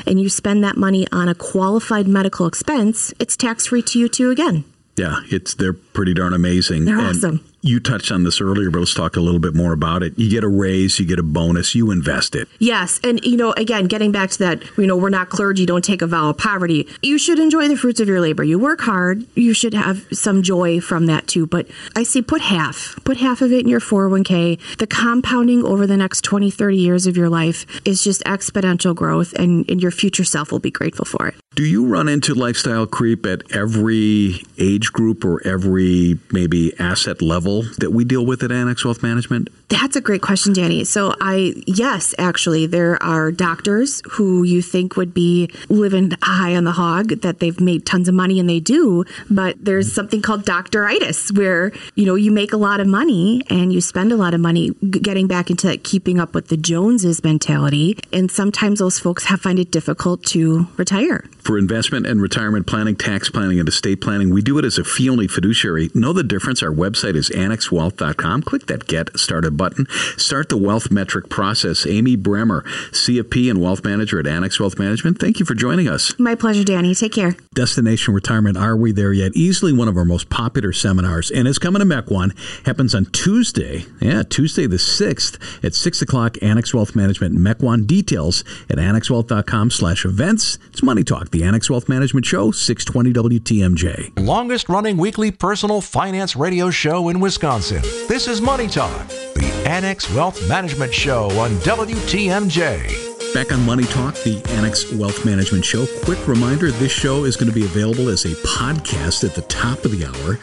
and 0.05 0.19
you 0.19 0.29
spend 0.29 0.63
that 0.63 0.77
money 0.77 1.07
on 1.11 1.29
a 1.29 1.35
qualified 1.35 2.07
medical 2.07 2.45
expense, 2.45 3.13
it's 3.19 3.37
tax 3.37 3.67
free 3.67 3.81
to 3.83 3.99
you 3.99 4.09
too 4.09 4.31
again. 4.31 4.65
Yeah, 4.97 5.21
it's 5.29 5.53
they're 5.53 5.73
pretty 5.73 6.13
darn 6.13 6.33
amazing. 6.33 6.85
They're 6.85 6.97
And 6.97 7.15
awesome. 7.15 7.46
You 7.67 7.81
touched 7.81 8.13
on 8.13 8.23
this 8.23 8.39
earlier, 8.39 8.71
but 8.71 8.79
let's 8.79 8.93
talk 8.93 9.17
a 9.17 9.19
little 9.19 9.41
bit 9.41 9.53
more 9.53 9.73
about 9.73 10.01
it. 10.01 10.17
You 10.17 10.29
get 10.29 10.45
a 10.45 10.47
raise, 10.47 11.01
you 11.01 11.05
get 11.05 11.19
a 11.19 11.23
bonus, 11.23 11.75
you 11.75 11.91
invest 11.91 12.33
it. 12.33 12.47
Yes, 12.59 12.97
and 13.03 13.19
you 13.25 13.35
know, 13.35 13.51
again, 13.57 13.87
getting 13.87 14.13
back 14.13 14.29
to 14.29 14.39
that, 14.39 14.77
you 14.77 14.87
know, 14.87 14.95
we're 14.95 15.09
not 15.09 15.27
clergy, 15.27 15.65
don't 15.65 15.83
take 15.83 16.01
a 16.01 16.07
vow 16.07 16.29
of 16.29 16.37
poverty. 16.37 16.87
You 17.01 17.17
should 17.17 17.39
enjoy 17.39 17.67
the 17.67 17.75
fruits 17.75 17.99
of 17.99 18.07
your 18.07 18.21
labor. 18.21 18.41
You 18.41 18.57
work 18.57 18.79
hard, 18.79 19.25
you 19.35 19.53
should 19.53 19.73
have 19.73 20.07
some 20.13 20.43
joy 20.43 20.79
from 20.79 21.07
that 21.07 21.27
too. 21.27 21.45
But 21.45 21.67
I 21.93 22.03
say 22.03 22.21
put 22.21 22.39
half, 22.39 22.97
put 23.03 23.17
half 23.17 23.41
of 23.41 23.51
it 23.51 23.59
in 23.59 23.67
your 23.67 23.81
401k. 23.81 24.77
The 24.77 24.87
compounding 24.87 25.65
over 25.65 25.85
the 25.85 25.97
next 25.97 26.21
20, 26.21 26.49
30 26.49 26.77
years 26.77 27.05
of 27.05 27.17
your 27.17 27.27
life 27.27 27.65
is 27.85 28.01
just 28.01 28.23
exponential 28.23 28.95
growth, 28.95 29.33
and, 29.33 29.69
and 29.69 29.81
your 29.81 29.91
future 29.91 30.23
self 30.23 30.53
will 30.53 30.59
be 30.59 30.71
grateful 30.71 31.03
for 31.03 31.27
it. 31.27 31.35
Do 31.57 31.65
you 31.65 31.87
run 31.87 32.07
into 32.07 32.35
lifestyle 32.35 32.85
creep 32.85 33.25
at 33.25 33.51
every 33.51 34.43
age 34.59 34.93
group 34.93 35.25
or 35.25 35.41
every 35.43 36.19
maybe 36.31 36.71
asset 36.79 37.19
level 37.19 37.63
that 37.79 37.89
we 37.89 38.05
deal 38.05 38.23
with 38.23 38.43
at 38.43 38.51
Annex 38.51 38.85
Wealth 38.85 39.01
Management? 39.01 39.49
That's 39.69 39.95
a 39.95 40.01
great 40.01 40.21
question, 40.21 40.53
Danny. 40.53 40.85
So 40.85 41.13
I 41.19 41.53
yes, 41.65 42.13
actually 42.17 42.67
there 42.67 43.01
are 43.03 43.31
doctors 43.31 44.01
who 44.11 44.43
you 44.43 44.61
think 44.61 44.95
would 44.95 45.13
be 45.13 45.49
living 45.67 46.13
high 46.21 46.55
on 46.55 46.63
the 46.63 46.71
hog 46.71 47.09
that 47.21 47.39
they've 47.39 47.59
made 47.59 47.85
tons 47.85 48.07
of 48.07 48.15
money 48.15 48.39
and 48.39 48.49
they 48.49 48.59
do, 48.59 49.03
but 49.29 49.57
there's 49.59 49.91
something 49.91 50.21
called 50.21 50.45
doctoritis 50.45 51.35
where, 51.35 51.71
you 51.95 52.05
know, 52.05 52.15
you 52.15 52.31
make 52.31 52.53
a 52.53 52.57
lot 52.57 52.79
of 52.79 52.87
money 52.87 53.43
and 53.49 53.73
you 53.73 53.81
spend 53.81 54.11
a 54.11 54.15
lot 54.15 54.33
of 54.33 54.39
money 54.39 54.71
getting 54.89 55.27
back 55.27 55.49
into 55.49 55.67
that 55.67 55.83
keeping 55.83 56.19
up 56.19 56.33
with 56.33 56.47
the 56.47 56.57
Joneses 56.57 57.23
mentality, 57.23 57.97
and 58.13 58.31
sometimes 58.31 58.79
those 58.79 58.99
folks 58.99 59.25
have 59.25 59.41
find 59.41 59.59
it 59.59 59.71
difficult 59.71 60.23
to 60.23 60.67
retire. 60.77 61.23
For 61.39 61.57
investment 61.57 62.05
and 62.05 62.21
retirement 62.21 62.67
planning, 62.67 62.97
tax 62.97 63.29
planning, 63.29 63.59
and 63.59 63.69
estate 63.69 64.01
planning, 64.01 64.33
we 64.33 64.41
do 64.41 64.57
it 64.57 64.65
as 64.65 64.77
a 64.77 64.83
fee 64.83 65.09
only 65.09 65.27
fiduciary. 65.27 65.89
Know 65.93 66.11
the 66.11 66.23
difference? 66.23 66.61
Our 66.61 66.71
website 66.71 67.15
is 67.15 67.29
annexwealth.com. 67.29 68.43
Click 68.43 68.65
that 68.67 68.87
Get 68.87 69.17
Started 69.17 69.56
button. 69.57 69.87
Start 70.15 70.49
the 70.49 70.57
wealth 70.57 70.91
metric 70.91 71.29
process. 71.29 71.85
Amy 71.85 72.15
Bremer, 72.15 72.61
CFP 72.91 73.49
and 73.49 73.61
Wealth 73.61 73.83
Manager 73.83 74.19
at 74.19 74.27
Annex 74.27 74.59
Wealth 74.59 74.79
Management. 74.79 75.19
Thank 75.19 75.39
you 75.39 75.45
for 75.45 75.55
joining 75.55 75.87
us. 75.87 76.17
My 76.19 76.35
pleasure, 76.35 76.63
Danny. 76.63 76.93
Take 76.95 77.13
care. 77.13 77.35
Destination 77.53 78.13
Retirement, 78.13 78.57
Are 78.57 78.75
We 78.77 78.91
There 78.91 79.11
Yet? 79.13 79.31
Easily 79.35 79.73
one 79.73 79.87
of 79.87 79.97
our 79.97 80.05
most 80.05 80.29
popular 80.29 80.71
seminars, 80.71 81.31
and 81.31 81.47
it's 81.47 81.57
coming 81.57 81.79
to 81.79 81.85
Mequon. 81.85 82.35
Happens 82.65 82.93
on 82.93 83.05
Tuesday, 83.07 83.85
yeah, 83.99 84.23
Tuesday 84.23 84.67
the 84.67 84.77
6th 84.77 85.63
at 85.63 85.73
6 85.73 86.01
o'clock, 86.01 86.37
Annex 86.41 86.73
Wealth 86.73 86.95
Management 86.95 87.35
in 87.35 87.41
Mequon. 87.41 87.87
Details 87.87 88.43
at 88.69 88.77
annexwealth.com 88.77 89.71
slash 89.71 90.05
events. 90.05 90.59
It's 90.69 90.83
Money 90.83 91.03
Talk, 91.03 91.31
the 91.31 91.43
Annex 91.43 91.69
Wealth 91.69 91.89
Management 91.89 92.25
Show, 92.25 92.51
620 92.51 93.39
WTMJ. 93.39 94.19
Longest 94.25 94.69
running 94.69 94.97
weekly 94.97 95.31
personal 95.31 95.81
finance 95.81 96.35
radio 96.35 96.69
show 96.69 97.09
in 97.09 97.19
Wisconsin. 97.19 97.81
This 98.07 98.27
is 98.27 98.41
Money 98.41 98.67
Talk, 98.67 99.09
the 99.37 99.69
Annex 99.69 100.11
Wealth 100.13 100.47
Management 100.49 100.93
Show 100.93 101.29
on 101.39 101.51
WTMJ. 101.57 103.33
Back 103.33 103.51
on 103.51 103.63
Money 103.65 103.83
Talk, 103.83 104.15
the 104.15 104.41
Annex 104.49 104.91
Wealth 104.93 105.25
Management 105.25 105.63
Show. 105.63 105.85
Quick 106.03 106.27
reminder 106.27 106.71
this 106.71 106.91
show 106.91 107.23
is 107.25 107.35
going 107.35 107.49
to 107.49 107.53
be 107.53 107.65
available 107.65 108.09
as 108.09 108.25
a 108.25 108.29
podcast 108.47 109.23
at 109.23 109.35
the 109.35 109.43
top 109.43 109.85
of 109.85 109.91
the 109.91 110.05
hour, 110.05 110.39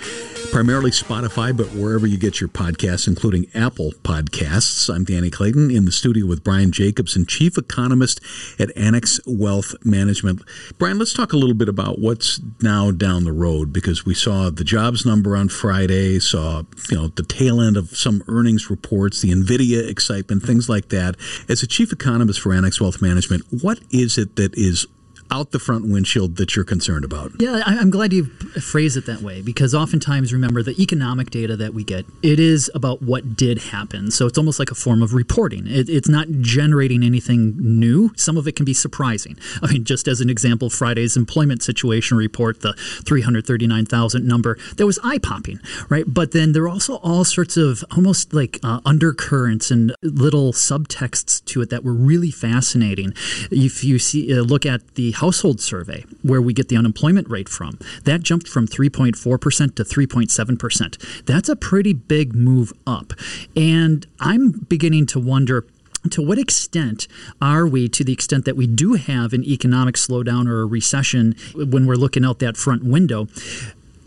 primarily 0.51 0.91
Spotify, 0.91 1.57
but 1.57 1.67
wherever 1.69 2.07
you 2.07 2.17
get 2.17 2.41
your 2.41 2.49
podcasts, 2.49 3.07
including 3.07 3.47
Apple 3.55 3.93
Podcasts. 4.03 4.93
I'm 4.93 5.05
Danny 5.05 5.31
Clayton 5.31 5.71
in 5.71 5.85
the 5.85 5.93
studio 5.93 6.27
with 6.27 6.45
Brian 6.45 6.73
Jacobsen, 6.73 7.27
Chief 7.27 7.59
Economist 7.59 8.21
at 8.59 8.77
Annex 8.77 9.21
Wealth 9.27 9.75
Management. 9.85 10.43
Brian, 10.79 10.99
let's 10.99 11.13
talk 11.13 11.33
a 11.33 11.37
little 11.37 11.55
bit 11.55 11.69
about 11.69 11.99
what's 11.99 12.41
now 12.63 12.91
down 12.91 13.25
the 13.25 13.33
road 13.33 13.73
because 13.73 14.05
we 14.05 14.15
saw 14.15 14.51
the 14.51 14.65
jobs 14.65 15.07
number 15.07 15.37
on 15.37 15.49
Friday, 15.49 16.19
saw 16.19 16.63
you 16.91 16.97
know 16.97 17.09
the 17.09 17.25
tail 17.25 17.61
end 17.61 17.77
of 17.77 17.97
some 17.97 18.23
earnings 18.29 18.71
reports, 18.71 19.23
the 19.23 19.31
Nvidia 19.31 19.89
excitement, 19.89 20.43
things 20.43 20.69
like 20.69 20.89
that. 20.89 21.17
As 21.49 21.63
a 21.63 21.67
chief 21.67 21.93
economist 21.93 22.41
for 22.41 22.53
Annex 22.53 22.81
Wealth 22.81 23.01
Management, 23.03 23.45
what 23.63 23.81
is 23.91 24.19
it 24.19 24.37
that 24.37 24.57
is 24.57 24.87
out 25.31 25.51
the 25.51 25.59
front 25.59 25.87
windshield 25.87 26.37
that 26.37 26.55
you're 26.55 26.65
concerned 26.65 27.05
about? 27.05 27.33
Yeah, 27.39 27.63
I'm 27.67 27.91
glad 27.91 28.13
you 28.13 28.25
phrase 28.25 28.97
it 28.97 29.07
that 29.07 29.23
way 29.23 29.43
because 29.43 29.75
oftentimes, 29.75 30.33
remember, 30.33 30.63
the 30.63 30.81
economic 30.81 31.31
data 31.31 31.57
that 31.57 31.75
we 31.75 31.85
get, 31.85 32.05
it 32.23 32.39
is 32.39 32.71
about 32.75 33.03
what 33.03 33.37
did 33.37 33.59
happen. 33.59 34.11
So 34.11 34.27
it's 34.27 34.39
almost 34.39 34.59
like 34.59 34.71
a 34.71 34.75
form 34.75 35.03
of 35.03 35.15
reporting. 35.15 35.67
It, 35.67 35.89
it's 35.89 36.09
not 36.09 36.29
generating 36.41 37.03
anything 37.03 37.55
new. 37.59 38.13
Some 38.17 38.37
of 38.37 38.47
it 38.47 38.57
can 38.57 38.65
be 38.65 38.75
surprising. 38.75 39.37
I 39.63 39.73
mean, 39.73 39.85
just 39.85 40.09
as 40.09 40.21
an 40.21 40.31
example, 40.31 40.71
Friday's 40.71 41.17
employment 41.17 41.63
situation 41.63 42.17
report, 42.17 42.61
the 42.61 42.75
339,000 43.07 44.27
number, 44.27 44.59
that 44.77 44.87
was 44.87 44.99
eye 45.03 45.19
popping, 45.19 45.61
right? 45.89 46.05
But 46.07 46.33
then 46.33 46.53
there 46.53 46.65
are 46.65 46.69
also 46.69 46.97
all 46.97 47.25
sorts 47.25 47.57
of 47.57 47.85
almost 47.97 48.33
like 48.35 48.59
uh, 48.63 48.81
undercurrents 48.85 49.71
and 49.71 49.95
little 50.03 50.53
subtexts 50.53 51.45
to 51.47 51.63
it 51.63 51.71
that 51.71 51.85
were 51.85 51.93
really 51.93 52.31
fascinating. 52.31 53.15
If 53.51 53.85
you 53.85 53.99
see, 53.99 54.37
uh, 54.37 54.43
look 54.43 54.67
at 54.67 54.95
the 54.95 55.13
household 55.15 55.61
survey 55.61 56.05
where 56.23 56.43
we 56.43 56.53
get 56.53 56.69
the 56.69 56.77
unemployment 56.77 57.29
rate 57.29 57.49
from, 57.49 57.79
that 58.05 58.23
jumped 58.23 58.49
from 58.49 58.67
3.4% 58.67 59.75
to 59.75 59.85
3.7%. 59.85 61.25
That's 61.25 61.49
a 61.49 61.57
pretty 61.57 61.93
big 61.93 62.35
move 62.35 62.73
up. 62.87 63.13
And 63.57 64.07
I'm 64.21 64.53
beginning 64.69 65.07
to 65.07 65.21
wonder 65.21 65.67
to 66.11 66.23
what 66.23 66.39
extent 66.39 67.09
are 67.41 67.67
we, 67.67 67.89
to 67.89 68.05
the 68.05 68.13
extent 68.13 68.45
that 68.45 68.57
we 68.57 68.67
do 68.67 68.95
have 68.95 69.33
an 69.33 69.43
economic 69.45 69.95
slowdown 69.95 70.49
or 70.49 70.61
a 70.61 70.67
recession 70.67 71.35
when 71.55 71.87
we're 71.87 71.95
looking 71.95 72.25
out 72.25 72.41
that 72.41 72.57
front 72.57 72.85
window, 72.85 73.27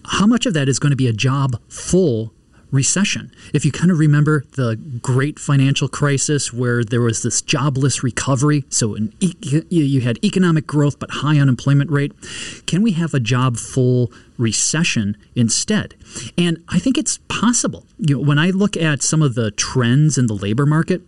how 0.05 0.27
much 0.27 0.45
of 0.45 0.53
that 0.53 0.69
is 0.69 0.79
going 0.79 0.91
to 0.91 0.97
be 0.97 1.07
a 1.07 1.13
job 1.13 1.59
full 1.67 2.33
recession. 2.71 3.31
If 3.53 3.65
you 3.65 3.71
kind 3.71 3.91
of 3.91 3.99
remember 3.99 4.43
the 4.55 4.75
great 5.01 5.39
financial 5.39 5.87
crisis 5.87 6.51
where 6.51 6.83
there 6.83 7.01
was 7.01 7.23
this 7.23 7.41
jobless 7.41 8.03
recovery, 8.03 8.65
so 8.69 8.97
e- 9.19 9.35
you 9.69 10.01
had 10.01 10.23
economic 10.23 10.67
growth 10.67 10.99
but 10.99 11.11
high 11.11 11.39
unemployment 11.39 11.89
rate, 11.91 12.13
can 12.65 12.81
we 12.81 12.91
have 12.93 13.13
a 13.13 13.19
job 13.19 13.57
full 13.57 14.11
recession 14.37 15.17
instead? 15.35 15.95
And 16.37 16.63
I 16.69 16.79
think 16.79 16.97
it's 16.97 17.19
possible. 17.27 17.85
You 17.97 18.17
know, 18.17 18.21
when 18.21 18.39
I 18.39 18.49
look 18.49 18.75
at 18.77 19.01
some 19.01 19.21
of 19.21 19.35
the 19.35 19.51
trends 19.51 20.17
in 20.17 20.27
the 20.27 20.35
labor 20.35 20.65
market, 20.65 21.01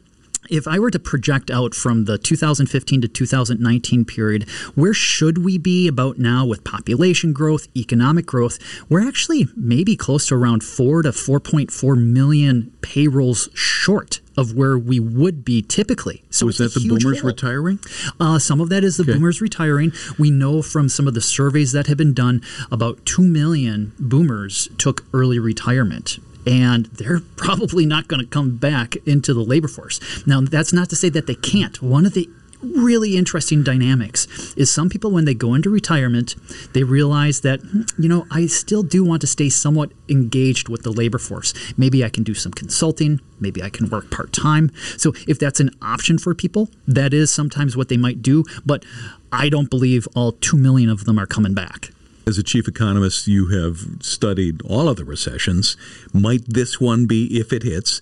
if 0.49 0.67
I 0.67 0.79
were 0.79 0.91
to 0.91 0.99
project 0.99 1.49
out 1.51 1.73
from 1.75 2.05
the 2.05 2.17
2015 2.17 3.01
to 3.01 3.07
2019 3.07 4.05
period, 4.05 4.49
where 4.75 4.93
should 4.93 5.39
we 5.39 5.57
be 5.57 5.87
about 5.87 6.17
now 6.17 6.45
with 6.45 6.63
population 6.63 7.33
growth, 7.33 7.67
economic 7.75 8.25
growth? 8.25 8.59
We're 8.89 9.07
actually 9.07 9.47
maybe 9.55 9.95
close 9.95 10.27
to 10.27 10.35
around 10.35 10.63
4 10.63 11.03
to 11.03 11.09
4.4 11.09 11.97
million 12.01 12.71
payrolls 12.81 13.49
short 13.53 14.21
of 14.37 14.53
where 14.55 14.77
we 14.77 14.99
would 14.99 15.43
be 15.43 15.61
typically. 15.61 16.23
So 16.29 16.47
is 16.47 16.57
that 16.59 16.73
the 16.73 16.87
boomers 16.87 17.19
hole. 17.21 17.27
retiring? 17.29 17.79
Uh, 18.19 18.39
some 18.39 18.61
of 18.61 18.69
that 18.69 18.83
is 18.83 18.97
the 18.97 19.03
Okay. 19.03 19.13
boomers 19.13 19.41
retiring. 19.41 19.91
We 20.17 20.31
know 20.31 20.61
from 20.61 20.87
some 20.89 21.07
of 21.07 21.13
the 21.13 21.21
surveys 21.21 21.73
that 21.73 21.87
have 21.87 21.97
been 21.97 22.13
done, 22.13 22.41
about 22.71 23.05
2 23.05 23.21
million 23.21 23.91
boomers 23.99 24.69
took 24.77 25.05
early 25.13 25.39
retirement. 25.39 26.19
And 26.45 26.85
they're 26.87 27.21
probably 27.35 27.85
not 27.85 28.07
going 28.07 28.21
to 28.21 28.27
come 28.27 28.57
back 28.57 28.95
into 29.05 29.33
the 29.33 29.43
labor 29.43 29.67
force. 29.67 29.99
Now, 30.25 30.41
that's 30.41 30.73
not 30.73 30.89
to 30.89 30.95
say 30.95 31.09
that 31.09 31.27
they 31.27 31.35
can't. 31.35 31.81
One 31.81 32.05
of 32.05 32.13
the 32.13 32.29
really 32.61 33.15
interesting 33.15 33.63
dynamics 33.63 34.27
is 34.57 34.71
some 34.71 34.89
people, 34.89 35.11
when 35.11 35.25
they 35.25 35.33
go 35.33 35.53
into 35.53 35.69
retirement, 35.69 36.35
they 36.73 36.83
realize 36.83 37.41
that, 37.41 37.61
"Hmm, 37.61 37.81
you 37.97 38.09
know, 38.09 38.25
I 38.29 38.47
still 38.47 38.83
do 38.83 39.03
want 39.03 39.21
to 39.21 39.27
stay 39.27 39.49
somewhat 39.49 39.91
engaged 40.09 40.67
with 40.67 40.83
the 40.83 40.91
labor 40.91 41.19
force. 41.19 41.53
Maybe 41.77 42.03
I 42.03 42.09
can 42.09 42.23
do 42.23 42.33
some 42.33 42.51
consulting. 42.51 43.21
Maybe 43.39 43.63
I 43.63 43.69
can 43.69 43.89
work 43.89 44.09
part 44.09 44.33
time. 44.33 44.71
So, 44.97 45.13
if 45.27 45.39
that's 45.39 45.59
an 45.59 45.71
option 45.81 46.17
for 46.17 46.33
people, 46.35 46.69
that 46.87 47.13
is 47.13 47.31
sometimes 47.31 47.77
what 47.77 47.87
they 47.87 47.97
might 47.97 48.21
do. 48.21 48.43
But 48.65 48.83
I 49.31 49.49
don't 49.49 49.69
believe 49.69 50.07
all 50.15 50.33
2 50.33 50.57
million 50.57 50.89
of 50.89 51.05
them 51.05 51.17
are 51.17 51.27
coming 51.27 51.53
back. 51.53 51.91
As 52.29 52.37
a 52.37 52.43
chief 52.43 52.67
economist, 52.67 53.27
you 53.27 53.47
have 53.47 54.03
studied 54.03 54.61
all 54.61 54.87
of 54.87 54.97
the 54.97 55.03
recessions. 55.03 55.75
Might 56.13 56.43
this 56.45 56.79
one 56.79 57.07
be, 57.07 57.39
if 57.39 57.51
it 57.51 57.63
hits, 57.63 58.01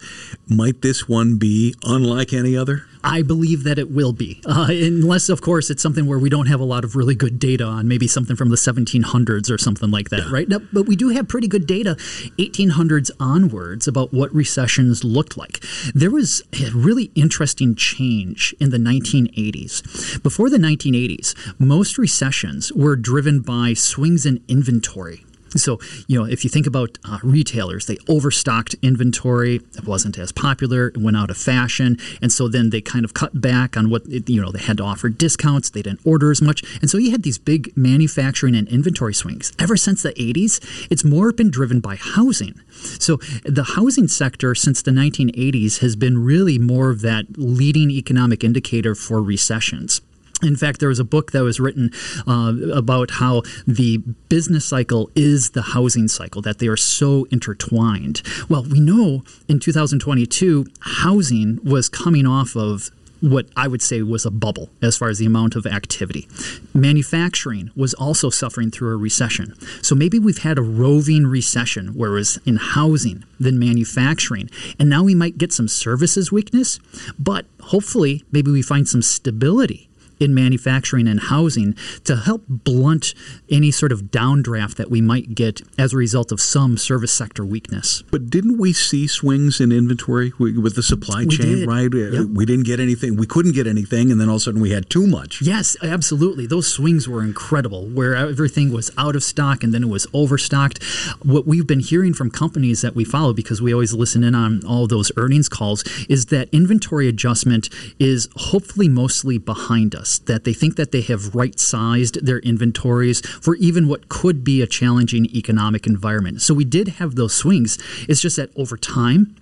might 0.50 0.82
this 0.82 1.08
one 1.08 1.38
be 1.38 1.76
unlike 1.86 2.34
any 2.34 2.58
other? 2.58 2.84
I 3.08 3.22
believe 3.22 3.64
that 3.64 3.80
it 3.80 3.90
will 3.90 4.12
be, 4.12 4.42
uh, 4.46 4.68
unless, 4.70 5.30
of 5.30 5.42
course, 5.42 5.70
it's 5.70 5.82
something 5.82 6.06
where 6.08 6.20
we 6.20 6.30
don't 6.30 6.48
have 6.48 6.60
a 6.60 6.66
lot 6.66 6.84
of 6.84 6.98
really 6.98 7.16
good 7.16 7.40
data 7.40 7.64
on, 7.64 7.88
maybe 7.88 8.06
something 8.06 8.36
from 8.36 8.50
the 8.50 8.58
1700s 8.58 9.50
or 9.50 9.58
something 9.58 9.90
like 9.90 10.10
that, 10.10 10.26
yeah. 10.26 10.30
right? 10.30 10.48
But 10.50 10.88
we 10.88 10.98
do 10.98 11.10
have 11.10 11.30
pretty 11.30 11.48
good 11.48 11.66
data, 11.66 11.96
1800s 12.38 13.10
onwards, 13.18 13.88
about 13.88 14.14
what 14.14 14.34
recessions 14.36 15.06
looked 15.06 15.38
like. 15.38 15.64
There 15.96 16.12
was 16.12 16.44
a 16.62 16.70
really 16.72 17.10
interesting 17.16 17.76
change 17.76 18.54
in 18.60 18.72
the 18.72 18.78
1980s. 18.78 20.22
Before 20.22 20.50
the 20.50 20.58
1980s, 20.58 21.34
most 21.60 21.98
recessions 21.98 22.74
were 22.74 22.98
driven 22.98 23.40
by 23.40 23.74
swings 23.74 24.26
in 24.26 24.44
inventory 24.50 25.24
so, 25.60 25.80
you 26.08 26.20
know, 26.20 26.26
if 26.26 26.44
you 26.44 26.50
think 26.50 26.68
about 26.68 26.98
uh, 27.06 27.20
retailers, 27.24 27.86
they 27.86 27.98
overstocked 28.08 28.76
inventory. 28.82 29.56
It 29.78 29.86
wasn't 29.86 30.18
as 30.18 30.32
popular. 30.32 30.88
It 30.90 30.98
went 30.98 31.18
out 31.18 31.30
of 31.30 31.38
fashion. 31.38 31.98
And 32.22 32.32
so 32.32 32.48
then 32.48 32.70
they 32.70 32.82
kind 32.82 33.06
of 33.06 33.14
cut 33.14 33.40
back 33.40 33.78
on 33.78 33.90
what, 33.90 34.08
you 34.30 34.42
know, 34.42 34.52
they 34.52 34.60
had 34.60 34.78
to 34.78 34.84
offer 34.84 35.10
discounts. 35.10 35.70
They 35.70 35.82
didn't 35.82 36.02
order 36.06 36.32
as 36.32 36.42
much. 36.42 36.64
And 36.82 36.90
so 36.90 36.98
you 36.98 37.12
had 37.12 37.24
these 37.24 37.38
big 37.38 37.76
manufacturing 37.76 38.56
and 38.56 38.68
inventory 38.68 39.14
swings. 39.14 39.54
Ever 39.60 39.78
since 39.78 40.04
the 40.04 40.14
80s, 40.14 40.88
it's 40.90 41.04
more 41.04 41.32
been 41.32 41.52
driven 41.52 41.80
by 41.80 41.96
housing. 41.96 42.60
So 43.00 43.18
the 43.44 43.74
housing 43.76 44.08
sector 44.08 44.56
since 44.56 44.82
the 44.82 44.92
1980s 44.92 45.80
has 45.80 45.96
been 45.96 46.24
really 46.24 46.58
more 46.60 46.90
of 46.90 47.02
that 47.02 47.26
leading 47.38 47.92
economic 47.92 48.44
indicator 48.44 48.96
for 48.96 49.22
recessions. 49.22 50.02
In 50.44 50.56
fact, 50.56 50.80
there 50.80 50.90
was 50.90 51.00
a 51.00 51.04
book 51.04 51.32
that 51.32 51.42
was 51.42 51.60
written 51.60 51.92
uh, 52.28 52.54
about 52.72 53.12
how 53.12 53.42
the 53.66 53.98
business 54.30 54.66
cycle 54.66 55.10
is 55.16 55.52
the 55.52 55.64
housing 55.64 56.08
cycle, 56.08 56.42
that 56.44 56.60
they 56.60 56.68
are 56.68 56.78
so 56.78 57.26
intertwined. 57.32 58.22
Well, 58.48 58.64
we 58.64 58.80
know 58.80 59.24
in 59.48 59.60
2022, 59.60 60.68
housing 60.82 61.60
was 61.64 61.90
coming 61.90 62.28
off 62.28 62.56
of 62.56 62.92
what 63.20 63.48
I 63.56 63.68
would 63.68 63.82
say 63.82 64.04
was 64.04 64.26
a 64.28 64.32
bubble 64.32 64.70
as 64.80 64.96
far 64.96 65.10
as 65.10 65.18
the 65.18 65.26
amount 65.26 65.56
of 65.56 65.66
activity. 65.66 66.28
Manufacturing 66.74 67.72
was 67.76 67.96
also 67.96 68.30
suffering 68.30 68.70
through 68.70 68.94
a 68.94 68.98
recession. 68.98 69.56
So 69.82 69.96
maybe 69.96 70.20
we've 70.20 70.44
had 70.44 70.60
a 70.60 70.62
roving 70.62 71.26
recession, 71.26 71.90
whereas 71.96 72.40
in 72.46 72.58
housing, 72.58 73.24
then 73.40 73.58
manufacturing. 73.58 74.50
And 74.80 74.88
now 74.90 75.04
we 75.04 75.16
might 75.16 75.40
get 75.40 75.52
some 75.52 75.68
services 75.68 76.32
weakness, 76.32 76.80
but 77.18 77.46
hopefully, 77.62 78.24
maybe 78.32 78.52
we 78.52 78.62
find 78.62 78.88
some 78.88 79.02
stability 79.02 79.87
in 80.20 80.34
manufacturing 80.34 81.08
and 81.08 81.20
housing 81.20 81.76
to 82.04 82.16
help 82.16 82.44
blunt 82.48 83.14
any 83.50 83.72
sort 83.72 83.92
of 83.92 84.04
downdraft 84.04 84.76
that 84.76 84.90
we 84.90 85.02
might 85.02 85.36
get 85.36 85.62
as 85.78 85.94
a 85.94 85.98
result 85.98 86.32
of 86.32 86.42
some 86.42 86.78
service 86.78 87.12
sector 87.12 87.46
weakness. 87.46 88.04
But 88.12 88.30
didn't 88.30 88.58
we 88.58 88.74
see 88.74 89.08
swings 89.08 89.60
in 89.60 89.72
inventory 89.72 90.34
with 90.40 90.76
the 90.76 90.84
supply 90.84 91.26
we 91.26 91.38
chain, 91.38 91.56
did. 91.60 91.68
right? 91.68 91.94
Yep. 91.94 92.28
We 92.34 92.46
didn't 92.46 92.66
get 92.66 92.80
anything. 92.80 93.16
We 93.16 93.28
couldn't 93.28 93.54
get 93.54 93.68
anything, 93.68 94.12
and 94.12 94.20
then 94.20 94.30
all 94.30 94.36
of 94.36 94.42
a 94.42 94.44
sudden 94.44 94.62
we 94.62 94.72
had 94.72 94.90
too 94.90 95.08
much. 95.08 95.42
Yes, 95.42 95.78
absolutely. 95.82 96.48
Those 96.48 96.72
swings 96.72 97.08
were 97.08 97.24
incredible, 97.24 97.88
where 97.88 98.16
everything 98.16 98.72
was 98.72 98.92
out 98.98 99.16
of 99.16 99.24
stock 99.24 99.64
and 99.64 99.74
then 99.74 99.84
it 99.84 99.90
was 99.90 100.08
overstocked. 100.14 100.84
What 101.24 101.48
we've 101.48 101.68
been 101.68 101.80
hearing 101.80 102.14
from 102.14 102.32
companies 102.32 102.82
that 102.82 102.96
we 102.96 103.06
follow, 103.06 103.34
because 103.34 103.62
we 103.62 103.74
always 103.74 103.94
listen 103.94 104.24
in 104.24 104.36
on 104.36 104.66
all 104.66 104.88
those 104.88 105.12
earnings 105.18 105.50
calls, 105.50 105.84
is 106.10 106.28
that 106.28 106.50
inventory 106.52 107.08
adjustment 107.08 107.70
is 108.00 108.30
hopefully 108.36 108.90
mostly 108.90 109.38
behind 109.38 109.96
us 109.96 110.07
that 110.20 110.44
they 110.44 110.54
think 110.54 110.76
that 110.76 110.92
they 110.92 111.02
have 111.02 111.36
right 111.36 111.60
sized 111.60 112.26
their 112.26 112.40
inventories 112.40 113.22
for 113.22 113.56
even 113.56 113.88
what 113.88 114.10
could 114.10 114.44
be 114.44 114.62
a 114.62 114.68
challenging 114.68 115.26
economic 115.36 115.86
environment. 115.88 116.42
So 116.42 116.54
we 116.54 116.66
did 116.66 116.88
have 117.00 117.16
those 117.16 117.34
swings. 117.34 117.78
It's 118.08 118.22
just 118.22 118.38
that 118.38 118.50
over 118.56 118.78
time, 118.78 119.36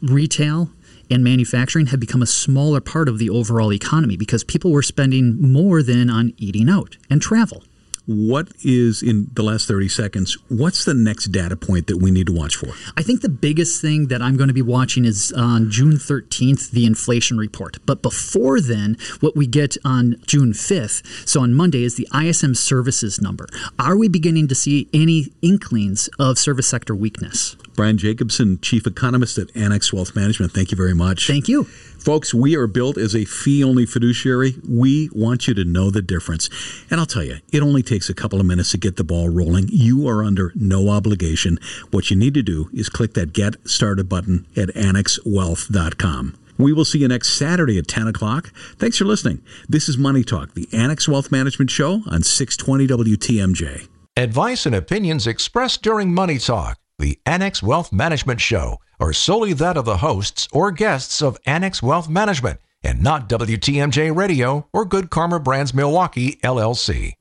retail, 0.00 0.70
and 1.10 1.22
manufacturing 1.22 1.86
had 1.86 2.00
become 2.00 2.22
a 2.22 2.26
smaller 2.26 2.80
part 2.80 3.08
of 3.08 3.18
the 3.18 3.28
overall 3.28 3.72
economy 3.72 4.16
because 4.16 4.44
people 4.44 4.70
were 4.70 4.82
spending 4.82 5.40
more 5.40 5.82
than 5.82 6.08
on 6.08 6.32
eating 6.38 6.70
out 6.70 6.96
and 7.10 7.20
travel 7.20 7.64
what 8.06 8.48
is 8.64 9.02
in 9.02 9.28
the 9.32 9.42
last 9.42 9.68
30 9.68 9.88
seconds 9.88 10.36
what's 10.48 10.84
the 10.84 10.94
next 10.94 11.26
data 11.26 11.56
point 11.56 11.86
that 11.86 11.98
we 11.98 12.10
need 12.10 12.26
to 12.26 12.32
watch 12.32 12.56
for? 12.56 12.68
I 12.96 13.02
think 13.02 13.20
the 13.20 13.28
biggest 13.28 13.80
thing 13.80 14.08
that 14.08 14.20
i'm 14.20 14.36
going 14.36 14.48
to 14.48 14.54
be 14.54 14.62
watching 14.62 15.04
is 15.04 15.32
on 15.32 15.70
june 15.70 15.94
13th 15.94 16.70
the 16.70 16.86
inflation 16.86 17.38
report. 17.38 17.78
But 17.86 18.02
before 18.02 18.60
then 18.60 18.96
what 19.20 19.36
we 19.36 19.46
get 19.46 19.76
on 19.84 20.16
june 20.26 20.52
5th 20.52 21.28
so 21.28 21.42
on 21.42 21.54
monday 21.54 21.84
is 21.84 21.96
the 21.96 22.08
ism 22.14 22.54
services 22.54 23.20
number. 23.20 23.46
Are 23.78 23.96
we 23.96 24.08
beginning 24.08 24.48
to 24.48 24.54
see 24.54 24.88
any 24.92 25.32
inklings 25.42 26.08
of 26.18 26.38
service 26.38 26.66
sector 26.66 26.94
weakness 26.94 27.56
brian 27.74 27.98
jacobsen 27.98 28.58
chief 28.60 28.86
economist 28.86 29.38
at 29.38 29.54
annex 29.56 29.92
wealth 29.92 30.14
management 30.14 30.52
thank 30.52 30.70
you 30.70 30.76
very 30.76 30.94
much 30.94 31.26
thank 31.26 31.48
you 31.48 31.66
Folks, 32.02 32.34
we 32.34 32.56
are 32.56 32.66
built 32.66 32.98
as 32.98 33.14
a 33.14 33.24
fee 33.24 33.62
only 33.62 33.86
fiduciary. 33.86 34.56
We 34.68 35.08
want 35.12 35.46
you 35.46 35.54
to 35.54 35.64
know 35.64 35.88
the 35.88 36.02
difference. 36.02 36.50
And 36.90 36.98
I'll 36.98 37.06
tell 37.06 37.22
you, 37.22 37.36
it 37.52 37.62
only 37.62 37.80
takes 37.80 38.10
a 38.10 38.14
couple 38.14 38.40
of 38.40 38.46
minutes 38.46 38.72
to 38.72 38.78
get 38.78 38.96
the 38.96 39.04
ball 39.04 39.28
rolling. 39.28 39.68
You 39.68 40.08
are 40.08 40.24
under 40.24 40.52
no 40.56 40.88
obligation. 40.88 41.60
What 41.92 42.10
you 42.10 42.16
need 42.16 42.34
to 42.34 42.42
do 42.42 42.68
is 42.74 42.88
click 42.88 43.14
that 43.14 43.32
Get 43.32 43.54
Started 43.68 44.08
button 44.08 44.48
at 44.56 44.70
annexwealth.com. 44.70 46.38
We 46.58 46.72
will 46.72 46.84
see 46.84 46.98
you 46.98 47.08
next 47.08 47.34
Saturday 47.34 47.78
at 47.78 47.86
10 47.86 48.08
o'clock. 48.08 48.52
Thanks 48.78 48.98
for 48.98 49.04
listening. 49.04 49.40
This 49.68 49.88
is 49.88 49.96
Money 49.96 50.24
Talk, 50.24 50.54
the 50.54 50.68
Annex 50.72 51.08
Wealth 51.08 51.30
Management 51.30 51.70
Show 51.70 52.02
on 52.10 52.24
620 52.24 52.88
WTMJ. 53.16 53.86
Advice 54.16 54.66
and 54.66 54.74
opinions 54.74 55.26
expressed 55.26 55.82
during 55.82 56.12
Money 56.12 56.38
Talk, 56.38 56.76
the 56.98 57.18
Annex 57.26 57.62
Wealth 57.62 57.92
Management 57.92 58.40
Show 58.40 58.78
are 59.00 59.12
solely 59.12 59.52
that 59.54 59.76
of 59.76 59.84
the 59.84 59.98
hosts 59.98 60.48
or 60.52 60.70
guests 60.70 61.22
of 61.22 61.38
Annex 61.46 61.82
Wealth 61.82 62.08
Management 62.08 62.60
and 62.82 63.02
not 63.02 63.28
WTMJ 63.28 64.14
Radio 64.14 64.68
or 64.72 64.84
Good 64.84 65.10
Karma 65.10 65.40
Brands 65.40 65.74
Milwaukee, 65.74 66.36
LLC. 66.42 67.14